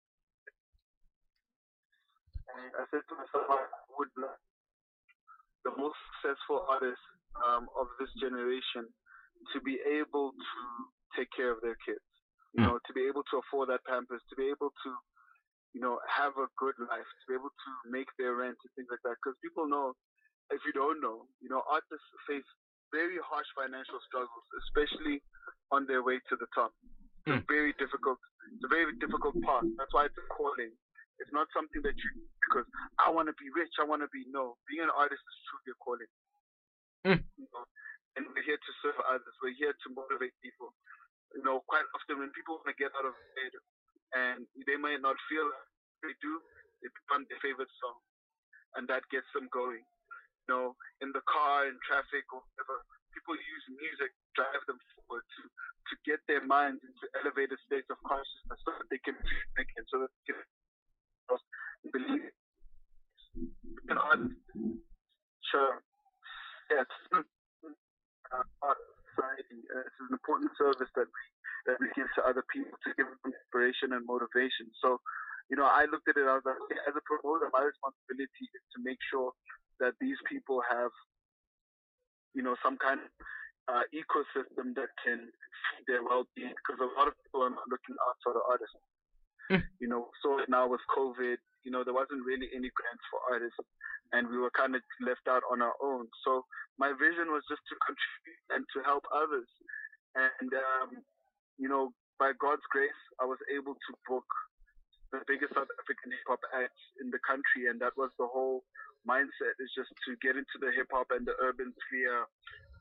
I 2.75 2.83
said 2.91 3.01
to 3.09 3.15
myself, 3.15 3.47
I 3.49 3.63
would 3.97 4.11
like 4.19 4.39
the 5.63 5.71
most 5.79 5.97
successful 6.21 6.65
artists 6.69 7.01
um, 7.47 7.67
of 7.79 7.87
this 7.99 8.11
generation 8.21 8.85
to 9.53 9.57
be 9.61 9.79
able 9.87 10.31
to 10.31 10.59
take 11.17 11.27
care 11.35 11.51
of 11.51 11.59
their 11.61 11.75
kids. 11.85 12.03
You 12.53 12.63
Mm. 12.63 12.67
know, 12.67 12.79
to 12.87 12.93
be 12.93 13.03
able 13.07 13.23
to 13.31 13.37
afford 13.43 13.67
that 13.69 13.83
pampers, 13.83 14.23
to 14.29 14.35
be 14.35 14.47
able 14.47 14.71
to, 14.71 14.89
you 15.75 15.83
know, 15.83 15.99
have 16.07 16.31
a 16.39 16.47
good 16.55 16.79
life, 16.79 17.03
to 17.03 17.23
be 17.27 17.35
able 17.35 17.51
to 17.51 17.69
make 17.91 18.07
their 18.15 18.39
rent 18.39 18.55
and 18.55 18.71
things 18.79 18.87
like 18.87 19.03
that. 19.03 19.19
Because 19.19 19.35
people 19.43 19.67
know, 19.67 19.91
if 20.47 20.63
you 20.63 20.71
don't 20.71 21.03
know, 21.03 21.27
you 21.43 21.51
know, 21.51 21.59
artists 21.67 22.07
face 22.23 22.47
very 22.95 23.19
harsh 23.19 23.49
financial 23.59 23.99
struggles, 24.07 24.45
especially 24.63 25.19
on 25.75 25.83
their 25.83 25.99
way 25.99 26.23
to 26.31 26.39
the 26.39 26.47
top. 26.55 26.71
It's 27.27 27.41
a 27.41 27.43
very 27.51 27.75
difficult, 27.75 28.21
it's 28.55 28.63
a 28.63 28.71
very 28.71 28.95
difficult 29.03 29.35
path. 29.43 29.67
That's 29.75 29.91
why 29.91 30.07
it's 30.07 30.15
a 30.15 30.25
calling. 30.31 30.71
It's 31.19 31.33
not 31.35 31.51
something 31.51 31.83
that 31.83 31.97
you 31.97 32.09
because 32.45 32.69
I 33.01 33.09
want 33.11 33.27
to 33.27 33.35
be 33.35 33.49
rich, 33.51 33.73
I 33.81 33.85
want 33.87 34.05
to 34.05 34.11
be 34.13 34.23
no. 34.31 34.55
Being 34.69 34.85
an 34.85 34.93
artist 34.93 35.19
is 35.19 35.37
truly 35.49 35.73
a 35.73 35.77
calling. 35.81 36.11
Mm. 37.03 37.19
You 37.35 37.47
know, 37.51 37.65
and 38.15 38.29
we're 38.31 38.45
here 38.45 38.61
to 38.61 38.71
serve 38.79 38.99
others. 39.09 39.35
We're 39.41 39.57
here 39.57 39.73
to 39.73 39.87
motivate 39.91 40.37
people. 40.39 40.71
You 41.33 41.43
know, 41.43 41.65
quite 41.67 41.87
often 41.97 42.21
when 42.21 42.31
people 42.31 42.61
want 42.61 42.69
to 42.69 42.77
get 42.77 42.93
out 42.95 43.09
of 43.09 43.17
bed 43.35 43.53
and 44.15 44.47
they 44.63 44.79
might 44.79 45.03
not 45.03 45.19
feel 45.27 45.45
they 46.01 46.15
do, 46.23 46.39
they 46.81 46.89
put 47.11 47.27
their 47.27 47.41
favorite 47.43 47.71
song, 47.83 47.99
and 48.79 48.87
that 48.87 49.03
gets 49.11 49.27
them 49.35 49.51
going 49.51 49.83
you 50.45 50.53
know, 50.53 50.77
in 51.01 51.09
the 51.11 51.25
car, 51.25 51.65
in 51.65 51.73
traffic, 51.81 52.25
or 52.29 52.45
whatever. 52.53 52.85
People 53.13 53.33
use 53.33 53.65
music 53.73 54.13
to 54.13 54.27
drive 54.37 54.63
them 54.69 54.77
forward 54.93 55.25
to 55.25 55.41
to 55.85 55.93
get 56.01 56.17
their 56.25 56.41
minds 56.41 56.81
into 56.81 57.05
elevated 57.21 57.61
states 57.61 57.85
of 57.93 57.97
consciousness 58.01 58.57
so 58.65 58.73
that 58.73 58.89
they 58.89 58.97
can 59.05 59.13
think 59.53 59.69
and 59.77 59.85
so 59.85 60.01
that 60.01 60.09
they 60.09 60.33
can 60.33 60.41
believe. 61.93 62.33
An 63.89 63.97
artist, 64.01 64.33
sure, 65.45 65.77
yes, 66.73 66.89
uh, 67.13 68.45
art 68.65 68.81
society. 69.13 69.61
Uh, 69.69 69.85
it's 69.85 69.99
an 70.01 70.09
important 70.09 70.49
service 70.57 70.89
that 70.97 71.05
we 71.05 71.21
that 71.65 71.81
we 71.81 71.89
give 71.97 72.09
to 72.15 72.21
other 72.25 72.45
people 72.53 72.77
to 72.85 72.89
give 72.95 73.09
them 73.09 73.33
inspiration 73.33 73.93
and 73.97 74.05
motivation. 74.05 74.69
So, 74.81 75.01
you 75.49 75.57
know, 75.57 75.65
I 75.65 75.85
looked 75.89 76.09
at 76.09 76.17
it. 76.17 76.25
I 76.25 76.37
was 76.37 76.45
like, 76.45 76.57
as 76.85 76.93
a 76.97 77.03
promoter, 77.05 77.49
my 77.53 77.65
responsibility 77.65 78.45
is 78.49 78.65
to 78.73 78.79
make 78.81 79.01
sure 79.09 79.33
that 79.81 79.93
these 80.01 80.17
people 80.29 80.61
have, 80.65 80.93
you 82.33 82.41
know, 82.41 82.55
some 82.61 82.77
kind 82.77 83.01
of 83.01 83.09
uh, 83.69 83.85
ecosystem 83.93 84.77
that 84.77 84.93
can 85.01 85.25
feed 85.25 85.83
their 85.89 86.05
well-being. 86.05 86.53
Because 86.53 86.81
a 86.81 86.89
lot 86.97 87.09
of 87.09 87.17
people 87.25 87.45
are 87.45 87.53
not 87.53 87.65
looking 87.69 87.97
outside 88.05 88.37
of 88.37 88.45
artists. 88.49 88.77
You 89.77 89.85
know, 89.85 90.09
so 90.25 90.41
now 90.49 90.65
with 90.65 90.81
COVID, 90.89 91.37
you 91.61 91.69
know, 91.69 91.85
there 91.85 91.93
wasn't 91.93 92.25
really 92.25 92.49
any 92.49 92.73
grants 92.73 93.05
for 93.13 93.21
artists, 93.29 93.61
and 94.09 94.25
we 94.25 94.41
were 94.41 94.49
kind 94.57 94.73
of 94.73 94.81
left 95.05 95.29
out 95.29 95.45
on 95.53 95.61
our 95.61 95.77
own. 95.85 96.09
So 96.25 96.49
my 96.81 96.89
vision 96.97 97.29
was 97.29 97.45
just 97.45 97.61
to 97.69 97.75
contribute 97.85 98.41
and 98.57 98.65
to 98.73 98.81
help 98.81 99.05
others. 99.13 99.45
And 100.17 100.49
um, 100.49 100.89
you 101.57 101.69
know, 101.69 101.91
by 102.19 102.31
God's 102.39 102.65
grace, 102.71 103.01
I 103.19 103.25
was 103.25 103.39
able 103.51 103.75
to 103.75 103.91
book 104.07 104.27
the 105.11 105.21
biggest 105.27 105.55
South 105.55 105.69
African 105.79 106.11
hip 106.11 106.27
hop 106.27 106.43
acts 106.55 106.83
in 106.99 107.11
the 107.11 107.21
country, 107.23 107.71
and 107.71 107.79
that 107.79 107.95
was 107.95 108.11
the 108.19 108.27
whole 108.27 108.63
mindset 109.05 109.55
is 109.61 109.69
just 109.77 109.93
to 110.07 110.17
get 110.19 110.33
into 110.35 110.57
the 110.59 110.73
hip 110.73 110.89
hop 110.89 111.13
and 111.13 111.23
the 111.23 111.37
urban 111.39 111.71
sphere 111.85 112.25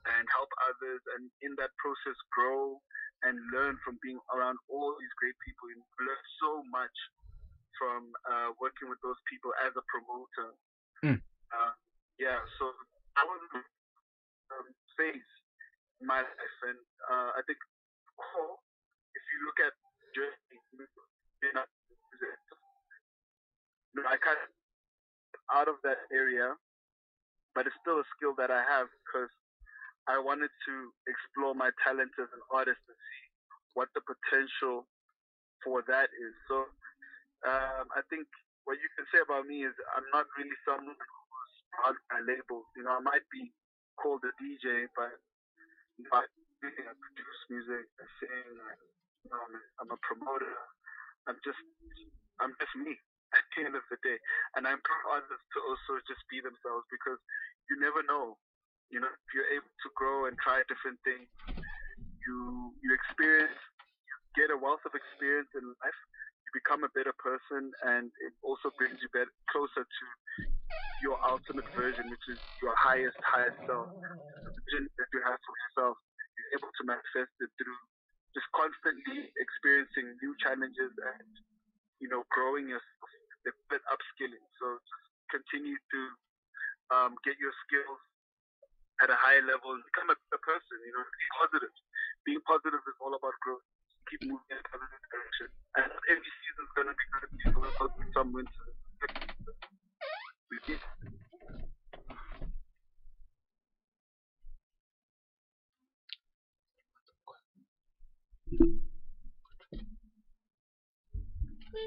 and 0.05 0.23
help 0.33 0.49
others, 0.69 1.01
and 1.17 1.29
in 1.41 1.53
that 1.57 1.73
process 1.81 2.17
grow 2.33 2.77
and 3.25 3.39
learn 3.49 3.77
from 3.81 3.97
being 4.05 4.19
around 4.33 4.57
all 4.69 4.93
these 4.99 5.15
great 5.17 5.37
people. 5.41 5.65
You 5.71 5.81
learn 5.97 6.23
so 6.41 6.61
much 6.69 6.93
from 7.79 8.13
uh, 8.27 8.53
working 8.61 8.87
with 8.87 9.01
those 9.01 9.17
people 9.25 9.51
as 9.65 9.73
a 9.73 9.83
promoter. 9.89 10.49
Mm. 11.03 11.19
Uh, 11.49 11.73
yeah, 12.21 12.39
so 12.59 12.71
I 13.17 13.23
was 13.25 13.41
um, 14.53 14.67
phase 14.95 15.31
in 15.99 16.05
my 16.07 16.21
life, 16.21 16.57
and 16.69 16.79
uh, 17.09 17.29
I 17.35 17.41
think 17.47 17.59
if 17.59 18.64
you 19.35 19.43
look 19.43 19.59
at 19.59 19.75
I 24.15 24.17
kind 24.23 24.39
of 24.39 24.47
out 25.51 25.67
of 25.67 25.75
that 25.83 26.07
area, 26.07 26.55
but 27.51 27.67
it's 27.67 27.75
still 27.83 27.99
a 27.99 28.07
skill 28.15 28.31
that 28.39 28.47
I 28.47 28.63
have 28.63 28.87
because 29.03 29.27
I 30.07 30.21
wanted 30.21 30.47
to 30.47 30.73
explore 31.03 31.51
my 31.51 31.73
talent 31.83 32.15
as 32.15 32.31
an 32.31 32.43
artist 32.47 32.79
and 32.87 32.95
see 32.95 33.25
what 33.75 33.91
the 33.91 33.99
potential 34.07 34.87
for 35.65 35.83
that 35.91 36.07
is. 36.15 36.33
So 36.47 36.69
um, 37.43 37.91
I 37.91 38.07
think 38.07 38.23
what 38.63 38.79
you 38.79 38.87
can 38.95 39.03
say 39.11 39.19
about 39.19 39.51
me 39.51 39.67
is 39.67 39.75
I'm 39.97 40.07
not 40.15 40.31
really 40.39 40.55
someone 40.63 40.95
who's 40.95 41.55
proud 41.75 41.97
by 42.07 42.23
labels. 42.23 42.71
You 42.79 42.87
know, 42.87 42.95
I 42.95 43.03
might 43.03 43.25
be 43.33 43.51
called 43.99 44.23
a 44.23 44.31
DJ, 44.39 44.87
but 44.95 45.11
you 45.99 46.07
know, 46.07 46.23
I, 46.23 46.25
I 46.63 46.93
produce 46.95 47.41
music, 47.51 47.85
I 47.99 48.05
sing, 48.23 48.53
I, 48.63 48.73
a, 49.31 49.41
I'm 49.81 49.91
a 49.93 49.99
promoter. 50.05 50.53
I'm 51.29 51.39
just, 51.45 51.61
I'm 52.41 52.53
just 52.61 52.73
me 52.77 52.93
at 53.37 53.45
the 53.55 53.65
end 53.67 53.75
of 53.77 53.85
the 53.91 53.99
day. 54.05 54.17
And 54.57 54.65
I 54.67 54.73
implore 54.75 55.19
others 55.19 55.41
to 55.41 55.57
also 55.65 56.01
just 56.07 56.23
be 56.31 56.41
themselves 56.41 56.85
because 56.91 57.19
you 57.69 57.79
never 57.81 58.03
know. 58.05 58.37
You 58.91 59.01
know, 59.01 59.09
if 59.11 59.29
you're 59.33 59.49
able 59.51 59.71
to 59.71 59.89
grow 59.97 60.27
and 60.29 60.37
try 60.39 60.61
different 60.69 60.99
things, 61.03 61.27
you 62.25 62.73
you 62.83 62.91
experience, 62.95 63.57
you 64.07 64.13
get 64.37 64.49
a 64.53 64.57
wealth 64.57 64.83
of 64.87 64.93
experience 64.95 65.49
in 65.57 65.63
life. 65.83 65.99
You 66.47 66.49
become 66.55 66.83
a 66.85 66.91
better 66.93 67.13
person, 67.17 67.73
and 67.85 68.09
it 68.23 68.33
also 68.45 68.71
brings 68.77 68.97
you 69.01 69.09
better, 69.11 69.31
closer 69.51 69.83
to 69.83 70.05
your 71.03 71.17
ultimate 71.27 71.67
version, 71.75 72.07
which 72.11 72.23
is 72.31 72.39
your 72.61 72.73
highest, 72.79 73.17
highest 73.25 73.57
self. 73.67 73.89
The 74.45 74.51
vision 74.65 74.87
that 74.99 75.09
you 75.13 75.21
have 75.25 75.39
for 75.43 75.55
yourself, 75.67 75.95
you're 76.37 76.51
able 76.59 76.71
to 76.71 76.83
manifest 76.87 77.33
it 77.41 77.51
through 77.59 77.81
just 78.35 78.51
constantly 78.51 79.31
experiencing 79.39 80.19
new 80.19 80.35
challenges 80.43 80.91
and 80.91 81.31
you 82.03 82.11
know 82.11 82.27
growing 82.35 82.67
yourself, 82.67 83.09
but 83.71 83.79
upskilling. 83.87 84.43
So 84.59 84.75
just 84.83 85.07
continue 85.31 85.79
to 85.79 86.01
um, 86.91 87.15
get 87.23 87.39
your 87.39 87.55
skills 87.65 87.97
at 88.99 89.07
a 89.07 89.17
higher 89.17 89.43
level 89.47 89.71
and 89.75 89.83
become 89.87 90.11
a 90.11 90.17
better 90.27 90.41
person. 90.43 90.77
You 90.83 90.93
know, 90.93 91.03
be 91.07 91.27
positive. 91.39 91.73
Being 92.27 92.43
positive 92.43 92.83
is 92.83 92.97
all 92.99 93.15
about 93.15 93.35
growth. 93.39 93.63
Keep 94.11 94.27
moving 94.29 94.51
in 94.51 94.59
a 94.59 94.65
positive 94.67 95.03
direction. 95.09 95.47
And 95.79 95.89
every 96.11 96.31
season 96.43 96.61
is 96.67 96.73
going 96.75 96.89
to 96.91 96.95
be 96.95 97.05
good. 97.15 97.31
People 97.41 97.61
will 97.65 97.75
go 97.79 97.87
through 97.95 98.11
some 98.13 98.29
winter. 98.35 98.65
We 108.59 108.67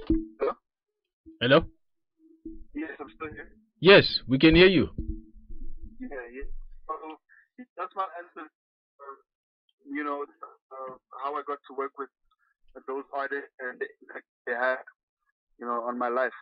keep 0.06 0.24
Hello. 1.40 1.64
Yes, 2.74 2.90
I'm 3.00 3.08
still 3.14 3.28
here. 3.32 3.48
Yes, 3.80 4.20
we 4.26 4.38
can 4.38 4.54
hear 4.54 4.66
you. 4.66 4.88
Yeah, 6.00 6.08
yeah. 6.32 6.42
So 6.86 6.94
that's 7.76 7.94
my 7.94 8.06
answer. 8.18 8.48
Uh, 9.00 9.16
you 9.90 10.02
know, 10.04 10.24
uh, 10.72 10.94
how 11.22 11.34
I 11.34 11.42
got 11.46 11.58
to 11.70 11.76
work 11.76 11.92
with 11.98 12.08
those 12.86 13.04
artists 13.14 13.50
and 13.60 13.78
the 13.78 13.86
impact 14.02 14.24
they 14.46 14.52
had, 14.54 14.78
you 15.58 15.66
know, 15.66 15.82
on 15.86 15.98
my 15.98 16.08
life. 16.08 16.32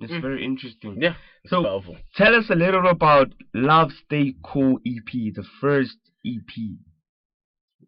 It's 0.00 0.12
Mm. 0.12 0.22
very 0.22 0.44
interesting. 0.44 1.00
Yeah. 1.00 1.14
So 1.46 1.62
Powerful. 1.62 1.96
tell 2.16 2.34
us 2.34 2.48
a 2.50 2.54
little 2.54 2.86
about 2.88 3.32
Love 3.54 3.90
Slay 4.08 4.34
Cool 4.44 4.78
EP, 4.86 5.30
the 5.34 5.44
first 5.60 5.96
EP. 6.24 6.78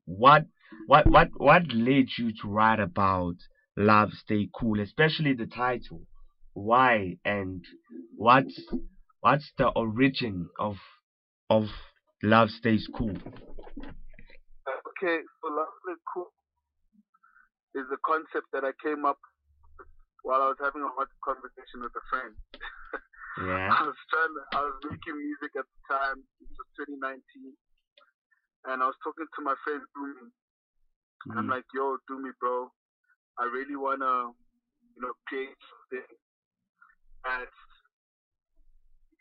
What 0.04 0.44
what 0.86 1.06
what 1.10 1.28
what 1.36 1.62
led 1.72 2.06
you 2.18 2.32
to 2.42 2.48
write 2.48 2.80
about 2.80 3.36
Love 3.76 4.10
Slay 4.26 4.48
Cool, 4.58 4.80
especially 4.80 5.34
the 5.34 5.46
title? 5.46 6.02
Why 6.54 7.16
and 7.24 7.64
what's 8.16 8.58
what's 9.20 9.52
the 9.58 9.68
origin 9.68 10.48
of 10.58 10.76
of 11.50 11.68
Love 12.22 12.50
Stays 12.50 12.88
Cool? 12.96 13.16
Okay, 13.16 15.18
so 15.42 15.48
Lovely 15.48 15.96
Cool 16.14 16.32
is 17.74 17.84
a 17.92 17.98
concept 18.06 18.46
that 18.52 18.64
I 18.64 18.72
came 18.82 19.04
up 19.04 19.18
while 20.22 20.42
I 20.42 20.48
was 20.48 20.56
having 20.58 20.82
a 20.82 20.88
hot 20.96 21.08
conversation 21.22 21.82
with 21.82 21.92
a 21.94 22.00
friend. 22.10 22.34
Yeah. 23.36 23.68
I 23.68 23.84
was 23.84 24.00
trying 24.08 24.32
to, 24.32 24.40
I 24.56 24.64
was 24.64 24.80
making 24.88 25.12
music 25.12 25.52
at 25.60 25.68
the 25.68 25.80
time. 25.92 26.24
It 26.40 26.48
was 26.56 26.88
2019. 26.88 27.20
And 28.64 28.80
I 28.80 28.88
was 28.88 28.96
talking 29.04 29.28
to 29.28 29.40
my 29.44 29.52
friend 29.60 29.84
Doomy. 31.26 31.30
And 31.30 31.38
I'm 31.38 31.46
Mm. 31.46 31.50
like, 31.50 31.66
yo, 31.74 31.98
do 32.08 32.18
me, 32.22 32.30
bro, 32.40 32.72
I 33.38 33.44
really 33.44 33.76
want 33.76 34.00
to, 34.00 34.34
you 34.96 35.02
know, 35.02 35.12
create 35.28 35.56
something 35.70 36.16
that 37.24 37.48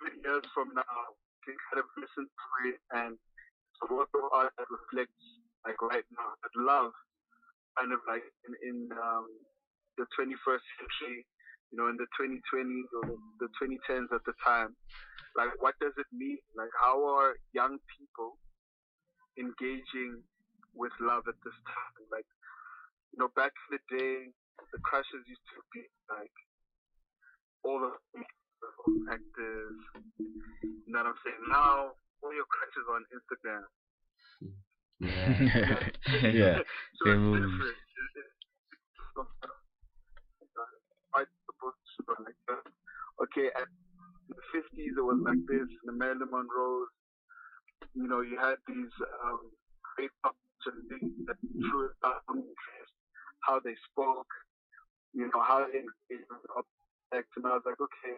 even 0.01 0.21
years 0.23 0.45
from 0.53 0.73
now 0.75 1.15
can 1.45 1.57
kind 1.71 1.79
of 1.79 1.85
listen 1.97 2.25
to 2.25 2.69
it 2.69 2.79
and 2.91 3.13
it's 3.13 3.91
a 3.91 3.93
work 3.93 4.09
of 4.15 4.31
art 4.33 4.53
that 4.57 4.67
reflects, 4.69 5.23
like, 5.65 5.81
right 5.81 6.05
now, 6.11 6.35
that 6.43 6.55
love 6.61 6.93
kind 7.79 7.91
of 7.93 7.99
like 8.07 8.23
in, 8.47 8.53
in 8.69 8.77
um, 8.93 9.27
the 9.97 10.05
21st 10.17 10.63
century, 10.79 11.25
you 11.71 11.77
know, 11.77 11.87
in 11.89 11.97
the 11.97 12.07
2020s 12.19 12.89
or 12.95 13.05
the, 13.05 13.17
the 13.47 13.49
2010s 13.61 14.11
at 14.13 14.23
the 14.25 14.33
time. 14.45 14.75
Like, 15.35 15.51
what 15.59 15.75
does 15.81 15.93
it 15.97 16.07
mean? 16.13 16.39
Like, 16.57 16.71
how 16.79 17.03
are 17.05 17.35
young 17.53 17.77
people 17.99 18.37
engaging 19.39 20.23
with 20.75 20.91
love 20.99 21.23
at 21.27 21.39
this 21.43 21.55
time? 21.65 21.95
Like, 22.11 22.27
you 23.13 23.19
know, 23.19 23.29
back 23.35 23.51
in 23.71 23.79
the 23.79 23.81
day, 23.89 24.15
the 24.71 24.79
crushes 24.83 25.23
used 25.27 25.43
to 25.55 25.59
be 25.73 25.83
like 26.11 26.35
all 27.63 27.79
the 27.79 27.91
actors. 29.11 29.77
You 30.61 30.91
know 30.91 30.99
what 31.03 31.15
I'm 31.15 31.19
saying? 31.23 31.41
Now, 31.49 31.95
all 32.23 32.33
your 32.35 32.47
crushes 32.51 32.87
on 32.91 33.01
Instagram. 33.15 33.65
Yeah. 34.99 35.31
yeah. 36.31 36.57
so 36.99 37.03
They 37.05 37.11
it's 37.11 37.19
move. 37.19 37.41
different. 37.41 37.75
It- 37.75 38.15
it- 38.15 38.33
it's 40.41 40.51
quite 41.11 41.27
supposed 41.47 41.79
to 41.95 42.03
be 42.03 42.13
like 42.23 42.39
that. 42.47 42.63
Okay, 43.23 43.47
at 43.55 43.67
the 44.27 44.35
50s 44.51 44.95
it 44.97 45.01
was 45.03 45.19
like 45.23 45.39
this, 45.47 45.67
the 45.85 45.91
Marilyn 45.91 46.27
Monroe's. 46.31 46.91
You 47.93 48.07
know, 48.07 48.19
you 48.21 48.35
had 48.37 48.59
these 48.67 48.91
um, 49.23 49.39
great 49.95 50.11
opportunities 50.65 51.25
that 51.27 51.37
drew 51.41 51.89
out 52.03 52.21
interest, 52.29 52.93
how 53.41 53.59
they 53.59 53.75
spoke, 53.91 54.27
you 55.13 55.29
know, 55.29 55.41
how 55.41 55.65
they 55.65 55.79
engaged 55.79 56.29
with 56.29 56.45
objects, 56.49 57.31
and 57.37 57.45
I 57.45 57.53
was 57.55 57.63
like, 57.65 57.79
okay, 57.79 58.17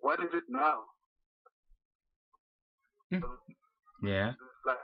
what 0.00 0.20
is 0.20 0.30
it 0.34 0.44
now? 0.48 0.84
Hmm. 3.10 3.22
Yeah. 4.02 4.32
Like 4.66 4.82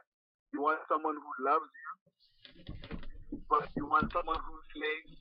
you 0.53 0.63
want 0.63 0.81
someone 0.89 1.15
who 1.15 1.33
loves 1.45 1.71
you, 1.75 3.43
but 3.49 3.69
you 3.77 3.87
want 3.87 4.13
someone 4.13 4.39
who 4.47 4.55
slays. 4.75 5.19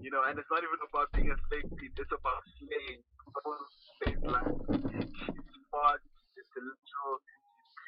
You 0.00 0.08
know, 0.08 0.22
and 0.24 0.38
it's 0.38 0.48
not 0.48 0.64
even 0.64 0.80
about 0.80 1.12
being 1.12 1.28
a 1.28 1.36
slave. 1.50 1.66
It's 1.76 2.14
about 2.14 2.40
slaying. 2.56 3.02
Someone 3.36 3.58
who 3.60 3.68
slays 4.00 4.22
like 4.24 4.48
she's 5.20 5.44
smart, 5.68 6.00
she's 6.00 6.40
intellectual, 6.40 7.20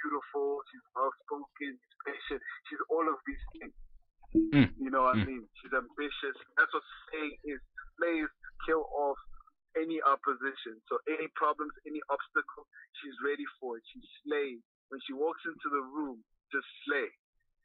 beautiful, 0.03 0.61
she's 0.71 0.87
well 0.95 1.13
spoken, 1.25 1.79
she's 1.79 1.97
patient. 2.05 2.41
She's 2.69 2.83
all 2.91 3.07
of 3.07 3.17
these 3.27 3.45
things. 3.57 3.75
Mm. 4.35 4.69
You 4.81 4.91
know 4.91 5.05
what 5.07 5.17
Mm. 5.17 5.23
I 5.23 5.25
mean? 5.27 5.45
She's 5.61 5.73
ambitious. 5.73 6.37
That's 6.57 6.73
what 6.73 6.83
slaying 7.09 7.37
is. 7.45 7.61
Slay 7.97 8.21
is 8.25 8.31
to 8.33 8.51
kill 8.67 8.85
off 8.97 9.19
any 9.77 10.01
opposition. 10.03 10.81
So 10.89 10.99
any 11.09 11.29
problems, 11.37 11.73
any 11.87 12.01
obstacle, 12.09 12.67
she's 13.01 13.17
ready 13.25 13.45
for 13.61 13.77
it. 13.77 13.85
She 13.93 14.01
slays. 14.25 14.61
When 14.89 15.01
she 15.07 15.13
walks 15.13 15.41
into 15.47 15.69
the 15.73 15.81
room, 15.81 16.25
just 16.53 16.67
slay. 16.85 17.09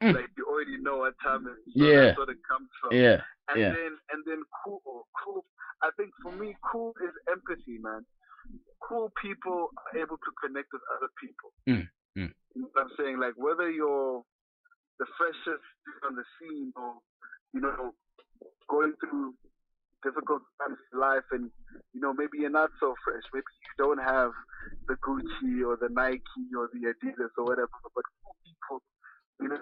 Mm. 0.03 0.13
Like 0.15 0.29
you 0.37 0.45
already 0.45 0.77
know 0.77 1.07
what 1.07 1.15
time 1.23 1.47
it 1.47 1.55
is. 1.67 1.73
So 1.75 1.83
Yeah. 1.87 2.13
That's 2.13 2.17
what 2.19 2.29
it 2.29 2.41
comes 2.47 2.69
from. 2.79 2.91
Yeah. 2.95 3.19
And 3.49 3.57
yeah. 3.59 3.71
then 3.73 3.93
and 4.11 4.21
then 4.27 4.43
cool 4.63 4.81
cool 5.23 5.45
I 5.81 5.89
think 5.97 6.11
for 6.21 6.31
me 6.35 6.55
cool 6.61 6.93
is 7.01 7.15
empathy, 7.31 7.79
man. 7.79 8.05
Cool 8.83 9.11
people 9.21 9.71
are 9.75 9.97
able 9.99 10.17
to 10.17 10.31
connect 10.43 10.69
with 10.71 10.81
other 10.95 11.09
people. 11.19 11.49
Mm, 11.67 11.87
mm. 12.17 12.31
You 12.55 12.61
know 12.61 12.69
I'm 12.77 12.89
saying? 12.97 13.19
Like 13.19 13.33
whether 13.37 13.69
you're 13.69 14.23
the 14.99 15.05
freshest 15.17 15.63
on 16.05 16.15
the 16.15 16.23
scene 16.39 16.73
or 16.75 16.95
you 17.53 17.61
know, 17.61 17.93
going 18.69 18.93
through 18.99 19.33
difficult 20.03 20.41
times 20.61 20.77
in 20.93 20.99
life 20.99 21.23
and 21.31 21.49
you 21.93 22.01
know, 22.01 22.13
maybe 22.13 22.39
you're 22.39 22.49
not 22.49 22.69
so 22.79 22.95
fresh. 23.03 23.23
Maybe 23.33 23.45
you 23.45 23.85
don't 23.85 24.01
have 24.01 24.31
the 24.87 24.95
Gucci 24.95 25.65
or 25.65 25.77
the 25.79 25.89
Nike 25.91 26.21
or 26.57 26.69
the 26.73 26.93
Adidas 26.93 27.29
or 27.37 27.45
whatever, 27.45 27.69
but 27.95 28.03
people, 28.45 28.81
you 29.41 29.49
know, 29.49 29.57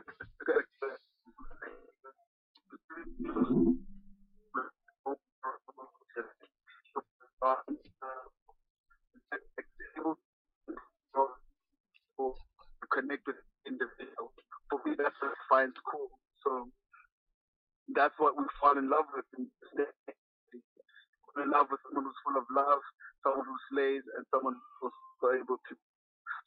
fall 18.66 18.78
in 18.78 18.90
love 18.90 19.06
with. 19.14 19.26
in. 19.38 19.46
Fall 19.78 21.44
in 21.44 21.52
love 21.52 21.68
with 21.70 21.80
someone 21.86 22.06
who's 22.06 22.22
full 22.26 22.38
of 22.42 22.48
love, 22.50 22.82
someone 23.24 23.46
who 23.46 23.58
slays, 23.70 24.02
and 24.18 24.26
someone 24.34 24.56
who's 24.82 24.92
able 25.38 25.58
to. 25.70 25.76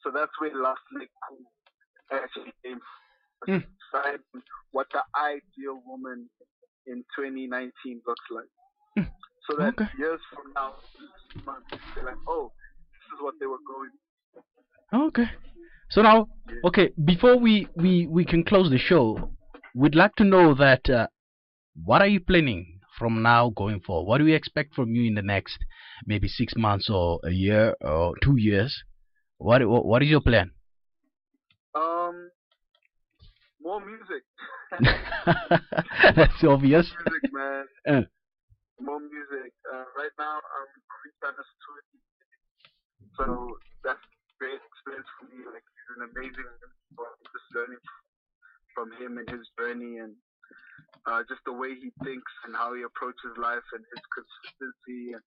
So 0.03 0.11
that's 0.11 0.31
where 0.39 0.51
Last 0.55 0.79
actually 2.11 2.53
came 2.63 2.79
from. 3.45 3.61
Hmm. 3.61 4.19
What 4.71 4.87
the 4.91 5.03
ideal 5.15 5.81
woman 5.85 6.29
in 6.87 7.03
2019 7.15 8.01
looks 8.05 8.25
like. 8.31 8.51
Hmm. 8.97 9.09
So 9.49 9.57
that 9.57 9.73
Okay. 9.73 9.87
years 9.97 10.19
from 10.33 10.53
now, 10.53 10.73
they're 11.95 12.05
like, 12.05 12.15
oh, 12.27 12.51
this 12.93 13.17
is 13.17 13.23
what 13.23 13.35
they 13.39 13.45
were 13.45 13.63
going. 13.65 15.07
Okay. 15.07 15.29
So 15.91 16.01
now, 16.01 16.27
okay, 16.65 16.91
before 17.03 17.37
we, 17.37 17.67
we, 17.75 18.07
we 18.07 18.25
can 18.25 18.43
close 18.43 18.69
the 18.69 18.77
show, 18.77 19.31
we'd 19.73 19.95
like 19.95 20.15
to 20.15 20.23
know 20.23 20.53
that 20.55 20.87
uh, 20.89 21.07
what 21.89 22.03
are 22.03 22.07
you 22.07 22.19
planning 22.19 22.79
from 22.99 23.23
now 23.23 23.49
going 23.49 23.79
forward? 23.79 24.07
What 24.07 24.19
do 24.19 24.25
we 24.25 24.35
expect 24.35 24.75
from 24.75 24.93
you 24.93 25.07
in 25.07 25.15
the 25.15 25.23
next 25.23 25.57
maybe 26.05 26.27
six 26.27 26.53
months 26.55 26.87
or 26.87 27.19
a 27.23 27.31
year 27.31 27.73
or 27.81 28.13
two 28.21 28.37
years? 28.37 28.83
What 29.39 29.67
what, 29.67 29.87
what 29.87 30.03
is 30.03 30.09
your 30.09 30.21
plan? 30.21 30.51
Um, 31.73 32.29
more 33.59 33.81
music. 33.81 34.21
That's 36.15 36.43
obvious. 36.43 36.93
music, 36.93 37.33
man. 37.33 37.65
Uh. 37.89 38.05
More 38.79 38.99
music. 38.99 39.51
Uh, 39.73 39.85
right 39.97 40.13
now, 40.19 40.37
I'm 40.37 40.69
to 41.25 41.33
So 43.17 43.57
that's 43.83 43.97
a 43.97 44.33
great 44.37 44.61
experience 44.61 45.09
for 45.17 45.25
me. 45.25 45.41
Like, 45.51 45.65
he's 45.65 45.89
an 45.97 46.01
amazing 46.05 46.47
just 47.33 47.49
learning 47.55 47.81
from 48.75 48.87
him 49.01 49.17
and 49.17 49.27
his 49.27 49.49
journey 49.57 49.97
and 49.97 50.13
uh, 51.05 51.21
just 51.29 51.41
the 51.45 51.53
way 51.53 51.75
he 51.75 51.91
thinks 52.03 52.31
and 52.45 52.55
how 52.55 52.73
he 52.73 52.83
approaches 52.83 53.31
life 53.37 53.65
and 53.73 53.83
his 53.93 54.03
consistency. 54.11 55.13
And 55.13 55.23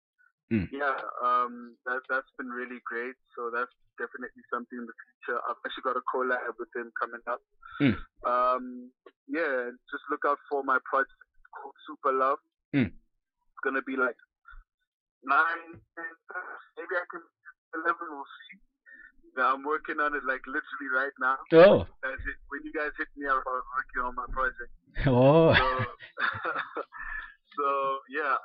Mm. 0.53 0.69
yeah, 0.69 0.93
um, 1.25 1.77
that, 1.87 2.05
that's 2.13 2.29
been 2.37 2.51
really 2.53 2.77
great. 2.85 3.17
So 3.33 3.49
that's 3.49 3.73
definitely 3.97 4.45
something 4.53 4.77
in 4.77 4.85
the 4.85 4.93
future. 5.01 5.41
I've 5.49 5.57
actually 5.65 5.81
got 5.89 5.97
a 5.97 6.05
collab 6.05 6.61
with 6.61 6.69
him 6.77 6.93
coming 7.01 7.25
up. 7.25 7.41
Mm. 7.81 7.97
Um, 8.29 8.93
yeah, 9.29 9.73
just 9.89 10.05
look 10.11 10.21
out 10.29 10.37
for 10.51 10.61
my 10.63 10.77
project 10.85 11.17
called 11.57 11.73
Super 11.89 12.13
Love. 12.13 12.37
Mm. 12.77 12.93
It's 12.93 13.61
gonna 13.65 13.81
be 13.81 13.97
like 13.97 14.17
nine, 15.25 15.81
maybe 16.77 16.95
I 17.01 17.07
can 17.09 17.25
eleven. 17.73 18.13
We'll 18.13 18.29
see. 18.51 18.61
Yeah, 19.37 19.49
I'm 19.49 19.64
working 19.64 19.97
on 19.97 20.12
it 20.12 20.21
like 20.29 20.45
literally 20.45 20.90
right 20.92 21.16
now. 21.16 21.40
Oh. 21.57 21.88
Guys 22.05 22.21
hit- 22.21 22.45
When 22.53 22.61
you 22.68 22.73
guys 22.73 22.92
hit 23.01 23.09
me 23.16 23.25
up, 23.27 23.40
I 23.40 23.53
was 23.57 23.64
working 23.73 24.01
on 24.05 24.12
my 24.14 24.29
project. 24.29 24.73
Oh. 25.09 25.57
So, 25.57 25.68
so 27.57 27.66
yeah, 28.12 28.37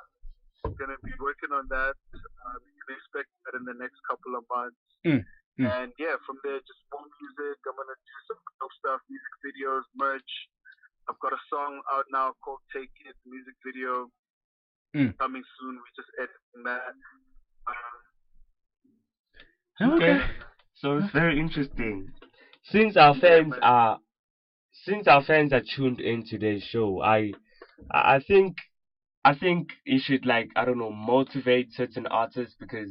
I'm 0.64 0.72
gonna 0.80 0.96
be 1.04 1.12
working 1.20 1.52
on 1.52 1.68
that. 1.68 1.92
Um, 2.16 2.60
you 2.64 2.80
can 2.88 2.96
expect 2.96 3.28
that 3.44 3.60
in 3.60 3.68
the 3.68 3.76
next 3.76 4.00
couple 4.08 4.32
of 4.32 4.48
months. 4.48 4.80
Mm, 5.04 5.20
mm. 5.60 5.68
And 5.68 5.92
yeah, 6.00 6.16
from 6.24 6.40
there, 6.40 6.56
just 6.56 6.80
more 6.88 7.04
music. 7.04 7.60
I'm 7.68 7.76
gonna 7.76 7.92
do 8.00 8.16
some 8.32 8.40
dope 8.56 8.72
stuff, 8.80 9.00
music 9.12 9.32
videos, 9.44 9.84
merch. 9.92 10.32
I've 11.08 11.20
got 11.20 11.36
a 11.36 11.42
song 11.52 11.84
out 11.92 12.08
now 12.08 12.32
called 12.40 12.64
"Take 12.72 12.92
It," 13.04 13.16
music 13.28 13.56
video 13.60 14.08
Mm. 14.96 15.12
coming 15.20 15.44
soon. 15.60 15.76
We're 15.76 15.96
just 16.00 16.08
editing 16.16 16.64
that. 16.64 16.96
Um, 17.68 17.96
Okay. 20.00 20.16
So 20.80 20.96
it's 20.98 21.10
very 21.12 21.38
interesting. 21.40 22.12
Since 22.62 22.96
our 22.96 23.14
fans 23.14 23.54
are 23.62 23.98
since 24.72 25.08
our 25.08 25.22
fans 25.22 25.52
are 25.52 25.60
tuned 25.60 26.00
in 26.00 26.24
today's 26.24 26.62
show, 26.62 27.02
I 27.02 27.32
I 27.90 28.20
think 28.20 28.56
I 29.24 29.34
think 29.34 29.72
you 29.84 29.98
should 29.98 30.24
like 30.24 30.48
I 30.56 30.64
don't 30.64 30.78
know 30.78 30.90
motivate 30.90 31.72
certain 31.72 32.06
artists 32.06 32.54
because 32.60 32.90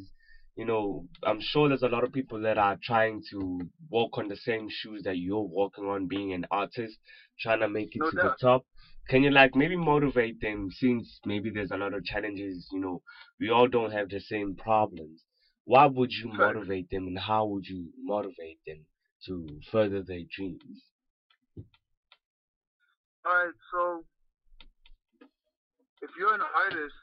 you 0.58 0.66
know 0.66 1.08
I'm 1.24 1.40
sure 1.40 1.70
there's 1.70 1.82
a 1.84 1.88
lot 1.88 2.04
of 2.04 2.12
people 2.12 2.42
that 2.42 2.58
are 2.58 2.78
trying 2.84 3.22
to 3.32 3.62
walk 3.90 4.18
on 4.18 4.28
the 4.28 4.36
same 4.36 4.68
shoes 4.70 5.04
that 5.04 5.18
you're 5.18 5.42
walking 5.42 5.86
on, 5.86 6.08
being 6.08 6.34
an 6.34 6.46
artist, 6.52 6.98
trying 7.40 7.62
to 7.62 7.70
make 7.70 7.96
it 7.96 8.02
No 8.02 8.10
to 8.12 8.16
doubt. 8.18 8.38
the 8.40 8.48
top. 8.48 8.66
Can 9.10 9.24
you 9.24 9.30
like 9.32 9.56
maybe 9.56 9.78
motivate 9.78 10.42
them 10.42 10.70
since 10.72 11.20
maybe 11.26 11.50
there's 11.50 11.72
a 11.72 11.78
lot 11.78 11.94
of 11.94 12.04
challenges, 12.04 12.68
you 12.74 12.80
know, 12.80 13.02
we 13.40 13.50
all 13.50 13.68
don't 13.68 13.92
have 13.92 14.10
the 14.10 14.20
same 14.20 14.56
problems. 14.56 15.24
Why 15.68 15.86
would 15.86 16.14
you 16.14 16.30
Right. 16.32 16.56
motivate 16.56 16.90
them 16.90 17.08
and 17.08 17.20
how 17.20 17.44
would 17.46 17.68
you 17.68 17.92
motivate 17.98 18.64
them 18.66 18.86
to 19.26 19.60
further 19.70 20.02
their 20.02 20.24
dreams? 20.32 20.80
All 23.26 23.34
right, 23.36 23.54
so 23.72 24.06
if 26.02 26.10
you're 26.18 26.34
an 26.34 26.42
artist, 26.42 26.96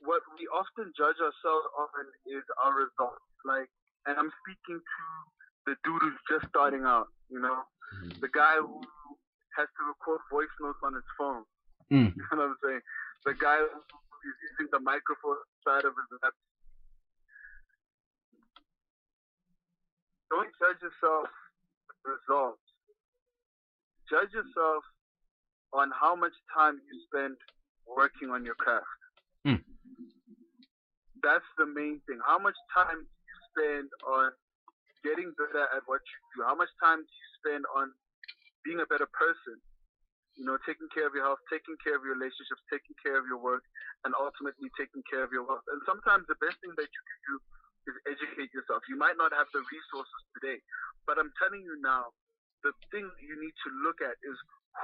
what 0.00 0.22
we 0.38 0.48
often 0.48 0.90
judge 0.96 1.20
ourselves 1.20 1.66
on 1.76 2.06
is 2.24 2.44
our 2.64 2.72
results. 2.72 3.20
Like, 3.44 3.68
and 4.06 4.16
I'm 4.16 4.32
speaking 4.40 4.80
to 4.80 5.04
the 5.66 5.76
dude 5.84 6.00
who's 6.00 6.20
just 6.30 6.48
starting 6.48 6.84
out. 6.84 7.08
You 7.28 7.40
know, 7.40 7.64
the 8.22 8.28
guy 8.32 8.56
who 8.56 8.80
has 9.58 9.68
to 9.76 9.84
record 9.84 10.20
voice 10.32 10.48
notes 10.58 10.78
on 10.82 10.94
his 10.94 11.04
phone. 11.18 11.44
Mm. 11.92 12.14
You 12.16 12.24
know 12.32 12.48
what 12.48 12.56
I'm 12.56 12.56
saying? 12.64 12.80
The 13.26 13.34
guy 13.34 13.58
who 13.58 13.66
is 13.76 14.36
using 14.56 14.70
the 14.72 14.80
microphone 14.80 15.36
side 15.66 15.84
of 15.84 15.92
his 15.92 16.08
laptop. 16.12 16.47
Don't 20.30 20.52
judge 20.60 20.80
yourself 20.82 21.28
with 21.88 22.20
results 22.20 22.62
judge 24.08 24.32
yourself 24.32 24.82
on 25.76 25.92
how 25.92 26.16
much 26.16 26.32
time 26.48 26.80
you 26.80 26.96
spend 27.12 27.36
working 27.84 28.32
on 28.32 28.44
your 28.44 28.56
craft. 28.56 28.88
Hmm. 29.44 29.60
That's 31.20 31.46
the 31.60 31.68
main 31.68 32.00
thing. 32.08 32.18
How 32.24 32.40
much 32.40 32.56
time 32.72 33.04
do 33.04 33.12
you 33.12 33.38
spend 33.52 33.88
on 34.08 34.32
getting 35.04 35.32
better 35.36 35.68
at 35.76 35.84
what 35.84 36.00
you 36.00 36.18
do? 36.36 36.38
How 36.48 36.56
much 36.56 36.72
time 36.80 37.04
do 37.04 37.12
you 37.12 37.28
spend 37.44 37.62
on 37.76 37.92
being 38.64 38.80
a 38.80 38.88
better 38.88 39.08
person? 39.12 39.60
You 40.40 40.46
know, 40.46 40.56
taking 40.64 40.86
care 40.94 41.04
of 41.04 41.12
your 41.12 41.26
health, 41.26 41.42
taking 41.50 41.74
care 41.82 41.98
of 41.98 42.06
your 42.06 42.14
relationships, 42.14 42.62
taking 42.70 42.94
care 43.02 43.18
of 43.18 43.26
your 43.26 43.42
work, 43.42 43.66
and 44.06 44.14
ultimately 44.14 44.70
taking 44.78 45.02
care 45.10 45.26
of 45.26 45.34
your 45.34 45.42
wealth. 45.42 45.66
And 45.66 45.82
sometimes 45.82 46.30
the 46.30 46.38
best 46.38 46.62
thing 46.62 46.72
that 46.78 46.86
you 46.86 47.02
can 47.02 47.20
do 47.26 47.34
is 47.88 47.96
educate 48.04 48.52
yourself. 48.52 48.84
You 48.86 49.00
might 49.00 49.16
not 49.16 49.32
have 49.32 49.48
the 49.56 49.64
resources 49.64 50.20
today, 50.36 50.60
but 51.08 51.16
I'm 51.16 51.32
telling 51.40 51.64
you 51.64 51.80
now, 51.80 52.12
the 52.60 52.76
thing 52.92 53.08
you 53.22 53.36
need 53.40 53.56
to 53.64 53.70
look 53.82 54.04
at 54.04 54.18
is 54.20 54.36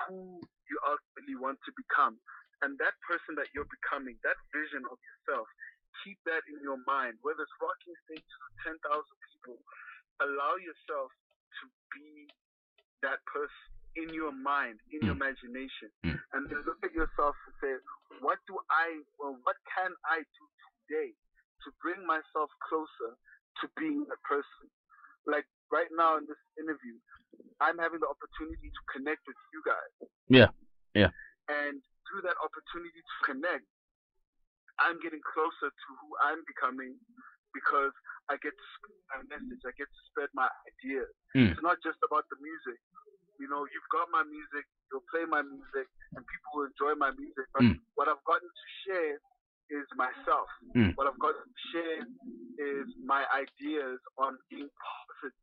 who 0.09 0.41
you 0.71 0.77
ultimately 0.89 1.37
want 1.37 1.61
to 1.69 1.73
become. 1.77 2.17
And 2.63 2.81
that 2.81 2.97
person 3.05 3.37
that 3.37 3.53
you're 3.53 3.69
becoming, 3.69 4.17
that 4.25 4.41
vision 4.55 4.87
of 4.89 4.97
yourself, 4.97 5.45
keep 6.01 6.17
that 6.25 6.41
in 6.49 6.63
your 6.65 6.81
mind. 6.89 7.21
Whether 7.21 7.45
it's 7.45 7.57
rocking 7.61 7.93
stages 8.09 8.25
with 8.25 8.81
10,000 8.81 8.81
people, 8.81 9.59
allow 10.25 10.57
yourself 10.57 11.13
to 11.61 11.65
be 11.93 12.31
that 13.05 13.21
person 13.29 13.69
in 14.01 14.11
your 14.17 14.33
mind, 14.33 14.81
in 14.91 15.05
your 15.05 15.15
imagination. 15.19 15.93
Mm. 16.03 16.19
And 16.35 16.43
then 16.49 16.65
look 16.65 16.81
at 16.83 16.95
yourself 16.97 17.37
and 17.47 17.55
say, 17.61 17.73
what 18.25 18.41
do 18.49 18.59
I, 18.71 19.03
well, 19.19 19.37
what 19.45 19.59
can 19.71 19.93
I 20.07 20.23
do 20.25 20.45
today 20.87 21.15
to 21.65 21.69
bring 21.83 22.01
myself 22.07 22.53
closer 22.69 23.17
to 23.61 23.65
being 23.77 24.05
that 24.09 24.21
person? 24.25 24.69
Like 25.27 25.49
right 25.73 25.89
now 25.97 26.21
in 26.21 26.29
this 26.29 26.41
interview, 26.61 26.97
I'm 27.61 27.81
having 27.81 27.99
the 28.05 28.11
opportunity 28.11 28.69
to 28.69 28.83
connect 28.93 29.25
with 29.27 29.41
you 29.53 29.61
guys. 29.65 29.93
Yeah, 30.29 30.51
yeah. 30.93 31.11
And 31.49 31.81
through 32.07 32.23
that 32.29 32.37
opportunity 32.45 33.01
to 33.01 33.17
connect, 33.25 33.65
I'm 34.83 34.99
getting 35.01 35.23
closer 35.23 35.71
to 35.71 35.89
who 36.03 36.09
I'm 36.27 36.43
becoming 36.45 36.99
because 37.55 37.95
I 38.27 38.35
get 38.43 38.51
to 38.51 38.67
spread 38.77 38.99
my 39.15 39.21
message, 39.31 39.63
I 39.63 39.73
get 39.79 39.87
to 39.87 40.01
spread 40.11 40.31
my 40.35 40.51
ideas. 40.67 41.11
Mm. 41.39 41.55
It's 41.55 41.63
not 41.63 41.79
just 41.87 42.01
about 42.03 42.27
the 42.33 42.39
music. 42.43 42.81
You 43.39 43.47
know, 43.47 43.67
you've 43.71 43.91
got 43.95 44.11
my 44.11 44.27
music, 44.27 44.67
you'll 44.91 45.07
play 45.11 45.27
my 45.27 45.43
music, 45.43 45.87
and 46.19 46.23
people 46.27 46.51
will 46.55 46.67
enjoy 46.71 46.95
my 46.99 47.11
music. 47.15 47.47
But 47.55 47.63
Mm. 47.67 47.79
what 47.95 48.11
I've 48.11 48.23
gotten 48.27 48.47
to 48.51 48.67
share 48.83 49.19
is 49.71 49.87
myself. 49.97 50.49
Mm. 50.77 50.93
What 50.97 51.07
I've 51.09 51.19
gotten 51.19 51.41
to 51.43 51.57
share 51.73 52.01
is 52.61 52.87
my 53.05 53.25
ideas 53.33 53.99
on 54.19 54.37
being 54.51 54.69
positive. 54.69 55.37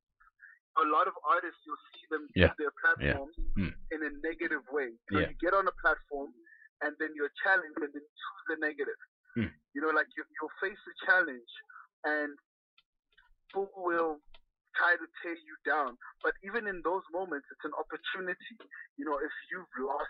A 0.80 0.86
lot 0.88 1.08
of 1.08 1.14
artists, 1.28 1.60
you'll 1.66 1.84
see 1.92 2.06
them 2.10 2.24
use 2.32 2.48
Yeah. 2.48 2.54
their 2.58 2.72
platforms 2.80 3.36
Mm. 3.58 3.74
in 3.92 4.00
a 4.04 4.12
negative 4.24 4.64
way. 4.72 4.96
So 5.12 5.20
Yeah. 5.20 5.30
you 5.30 5.36
get 5.42 5.54
on 5.54 5.68
a 5.68 5.76
platform 5.84 6.34
and 6.82 6.96
then 6.98 7.12
you're 7.14 7.34
challenged 7.44 7.78
and 7.82 7.92
then 7.92 8.02
choose 8.02 8.44
the 8.48 8.56
negative. 8.58 9.00
Mm. 9.36 9.52
You 9.74 9.82
know, 9.82 9.90
like 9.90 10.08
you, 10.16 10.24
you'll 10.40 10.56
face 10.62 10.80
a 10.88 11.06
challenge 11.06 11.52
and 12.06 12.38
people 13.54 13.72
will 13.76 14.22
try 14.76 14.96
to 14.96 15.08
tear 15.22 15.36
you 15.36 15.56
down. 15.66 15.98
But 16.24 16.34
even 16.44 16.68
in 16.68 16.82
those 16.84 17.04
moments, 17.12 17.48
it's 17.52 17.66
an 17.66 17.74
opportunity. 17.76 18.56
You 18.96 19.06
know, 19.06 19.18
if 19.20 19.32
you've 19.52 19.68
lost 19.86 20.10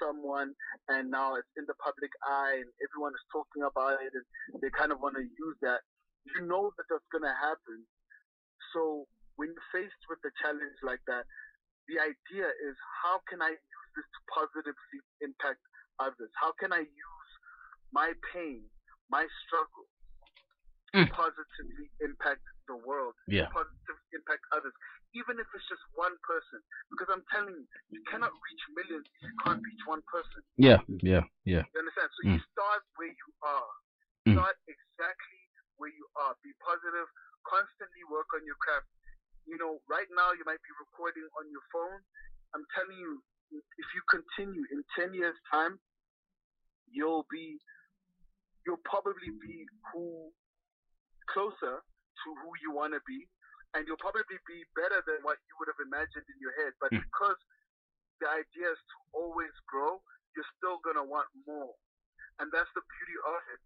someone 0.00 0.54
and 0.88 1.10
now 1.10 1.36
it's 1.36 1.50
in 1.56 1.64
the 1.68 1.76
public 1.82 2.10
eye 2.24 2.60
and 2.60 2.70
everyone 2.80 3.12
is 3.12 3.26
talking 3.32 3.64
about 3.66 4.00
it 4.00 4.12
and 4.14 4.24
they 4.60 4.72
kind 4.72 4.92
of 4.92 5.00
want 5.00 5.16
to 5.16 5.24
use 5.24 5.58
that, 5.60 5.84
you 6.24 6.46
know 6.46 6.72
that 6.76 6.86
that's 6.88 7.08
going 7.12 7.26
to 7.26 7.36
happen. 7.36 7.84
So 8.72 9.04
when 9.36 9.52
you're 9.52 9.72
faced 9.74 10.02
with 10.08 10.22
a 10.24 10.32
challenge 10.40 10.78
like 10.80 11.02
that, 11.10 11.28
the 11.90 12.00
idea 12.00 12.48
is 12.48 12.74
how 13.04 13.20
can 13.28 13.42
I 13.42 13.52
use 13.52 13.90
this 13.98 14.08
to 14.08 14.20
positively 14.32 15.00
impact 15.20 15.60
others? 16.00 16.32
How 16.38 16.56
can 16.56 16.72
I 16.72 16.86
use 16.86 17.30
my 17.92 18.16
pain, 18.32 18.64
my 19.12 19.28
struggle, 19.44 19.91
Mm. 20.92 21.08
positively 21.08 21.88
impact 22.04 22.44
the 22.68 22.76
world, 22.76 23.16
Yeah. 23.26 23.48
positively 23.48 24.12
impact 24.12 24.44
others, 24.52 24.74
even 25.16 25.40
if 25.40 25.48
it's 25.56 25.64
just 25.68 25.80
one 25.96 26.12
person. 26.20 26.60
Because 26.92 27.08
I'm 27.08 27.24
telling 27.32 27.56
you, 27.56 27.66
you 27.88 28.00
cannot 28.12 28.28
reach 28.28 28.64
millions 28.76 29.08
if 29.08 29.22
you 29.24 29.36
can't 29.40 29.64
reach 29.64 29.82
one 29.88 30.02
person. 30.04 30.44
Yeah, 30.60 30.84
yeah, 31.00 31.24
yeah. 31.48 31.64
You 31.72 31.80
understand? 31.80 32.12
So 32.12 32.20
you 32.28 32.38
start 32.52 32.84
where 33.00 33.08
you 33.08 33.28
are. 33.40 33.72
Mm. 34.28 34.36
Start 34.36 34.56
exactly 34.68 35.40
where 35.80 35.88
you 35.90 36.04
are. 36.20 36.36
Be 36.44 36.52
positive. 36.60 37.08
Constantly 37.48 38.04
work 38.12 38.28
on 38.36 38.44
your 38.44 38.56
craft. 38.60 38.86
You 39.48 39.56
know, 39.56 39.80
right 39.88 40.06
now 40.12 40.36
you 40.36 40.44
might 40.44 40.60
be 40.60 40.72
recording 40.78 41.24
on 41.40 41.48
your 41.50 41.64
phone. 41.72 42.04
I'm 42.54 42.68
telling 42.76 43.00
you, 43.00 43.24
if 43.50 43.88
you 43.96 44.02
continue 44.12 44.64
in 44.70 44.84
10 44.94 45.14
years' 45.16 45.40
time, 45.50 45.80
you'll 46.90 47.26
be, 47.32 47.58
you'll 48.66 48.80
probably 48.84 49.32
be 49.40 49.64
who, 49.92 50.30
closer 51.26 51.82
to 51.82 52.28
who 52.42 52.50
you 52.62 52.70
want 52.72 52.92
to 52.94 53.00
be, 53.06 53.28
and 53.74 53.86
you'll 53.86 54.00
probably 54.00 54.24
be 54.46 54.64
better 54.76 55.02
than 55.06 55.22
what 55.22 55.38
you 55.48 55.54
would 55.58 55.68
have 55.68 55.80
imagined 55.82 56.26
in 56.28 56.38
your 56.40 56.52
head. 56.62 56.72
But 56.80 56.92
Mm. 56.92 57.02
because 57.02 57.38
the 58.20 58.28
idea 58.28 58.70
is 58.70 58.78
to 58.78 58.96
always 59.12 59.52
grow, 59.66 60.02
you're 60.36 60.52
still 60.56 60.78
gonna 60.84 61.04
want 61.04 61.28
more, 61.46 61.74
and 62.38 62.50
that's 62.52 62.70
the 62.74 62.82
beauty 62.82 63.16
of 63.26 63.42
it. 63.52 63.60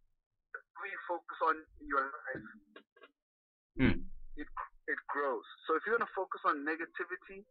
You 0.87 0.99
focus 1.09 1.39
on 1.43 1.57
in 1.81 1.87
your 1.89 2.01
life, 2.07 2.47
Mm. 3.79 4.07
it 4.37 4.49
it 4.87 4.99
grows. 5.09 5.45
So 5.67 5.75
if 5.75 5.83
you're 5.85 5.99
gonna 5.99 6.11
focus 6.15 6.41
on 6.45 6.63
negativity, 6.65 7.45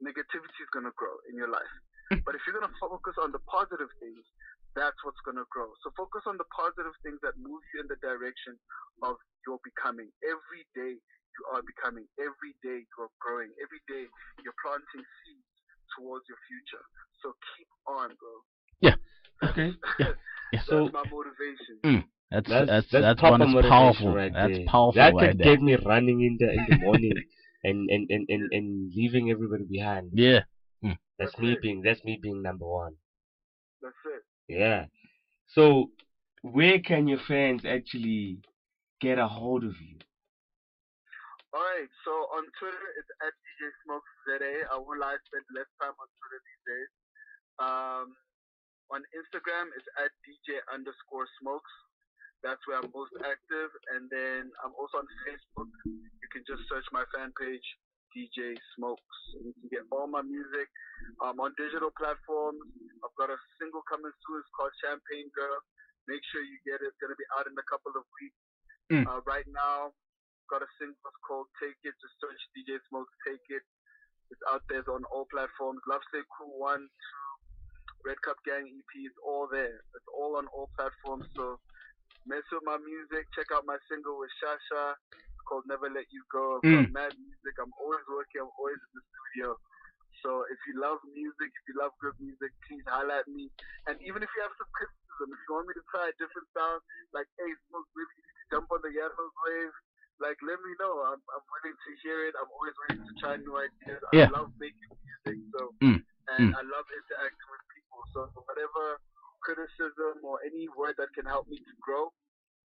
negativity 0.00 0.60
is 0.62 0.70
gonna 0.70 0.92
grow 0.92 1.18
in 1.28 1.36
your 1.36 1.48
life. 1.48 1.74
but 2.24 2.34
if 2.34 2.42
you're 2.46 2.54
gonna 2.58 2.72
focus 2.78 3.14
on 3.18 3.32
the 3.32 3.38
positive 3.50 3.90
things, 3.98 4.24
that's 4.76 5.00
what's 5.02 5.20
gonna 5.24 5.48
grow. 5.48 5.72
So 5.80 5.90
focus 5.96 6.28
on 6.28 6.36
the 6.36 6.46
positive 6.52 6.92
things 7.00 7.18
that 7.24 7.34
move 7.40 7.64
you 7.72 7.80
in 7.80 7.88
the 7.88 7.98
direction 8.04 8.60
of 9.02 9.16
your 9.48 9.56
becoming. 9.64 10.12
Every 10.22 10.68
day 10.76 11.00
you 11.00 11.42
are 11.50 11.64
becoming. 11.64 12.04
Every 12.20 12.52
day 12.60 12.84
you 12.84 12.96
are 13.00 13.12
growing. 13.18 13.50
Every 13.56 13.80
day 13.88 14.04
you're 14.44 14.60
planting 14.60 15.04
seeds 15.24 15.56
towards 15.96 16.28
your 16.28 16.38
future. 16.44 16.84
So 17.24 17.32
keep 17.56 17.68
on, 17.88 18.12
bro. 18.20 18.34
Yeah. 18.84 18.96
Okay. 19.42 19.72
Yeah. 20.52 20.62
That's 20.62 20.68
So 20.68 20.90
my 20.94 21.02
motivation. 21.10 21.76
Mm, 21.84 22.04
that's 22.30 22.48
that's 22.48 22.68
that's 22.70 22.86
that's, 22.92 23.02
that's, 23.02 23.20
proper 23.20 23.32
one 23.32 23.42
is 23.42 23.54
motivation 23.54 23.70
powerful. 23.72 24.14
right 24.14 24.32
that's 24.32 24.56
there. 24.56 24.66
powerful 24.66 25.02
That 25.02 25.14
right 25.14 25.30
could 25.30 25.38
there. 25.38 25.56
get 25.56 25.62
me 25.62 25.74
running 25.74 26.20
in 26.22 26.36
the 26.38 26.48
in 26.52 26.66
the 26.68 26.76
morning 26.78 27.12
and, 27.64 27.90
and, 27.90 28.06
and, 28.10 28.24
and, 28.28 28.52
and 28.52 28.92
leaving 28.94 29.30
everybody 29.30 29.64
behind. 29.64 30.10
Yeah. 30.14 30.46
Mm. 30.84 30.96
That's 31.18 31.32
That's 31.32 31.38
me 31.38 31.52
it. 31.52 31.62
being 31.62 31.82
that's 31.82 32.04
me 32.04 32.18
being 32.22 32.42
number 32.42 32.66
one. 32.66 32.94
That's 33.82 33.94
it. 34.06 34.22
Yeah. 34.48 34.86
So 35.54 35.90
where 36.42 36.78
can 36.78 37.06
your 37.08 37.20
fans 37.26 37.62
actually 37.64 38.38
get 39.00 39.18
a 39.18 39.26
hold 39.26 39.64
of 39.64 39.74
you? 39.80 39.98
Alright, 41.54 41.88
so 42.04 42.12
on 42.36 42.44
Twitter 42.60 42.86
it's 43.00 43.08
at 43.24 43.32
DJ 43.32 43.72
Smokes 43.82 44.12
ZA. 44.28 44.68
I 44.68 44.76
will 44.76 45.00
lie, 45.00 45.16
spend 45.24 45.46
less 45.56 45.70
time 45.80 45.96
on 45.96 46.08
Twitter 46.20 46.40
these 46.44 46.64
days. 46.68 46.90
Um, 47.56 48.06
on 48.92 49.00
Instagram 49.16 49.72
it's 49.72 49.88
at 49.96 50.12
DJ 50.22 50.60
underscore 50.68 51.26
Smokes. 51.40 51.72
That's 52.44 52.60
where 52.68 52.78
I'm 52.78 52.92
most 52.92 53.16
active. 53.24 53.70
And 53.96 54.06
then 54.12 54.52
I'm 54.60 54.76
also 54.76 55.00
on 55.00 55.08
Facebook. 55.24 55.70
You 55.88 56.28
can 56.30 56.44
just 56.44 56.68
search 56.68 56.84
my 56.92 57.08
fan 57.16 57.32
page, 57.40 57.64
DJ 58.16 58.56
Smokes. 58.72 59.20
And 59.36 59.52
you 59.52 59.52
can 59.60 59.68
get 59.68 59.84
all 59.92 60.08
my 60.08 60.24
music 60.24 60.72
um, 61.20 61.36
on 61.36 61.52
digital 61.60 61.92
platforms. 61.92 62.64
I've 63.04 63.12
got 63.20 63.28
a 63.28 63.36
single 63.60 63.84
coming 63.84 64.12
soon. 64.24 64.40
It's 64.40 64.48
called 64.56 64.72
Champagne 64.80 65.28
Girl. 65.36 65.60
Make 66.08 66.24
sure 66.32 66.40
you 66.40 66.56
get 66.64 66.80
it. 66.80 66.88
It's 66.88 67.00
going 67.04 67.12
to 67.12 67.20
be 67.20 67.28
out 67.36 67.44
in 67.44 67.52
a 67.52 67.66
couple 67.68 67.92
of 67.92 68.08
weeks. 68.16 68.40
Mm. 68.88 69.04
Uh, 69.04 69.20
right 69.28 69.46
now, 69.52 69.92
got 70.48 70.64
a 70.64 70.70
single 70.80 70.96
it's 70.96 71.20
called 71.20 71.50
Take 71.60 71.76
It. 71.84 71.92
Just 72.00 72.16
search 72.16 72.40
DJ 72.56 72.80
Smokes 72.88 73.12
Take 73.26 73.44
It. 73.52 73.66
It's 74.32 74.42
out 74.50 74.64
there 74.70 74.80
it's 74.82 74.90
on 74.90 75.04
all 75.12 75.28
platforms. 75.28 75.82
Love 75.86 76.02
Slay 76.10 76.24
Cool 76.34 76.54
1, 76.58 76.82
2, 76.82 78.06
Red 78.06 78.18
Cup 78.22 78.38
Gang 78.46 78.66
EP 78.66 78.92
is 79.02 79.14
all 79.22 79.50
there. 79.50 79.82
It's 79.94 80.10
all 80.10 80.38
on 80.38 80.46
all 80.54 80.70
platforms. 80.78 81.26
So 81.34 81.58
mess 82.26 82.46
with 82.50 82.62
my 82.66 82.78
music. 82.78 83.26
Check 83.34 83.50
out 83.54 83.66
my 83.66 83.78
single 83.90 84.18
with 84.18 84.30
Shasha. 84.38 84.94
Called 85.46 85.64
Never 85.70 85.88
Let 85.88 86.10
You 86.10 86.22
Go. 86.28 86.58
I've 86.58 86.90
Mm. 86.90 86.92
mad 86.92 87.14
music. 87.16 87.54
I'm 87.62 87.72
always 87.80 88.02
working. 88.10 88.42
I'm 88.42 88.52
always 88.58 88.76
in 88.76 88.90
the 88.98 89.02
studio. 89.06 89.48
So 90.24 90.42
if 90.50 90.58
you 90.66 90.80
love 90.82 90.98
music, 91.14 91.50
if 91.54 91.64
you 91.70 91.74
love 91.78 91.94
good 92.02 92.18
music, 92.18 92.50
please 92.66 92.82
highlight 92.86 93.28
me. 93.30 93.46
And 93.86 93.94
even 94.02 94.22
if 94.26 94.30
you 94.34 94.42
have 94.42 94.52
some 94.58 94.66
criticism, 94.74 95.28
if 95.30 95.38
you 95.46 95.50
want 95.54 95.68
me 95.70 95.74
to 95.78 95.84
try 95.92 96.08
a 96.10 96.14
different 96.18 96.48
sound, 96.50 96.82
like, 97.14 97.28
hey, 97.38 97.52
Smoke, 97.70 97.86
to 97.94 98.02
jump 98.50 98.66
on 98.74 98.82
the 98.82 98.90
Yanos 98.90 99.34
wave, 99.46 99.74
like, 100.18 100.40
let 100.42 100.58
me 100.64 100.72
know. 100.80 101.04
I'm, 101.04 101.20
I'm 101.20 101.44
willing 101.52 101.76
to 101.76 101.90
hear 102.02 102.26
it. 102.26 102.34
I'm 102.40 102.48
always 102.48 102.74
ready 102.88 102.98
to 103.04 103.12
try 103.20 103.36
new 103.36 103.54
ideas. 103.60 104.00
Yeah. 104.16 104.32
I 104.32 104.40
love 104.40 104.50
making 104.58 104.90
music, 105.04 105.38
so 105.52 105.76
Mm, 105.84 106.00
and 106.32 106.42
mm. 106.50 106.52
I 106.56 106.62
love 106.64 106.86
interacting 106.90 107.48
with 107.52 107.64
people. 107.70 108.00
So 108.16 108.32
whatever 108.48 108.98
criticism 109.44 110.24
or 110.24 110.40
any 110.42 110.66
word 110.74 110.96
that 110.98 111.12
can 111.14 111.28
help 111.28 111.46
me 111.46 111.60
to 111.60 111.72
grow, 111.84 112.10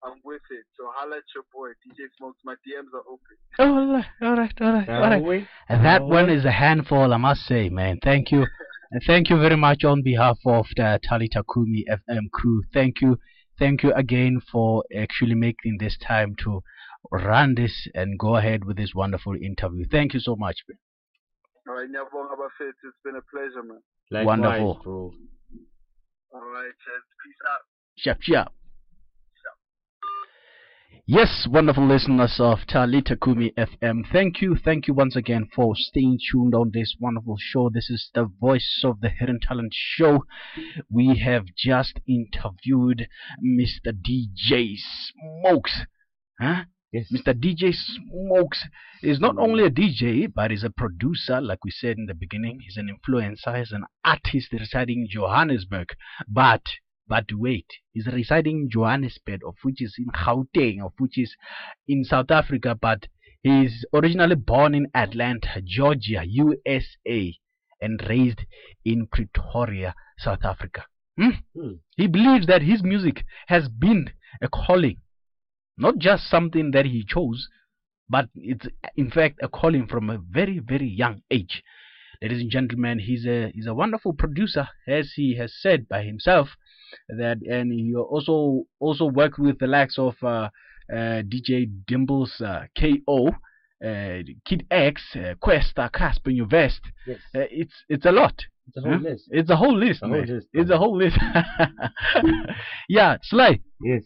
I'm 0.03 0.19
with 0.23 0.41
it. 0.51 0.65
So 0.77 0.89
holla 0.95 1.17
at 1.17 1.23
your 1.35 1.43
boy, 1.53 1.69
DJ 1.83 2.07
Smokes. 2.17 2.39
My 2.45 2.53
DMs 2.65 2.93
are 2.93 3.03
open. 3.07 3.35
Oh, 3.59 3.75
all 3.75 3.93
right, 3.93 4.05
all 4.21 4.35
right, 4.35 4.61
all 4.61 4.73
right, 4.73 4.89
all 4.89 5.21
right. 5.29 5.47
And 5.67 5.85
that 5.85 6.03
one 6.03 6.25
always. 6.25 6.39
is 6.39 6.45
a 6.45 6.51
handful, 6.51 7.13
I 7.13 7.17
must 7.17 7.41
say, 7.45 7.69
man. 7.69 7.99
Thank 8.03 8.31
you. 8.31 8.45
And 8.91 9.03
thank 9.05 9.29
you 9.29 9.37
very 9.37 9.55
much 9.55 9.83
on 9.83 10.01
behalf 10.01 10.39
of 10.47 10.65
the 10.75 10.99
Talita 11.07 11.43
Kumi 11.53 11.85
FM 11.87 12.31
crew. 12.31 12.63
Thank 12.73 13.01
you. 13.01 13.19
Thank 13.59 13.83
you 13.83 13.93
again 13.93 14.41
for 14.51 14.83
actually 14.97 15.35
making 15.35 15.77
this 15.79 15.95
time 15.97 16.35
to 16.43 16.63
run 17.11 17.53
this 17.53 17.87
and 17.93 18.17
go 18.17 18.35
ahead 18.37 18.65
with 18.65 18.77
this 18.77 18.93
wonderful 18.95 19.35
interview. 19.35 19.85
Thank 19.91 20.15
you 20.15 20.19
so 20.19 20.35
much. 20.35 20.63
man. 20.67 20.77
All 21.67 21.75
right, 21.75 21.87
Nyabonga 21.87 22.35
Bafet. 22.35 22.73
It's 22.83 22.97
been 23.05 23.15
a 23.15 23.21
pleasure, 23.29 23.61
man. 23.61 23.81
Likewise, 24.09 24.25
Wonderful. 24.25 24.81
bro. 24.83 25.13
All 26.33 26.41
right, 26.41 26.71
cheers. 26.83 27.03
Peace 27.23 27.35
out. 27.47 27.61
Sharp, 27.95 28.17
sharp. 28.21 28.53
Yes, 31.11 31.47
wonderful 31.49 31.87
listeners 31.87 32.35
of 32.39 32.59
Talita 32.67 33.19
Kumi 33.19 33.51
FM. 33.57 34.03
Thank 34.11 34.41
you, 34.41 34.55
thank 34.55 34.87
you 34.87 34.93
once 34.93 35.15
again 35.15 35.47
for 35.55 35.73
staying 35.75 36.19
tuned 36.31 36.53
on 36.53 36.69
this 36.71 36.95
wonderful 36.99 37.35
show. 37.39 37.69
This 37.69 37.89
is 37.89 38.11
the 38.13 38.25
voice 38.39 38.81
of 38.83 39.01
the 39.01 39.09
Hidden 39.09 39.39
Talent 39.39 39.73
Show. 39.73 40.25
We 40.87 41.17
have 41.17 41.45
just 41.57 41.99
interviewed 42.07 43.07
Mr. 43.43 43.91
DJ 43.91 44.75
Smokes. 44.77 45.81
Huh? 46.39 46.65
Yes. 46.91 47.07
Mr. 47.11 47.33
DJ 47.33 47.73
Smokes 47.73 48.65
is 49.03 49.19
not 49.19 49.37
only 49.37 49.65
a 49.65 49.69
DJ, 49.69 50.31
but 50.33 50.51
is 50.51 50.63
a 50.63 50.69
producer, 50.69 51.39
like 51.39 51.63
we 51.63 51.71
said 51.71 51.97
in 51.97 52.07
the 52.07 52.15
beginning. 52.15 52.59
He's 52.61 52.77
an 52.77 52.89
influencer, 52.89 53.57
he's 53.57 53.71
an 53.71 53.85
artist 54.03 54.51
residing 54.53 55.01
in 55.01 55.07
Johannesburg. 55.09 55.89
But, 56.27 56.63
but 57.09 57.25
wait, 57.33 57.65
he's 57.91 58.07
residing 58.07 58.61
in 58.61 58.69
Johannesburg, 58.69 59.41
of 59.45 59.55
which 59.63 59.81
is 59.81 59.95
in 59.97 60.05
Gauteng, 60.05 60.81
of 60.81 60.93
which 60.99 61.17
is 61.17 61.35
in 61.87 62.05
South 62.05 62.31
Africa, 62.31 62.77
but 62.79 63.07
he's 63.43 63.85
originally 63.93 64.35
born 64.35 64.73
in 64.75 64.87
Atlanta, 64.93 65.61
Georgia, 65.61 66.23
USA, 66.25 67.35
and 67.81 68.01
raised 68.07 68.45
in 68.85 69.07
Pretoria, 69.07 69.93
South 70.17 70.45
Africa. 70.45 70.85
Hmm? 71.17 71.31
Hmm. 71.53 71.73
He 71.97 72.07
believes 72.07 72.47
that 72.47 72.61
his 72.61 72.83
music 72.83 73.25
has 73.47 73.67
been 73.67 74.11
a 74.41 74.47
calling 74.47 75.01
not 75.79 75.97
just 75.97 76.29
something 76.29 76.71
that 76.71 76.85
he 76.85 77.03
chose, 77.03 77.47
but 78.09 78.29
it's 78.35 78.67
in 78.95 79.09
fact 79.09 79.39
a 79.41 79.47
calling 79.47 79.87
from 79.87 80.09
a 80.09 80.17
very, 80.17 80.59
very 80.59 80.87
young 80.87 81.21
age. 81.31 81.63
Ladies 82.21 82.41
and 82.41 82.51
gentlemen, 82.51 82.99
he's 82.99 83.25
a 83.25 83.49
he's 83.55 83.65
a 83.65 83.73
wonderful 83.73 84.13
producer, 84.13 84.67
as 84.87 85.13
he 85.15 85.37
has 85.37 85.55
said 85.57 85.87
by 85.87 86.03
himself. 86.03 86.49
That 87.09 87.37
and 87.41 87.71
he 87.71 87.93
also 87.95 88.63
also 88.79 89.05
worked 89.05 89.39
with 89.39 89.59
the 89.59 89.67
likes 89.67 89.97
of 89.97 90.15
uh, 90.23 90.49
uh, 90.91 91.21
DJ 91.23 91.69
Dimble's 91.87 92.39
uh, 92.41 92.65
KO, 92.77 93.27
uh, 93.85 94.23
Kid 94.45 94.65
X, 94.71 95.01
uh, 95.15 95.35
Kwesta, 95.43 95.89
Cassper 95.91 96.47
Vest. 96.49 96.81
Yes. 97.07 97.17
Uh, 97.35 97.39
it's 97.51 97.73
it's 97.89 98.05
a 98.05 98.11
lot. 98.11 98.33
It's 98.67 98.77
a 98.77 98.81
whole 98.81 98.91
Huh? 98.93 99.09
list. 99.09 99.23
It's 99.31 99.49
a 99.49 99.55
whole 99.55 99.77
list, 99.77 100.03
A 100.03 100.07
whole 100.07 100.25
list, 100.25 100.47
it's 100.53 100.69
a 100.69 100.77
whole 100.77 100.95
list. 100.97 101.17
yeah, 102.89 103.17
Sly. 103.23 103.59
Yes. 103.81 104.03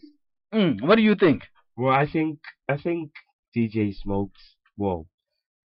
Mm, 0.54 0.82
what 0.86 0.96
do 0.96 1.02
you 1.02 1.14
think? 1.14 1.42
Well, 1.76 1.92
I 1.92 2.06
think 2.06 2.38
I 2.68 2.76
think 2.76 3.10
DJ 3.56 3.94
Smokes. 3.94 4.40
Well, 4.76 5.06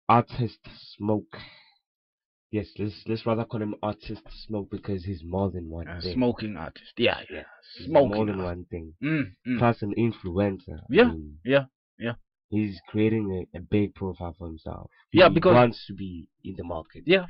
artist 0.09 0.59
Smoke. 0.97 1.37
Yes, 2.51 2.67
let's 2.79 3.03
let's 3.07 3.27
rather 3.27 3.45
call 3.45 3.61
him 3.61 3.75
artist 3.83 4.23
Smoke 4.47 4.71
because 4.71 5.05
he's 5.05 5.23
more 5.23 5.51
than 5.51 5.69
one 5.69 5.87
Uh, 5.87 6.01
thing. 6.01 6.15
smoking 6.15 6.57
artist. 6.57 6.93
Yeah, 6.97 7.21
yeah. 7.31 7.43
He's 7.77 7.87
Smoking. 7.89 8.15
more 8.17 8.27
than 8.27 8.41
artist. 8.41 8.57
one 8.57 8.65
thing. 8.71 8.95
Mm, 9.03 9.25
mm. 9.47 9.59
Plus 9.59 9.83
an 9.83 9.95
influencer. 9.99 10.79
I 10.79 10.87
Yeah, 10.89 11.05
mean, 11.13 11.39
yeah, 11.45 11.65
yeah. 11.99 12.15
He's 12.51 12.81
creating 12.89 13.47
a, 13.53 13.59
a 13.59 13.61
big 13.61 13.95
profile 13.95 14.35
for 14.39 14.47
himself. 14.47 14.91
Yeah, 15.13 15.29
he 15.29 15.35
because- 15.35 15.55
wants 15.55 15.87
to 15.89 15.95
be 15.95 16.29
in 16.43 16.55
the 16.57 16.65
market. 16.65 17.03
Yeah. 17.07 17.27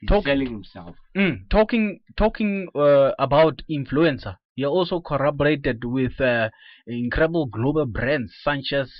He's 0.00 0.08
Talk- 0.08 0.24
selling 0.24 0.50
himself. 0.50 0.96
Mm, 1.16 1.48
talking 1.50 2.00
talking 2.16 2.68
uh, 2.74 3.12
about 3.18 3.62
influencer, 3.70 4.36
he 4.56 4.64
also 4.66 4.98
collaborated 5.00 5.84
with 5.84 6.20
uh, 6.20 6.50
incredible 6.88 7.46
global 7.46 7.86
brands 7.86 8.32
such 8.42 8.72
as 8.72 8.92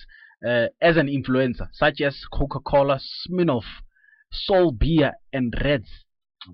uh, 0.46 0.66
as 0.80 0.96
an 0.96 1.08
influencer, 1.08 1.66
such 1.72 2.00
as 2.00 2.16
Coca-Cola, 2.32 3.00
Smirnoff, 3.00 3.64
Sol 4.32 4.72
Beer, 4.72 5.12
and 5.32 5.54
Reds. 5.64 5.88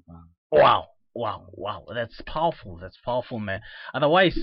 Wow. 0.07 0.23
Wow, 0.51 0.87
wow, 1.15 1.47
wow. 1.53 1.85
That's 1.93 2.21
powerful. 2.27 2.79
That's 2.81 2.99
powerful, 3.05 3.39
man. 3.39 3.61
Otherwise, 3.93 4.39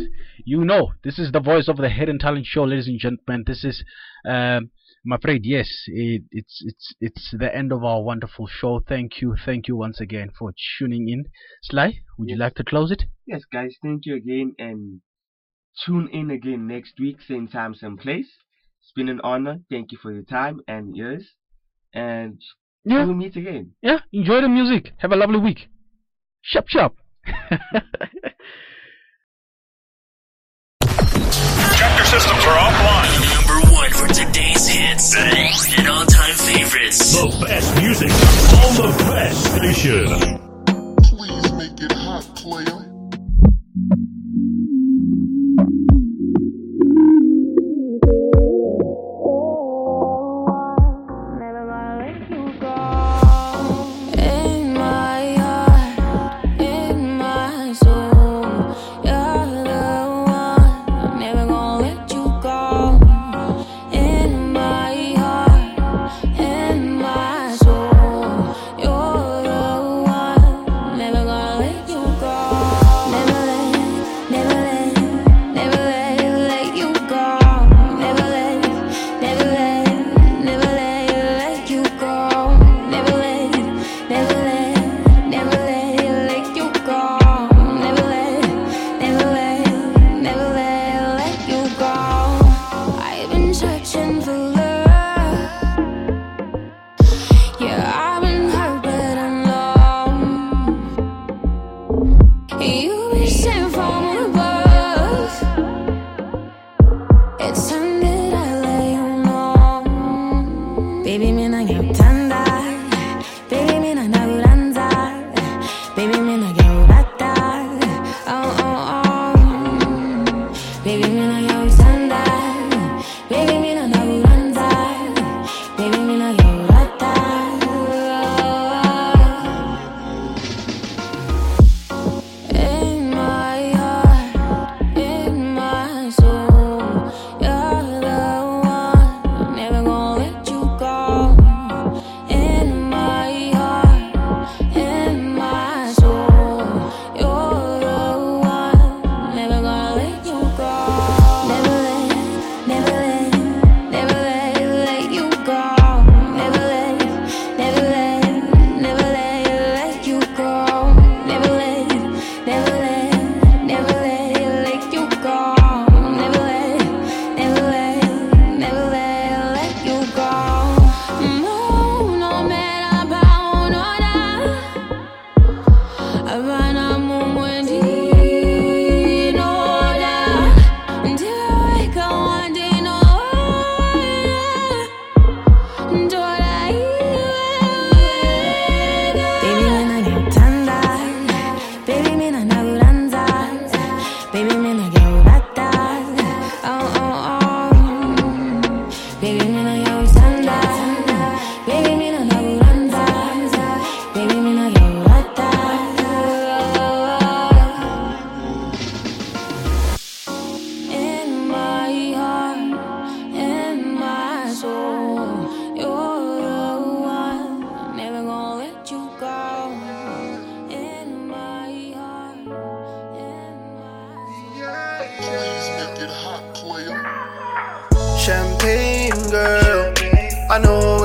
you 0.45 0.63
know, 0.65 0.93
this 1.03 1.19
is 1.19 1.31
the 1.31 1.39
voice 1.39 1.67
of 1.67 1.77
the 1.77 1.89
Hidden 1.89 2.19
Talent 2.19 2.45
Show, 2.45 2.63
ladies 2.63 2.87
and 2.87 2.99
gentlemen. 2.99 3.43
This 3.45 3.63
is, 3.63 3.83
um, 4.25 4.71
I'm 5.05 5.13
afraid, 5.13 5.45
yes, 5.45 5.67
it, 5.87 6.23
it's 6.31 6.61
it's 6.65 6.93
it's 6.99 7.31
the 7.37 7.53
end 7.55 7.71
of 7.71 7.83
our 7.83 8.03
wonderful 8.03 8.47
show. 8.47 8.81
Thank 8.87 9.21
you, 9.21 9.35
thank 9.45 9.67
you 9.67 9.75
once 9.75 9.99
again 9.99 10.29
for 10.37 10.53
tuning 10.77 11.09
in. 11.09 11.25
Sly, 11.63 12.01
would 12.17 12.29
you 12.29 12.35
like 12.37 12.55
to 12.55 12.63
close 12.63 12.91
it? 12.91 13.05
Yes, 13.25 13.41
guys, 13.51 13.75
thank 13.81 14.05
you 14.05 14.15
again 14.15 14.53
and 14.59 15.01
tune 15.85 16.07
in 16.11 16.29
again 16.29 16.67
next 16.67 16.99
week, 16.99 17.21
same 17.21 17.47
time, 17.47 17.73
same 17.73 17.97
place. 17.97 18.27
It's 18.81 18.91
been 18.95 19.09
an 19.09 19.21
honor. 19.23 19.59
Thank 19.69 19.91
you 19.91 19.97
for 19.97 20.11
your 20.11 20.23
time 20.23 20.61
and 20.67 20.95
yours, 20.95 21.31
And 21.93 22.41
Yeah, 22.83 23.05
we'll 23.05 23.13
meet 23.15 23.35
again. 23.35 23.73
yeah. 23.81 23.99
Enjoy 24.11 24.41
the 24.41 24.49
music. 24.49 24.93
Have 24.97 25.11
a 25.11 25.15
lovely 25.15 25.37
week. 25.39 25.67
Sharp, 26.41 26.67
sharp. 26.67 26.95
Chapter 30.81 32.05
systems 32.05 32.43
are 32.45 32.57
offline. 32.57 33.11
Number 33.35 33.73
one 33.73 33.89
for 33.91 34.07
today's 34.07 34.67
hits 34.67 35.15
and 35.15 35.87
all-time 35.87 36.33
favorites. 36.35 37.13
The 37.13 37.45
best 37.45 37.75
music 37.77 38.11
on 38.11 38.75
the 38.75 38.91
best 39.11 39.45
station. 39.55 40.07
Please 41.03 41.51
make 41.53 41.81
it 41.81 41.91
hot, 41.91 42.23
player. 42.35 42.90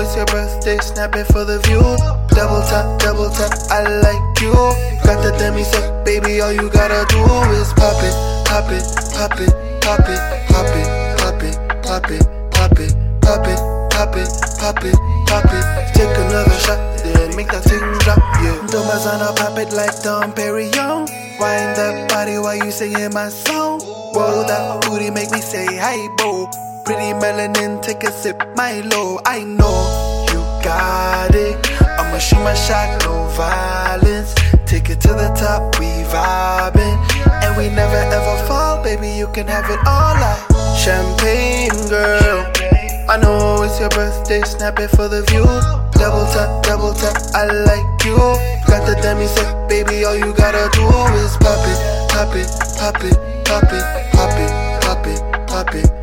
It's 0.06 0.14
your 0.14 0.26
birthday, 0.26 0.78
snap 0.78 1.16
it 1.16 1.26
for 1.26 1.44
the 1.44 1.58
view. 1.66 1.82
Double 2.30 2.62
tap, 2.70 2.86
double 3.02 3.30
tap, 3.30 3.50
I 3.74 3.82
like 4.06 4.22
you. 4.38 4.54
Got 5.02 5.18
the 5.22 5.34
demi 5.38 5.64
sec, 5.64 5.82
baby, 6.06 6.40
all 6.40 6.52
you 6.52 6.70
gotta 6.70 7.02
do 7.10 7.18
is 7.58 7.74
pop 7.74 7.98
it, 8.06 8.14
pop 8.46 8.70
it, 8.70 8.86
pop 9.10 9.34
it, 9.42 9.50
pop 9.82 10.06
it, 10.06 10.22
pop 10.46 10.70
it, 10.70 10.86
pop 11.18 11.42
it, 11.42 11.56
pop 11.82 12.10
it, 12.10 12.22
pop 12.54 12.78
it, 12.78 12.92
pop 13.20 13.46
it, 13.50 13.58
pop 13.90 14.14
it, 14.14 14.30
pop 14.62 14.84
it, 14.86 14.96
pop 15.26 15.50
it. 15.50 15.66
Take 15.94 16.14
another 16.22 16.58
shot, 16.62 16.78
then 17.02 17.34
make 17.34 17.50
that 17.50 17.64
thing 17.64 17.82
drop, 18.06 18.22
yeah. 18.38 18.62
Domazana, 18.70 19.34
pop 19.34 19.58
it 19.58 19.72
like 19.74 20.02
Dom 20.02 20.32
Perignon. 20.32 21.10
Wind 21.40 21.76
that 21.76 22.08
body 22.08 22.38
while 22.38 22.56
you 22.56 22.70
singing 22.70 23.12
my 23.12 23.28
song. 23.28 23.80
Whoa, 24.14 24.46
that 24.46 24.86
booty 24.86 25.10
make 25.10 25.30
me 25.32 25.40
say 25.40 25.66
hi, 25.66 25.98
boo. 26.16 26.65
Pretty 26.86 27.18
melanin, 27.18 27.82
take 27.82 28.04
a 28.04 28.12
sip, 28.12 28.38
Milo. 28.54 29.18
I 29.26 29.42
know 29.42 30.24
you 30.30 30.38
got 30.62 31.34
it. 31.34 31.58
I'ma 31.82 32.18
shoot 32.18 32.38
my 32.44 32.54
shot, 32.54 33.02
no 33.02 33.26
violence. 33.34 34.32
Take 34.66 34.90
it 34.90 35.00
to 35.00 35.08
the 35.08 35.34
top, 35.34 35.80
we 35.80 35.90
vibing. 36.14 36.94
And 37.42 37.56
we 37.56 37.74
never 37.74 37.96
ever 37.96 38.36
fall, 38.46 38.84
baby, 38.84 39.08
you 39.08 39.26
can 39.34 39.48
have 39.48 39.68
it 39.68 39.80
all 39.84 40.14
like 40.14 40.38
Champagne, 40.78 41.74
girl. 41.90 42.46
I 43.10 43.18
know 43.20 43.64
it's 43.64 43.80
your 43.80 43.88
birthday, 43.88 44.42
snap 44.42 44.78
it 44.78 44.90
for 44.90 45.08
the 45.08 45.22
view. 45.26 45.42
Double 45.98 46.24
tap, 46.30 46.62
double 46.62 46.94
tap, 46.94 47.18
I 47.34 47.46
like 47.66 48.04
you. 48.06 48.14
Got 48.70 48.86
the 48.86 48.94
demi 49.02 49.26
set, 49.26 49.68
baby, 49.68 50.04
all 50.04 50.14
you 50.14 50.32
gotta 50.34 50.70
do 50.70 50.86
is 51.18 51.36
pop 51.42 51.66
it, 51.66 51.78
pop 52.14 52.30
it, 52.38 52.46
pop 52.78 53.02
it, 53.02 53.18
pop 53.44 53.64
it, 53.74 53.82
pop 54.14 54.38
it, 54.38 54.80
pop 54.82 55.06
it, 55.08 55.20
pop 55.20 55.34
it. 55.34 55.46
Pop 55.48 55.74
it 55.74 55.95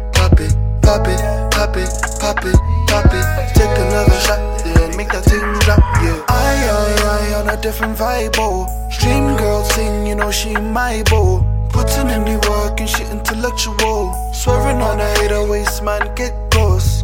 pop 0.83 1.07
it, 1.07 1.19
pop 1.51 1.75
it, 1.75 1.89
pop 2.19 2.43
it, 2.45 2.59
pop 2.87 3.09
it. 3.09 3.25
Take 3.55 3.75
another 3.79 4.19
shot, 4.27 4.39
then 4.63 4.95
make 4.95 5.09
that 5.09 5.23
thing 5.25 5.41
drop, 5.63 5.79
yeah. 6.03 6.23
I, 6.27 6.69
I, 6.69 7.31
I, 7.31 7.41
on 7.41 7.49
a 7.49 7.61
different 7.61 7.97
vibe, 7.97 8.35
oh. 8.37 8.67
Stream 8.91 9.35
girl 9.37 9.63
sing, 9.63 10.05
you 10.05 10.15
know 10.15 10.29
she 10.29 10.53
my 10.53 11.03
beau. 11.09 11.43
Putting 11.69 12.09
in 12.09 12.23
the 12.25 12.37
work 12.47 12.79
and 12.79 12.89
she 12.89 13.03
intellectual. 13.05 14.13
Swearing 14.33 14.81
on 14.81 14.99
a 14.99 15.09
hater 15.17 15.43
waist, 15.47 15.83
man, 15.83 16.13
get 16.15 16.33
close. 16.51 17.01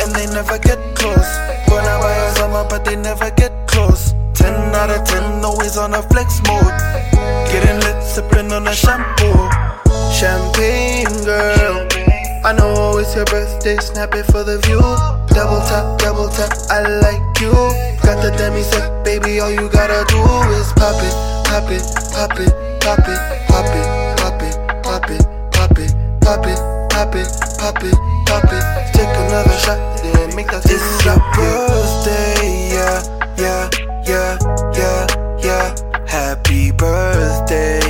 And 0.00 0.12
they 0.14 0.26
never 0.34 0.58
get 0.58 0.78
close. 0.94 1.30
Gonna 1.68 1.96
buy 2.02 2.12
a 2.12 2.34
summer, 2.36 2.66
but 2.68 2.84
they 2.84 2.96
never 2.96 3.30
get 3.30 3.52
close. 3.66 4.12
10 4.34 4.52
out 4.74 4.90
of 4.90 5.04
10, 5.06 5.44
always 5.44 5.78
on 5.78 5.94
a 5.94 6.02
flex 6.02 6.42
mode. 6.46 6.78
Getting 7.50 7.80
lit, 7.80 8.02
sipping 8.04 8.52
on 8.52 8.68
a 8.68 8.74
shampoo. 8.74 9.48
Champagne 10.12 11.24
girl. 11.24 11.97
I 12.44 12.52
know 12.52 12.98
it's 12.98 13.14
your 13.14 13.24
birthday, 13.26 13.76
snap 13.78 14.14
it 14.14 14.24
for 14.26 14.44
the 14.44 14.58
view. 14.64 14.80
Double 15.34 15.60
tap, 15.66 15.98
double 15.98 16.28
tap, 16.28 16.50
I 16.70 16.80
like 17.02 17.40
you. 17.40 17.52
Got 18.02 18.22
the 18.22 18.30
demi 18.38 18.62
set, 18.62 19.04
baby, 19.04 19.40
all 19.40 19.50
you 19.50 19.68
gotta 19.68 20.04
do 20.08 20.20
is 20.54 20.72
pop 20.72 20.96
it, 21.02 21.14
pop 21.44 21.70
it, 21.70 21.82
pop 22.14 22.38
it, 22.38 22.50
pop 22.80 22.98
it, 23.04 23.18
pop 23.48 23.68
it, 23.74 23.86
pop 24.16 24.42
it, 24.42 24.54
pop 24.82 25.10
it, 25.10 25.22
pop 25.52 25.78
it, 25.78 25.92
pop 26.22 26.46
it, 26.46 26.60
pop 26.90 27.16
it, 27.16 27.28
pop 27.58 27.84
it, 27.84 27.94
pop 28.26 28.52
it. 28.52 28.64
Take 28.94 29.14
another 29.26 29.56
shot, 29.58 29.78
then 30.02 30.34
make 30.36 30.46
that 30.48 30.62
thing 30.62 30.76
It's 30.76 31.04
your 31.04 31.18
birthday, 31.34 32.70
yeah, 32.74 33.02
yeah, 33.36 33.68
yeah, 34.06 34.38
yeah, 34.74 35.06
yeah. 35.42 35.74
Happy 36.06 36.72
birthday, 36.72 37.80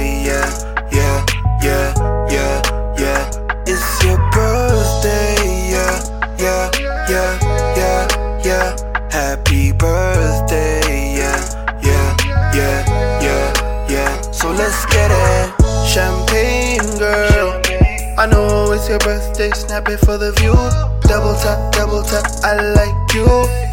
your 18.89 18.99
birthday, 19.01 19.51
snap 19.51 19.89
it 19.89 19.99
for 20.01 20.16
the 20.16 20.32
view. 20.41 20.57
Double 21.05 21.36
tap, 21.36 21.72
double 21.72 22.03
tap, 22.03 22.24
I 22.43 22.57
like 22.72 23.14
you. 23.14 23.26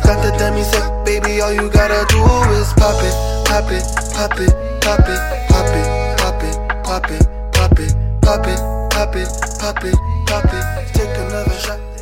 Got 0.03 0.21
the 0.21 0.35
demi 0.37 0.63
set, 0.63 1.05
baby, 1.05 1.41
all 1.41 1.53
you 1.53 1.69
gotta 1.71 2.05
do 2.11 2.21
is 2.59 2.71
pop 2.73 2.99
it, 2.99 3.15
pop 3.47 3.71
it, 3.71 3.83
pop 4.13 4.39
it, 4.39 4.51
pop 4.83 5.07
it, 5.07 5.21
pop 5.49 5.73
it, 5.73 5.87
pop 6.19 6.43
it, 6.43 6.57
pop 6.83 7.11
it, 7.11 7.25
pop 7.53 7.79
it, 7.79 7.95
pop 8.21 8.47
it, 8.47 8.59
pop 8.91 9.15
it, 9.15 9.29
pop 9.59 9.83
it, 9.83 9.95
pop 10.27 10.53
it. 10.53 10.93
Take 10.93 11.17
another 11.17 11.59
shot. 11.59 11.94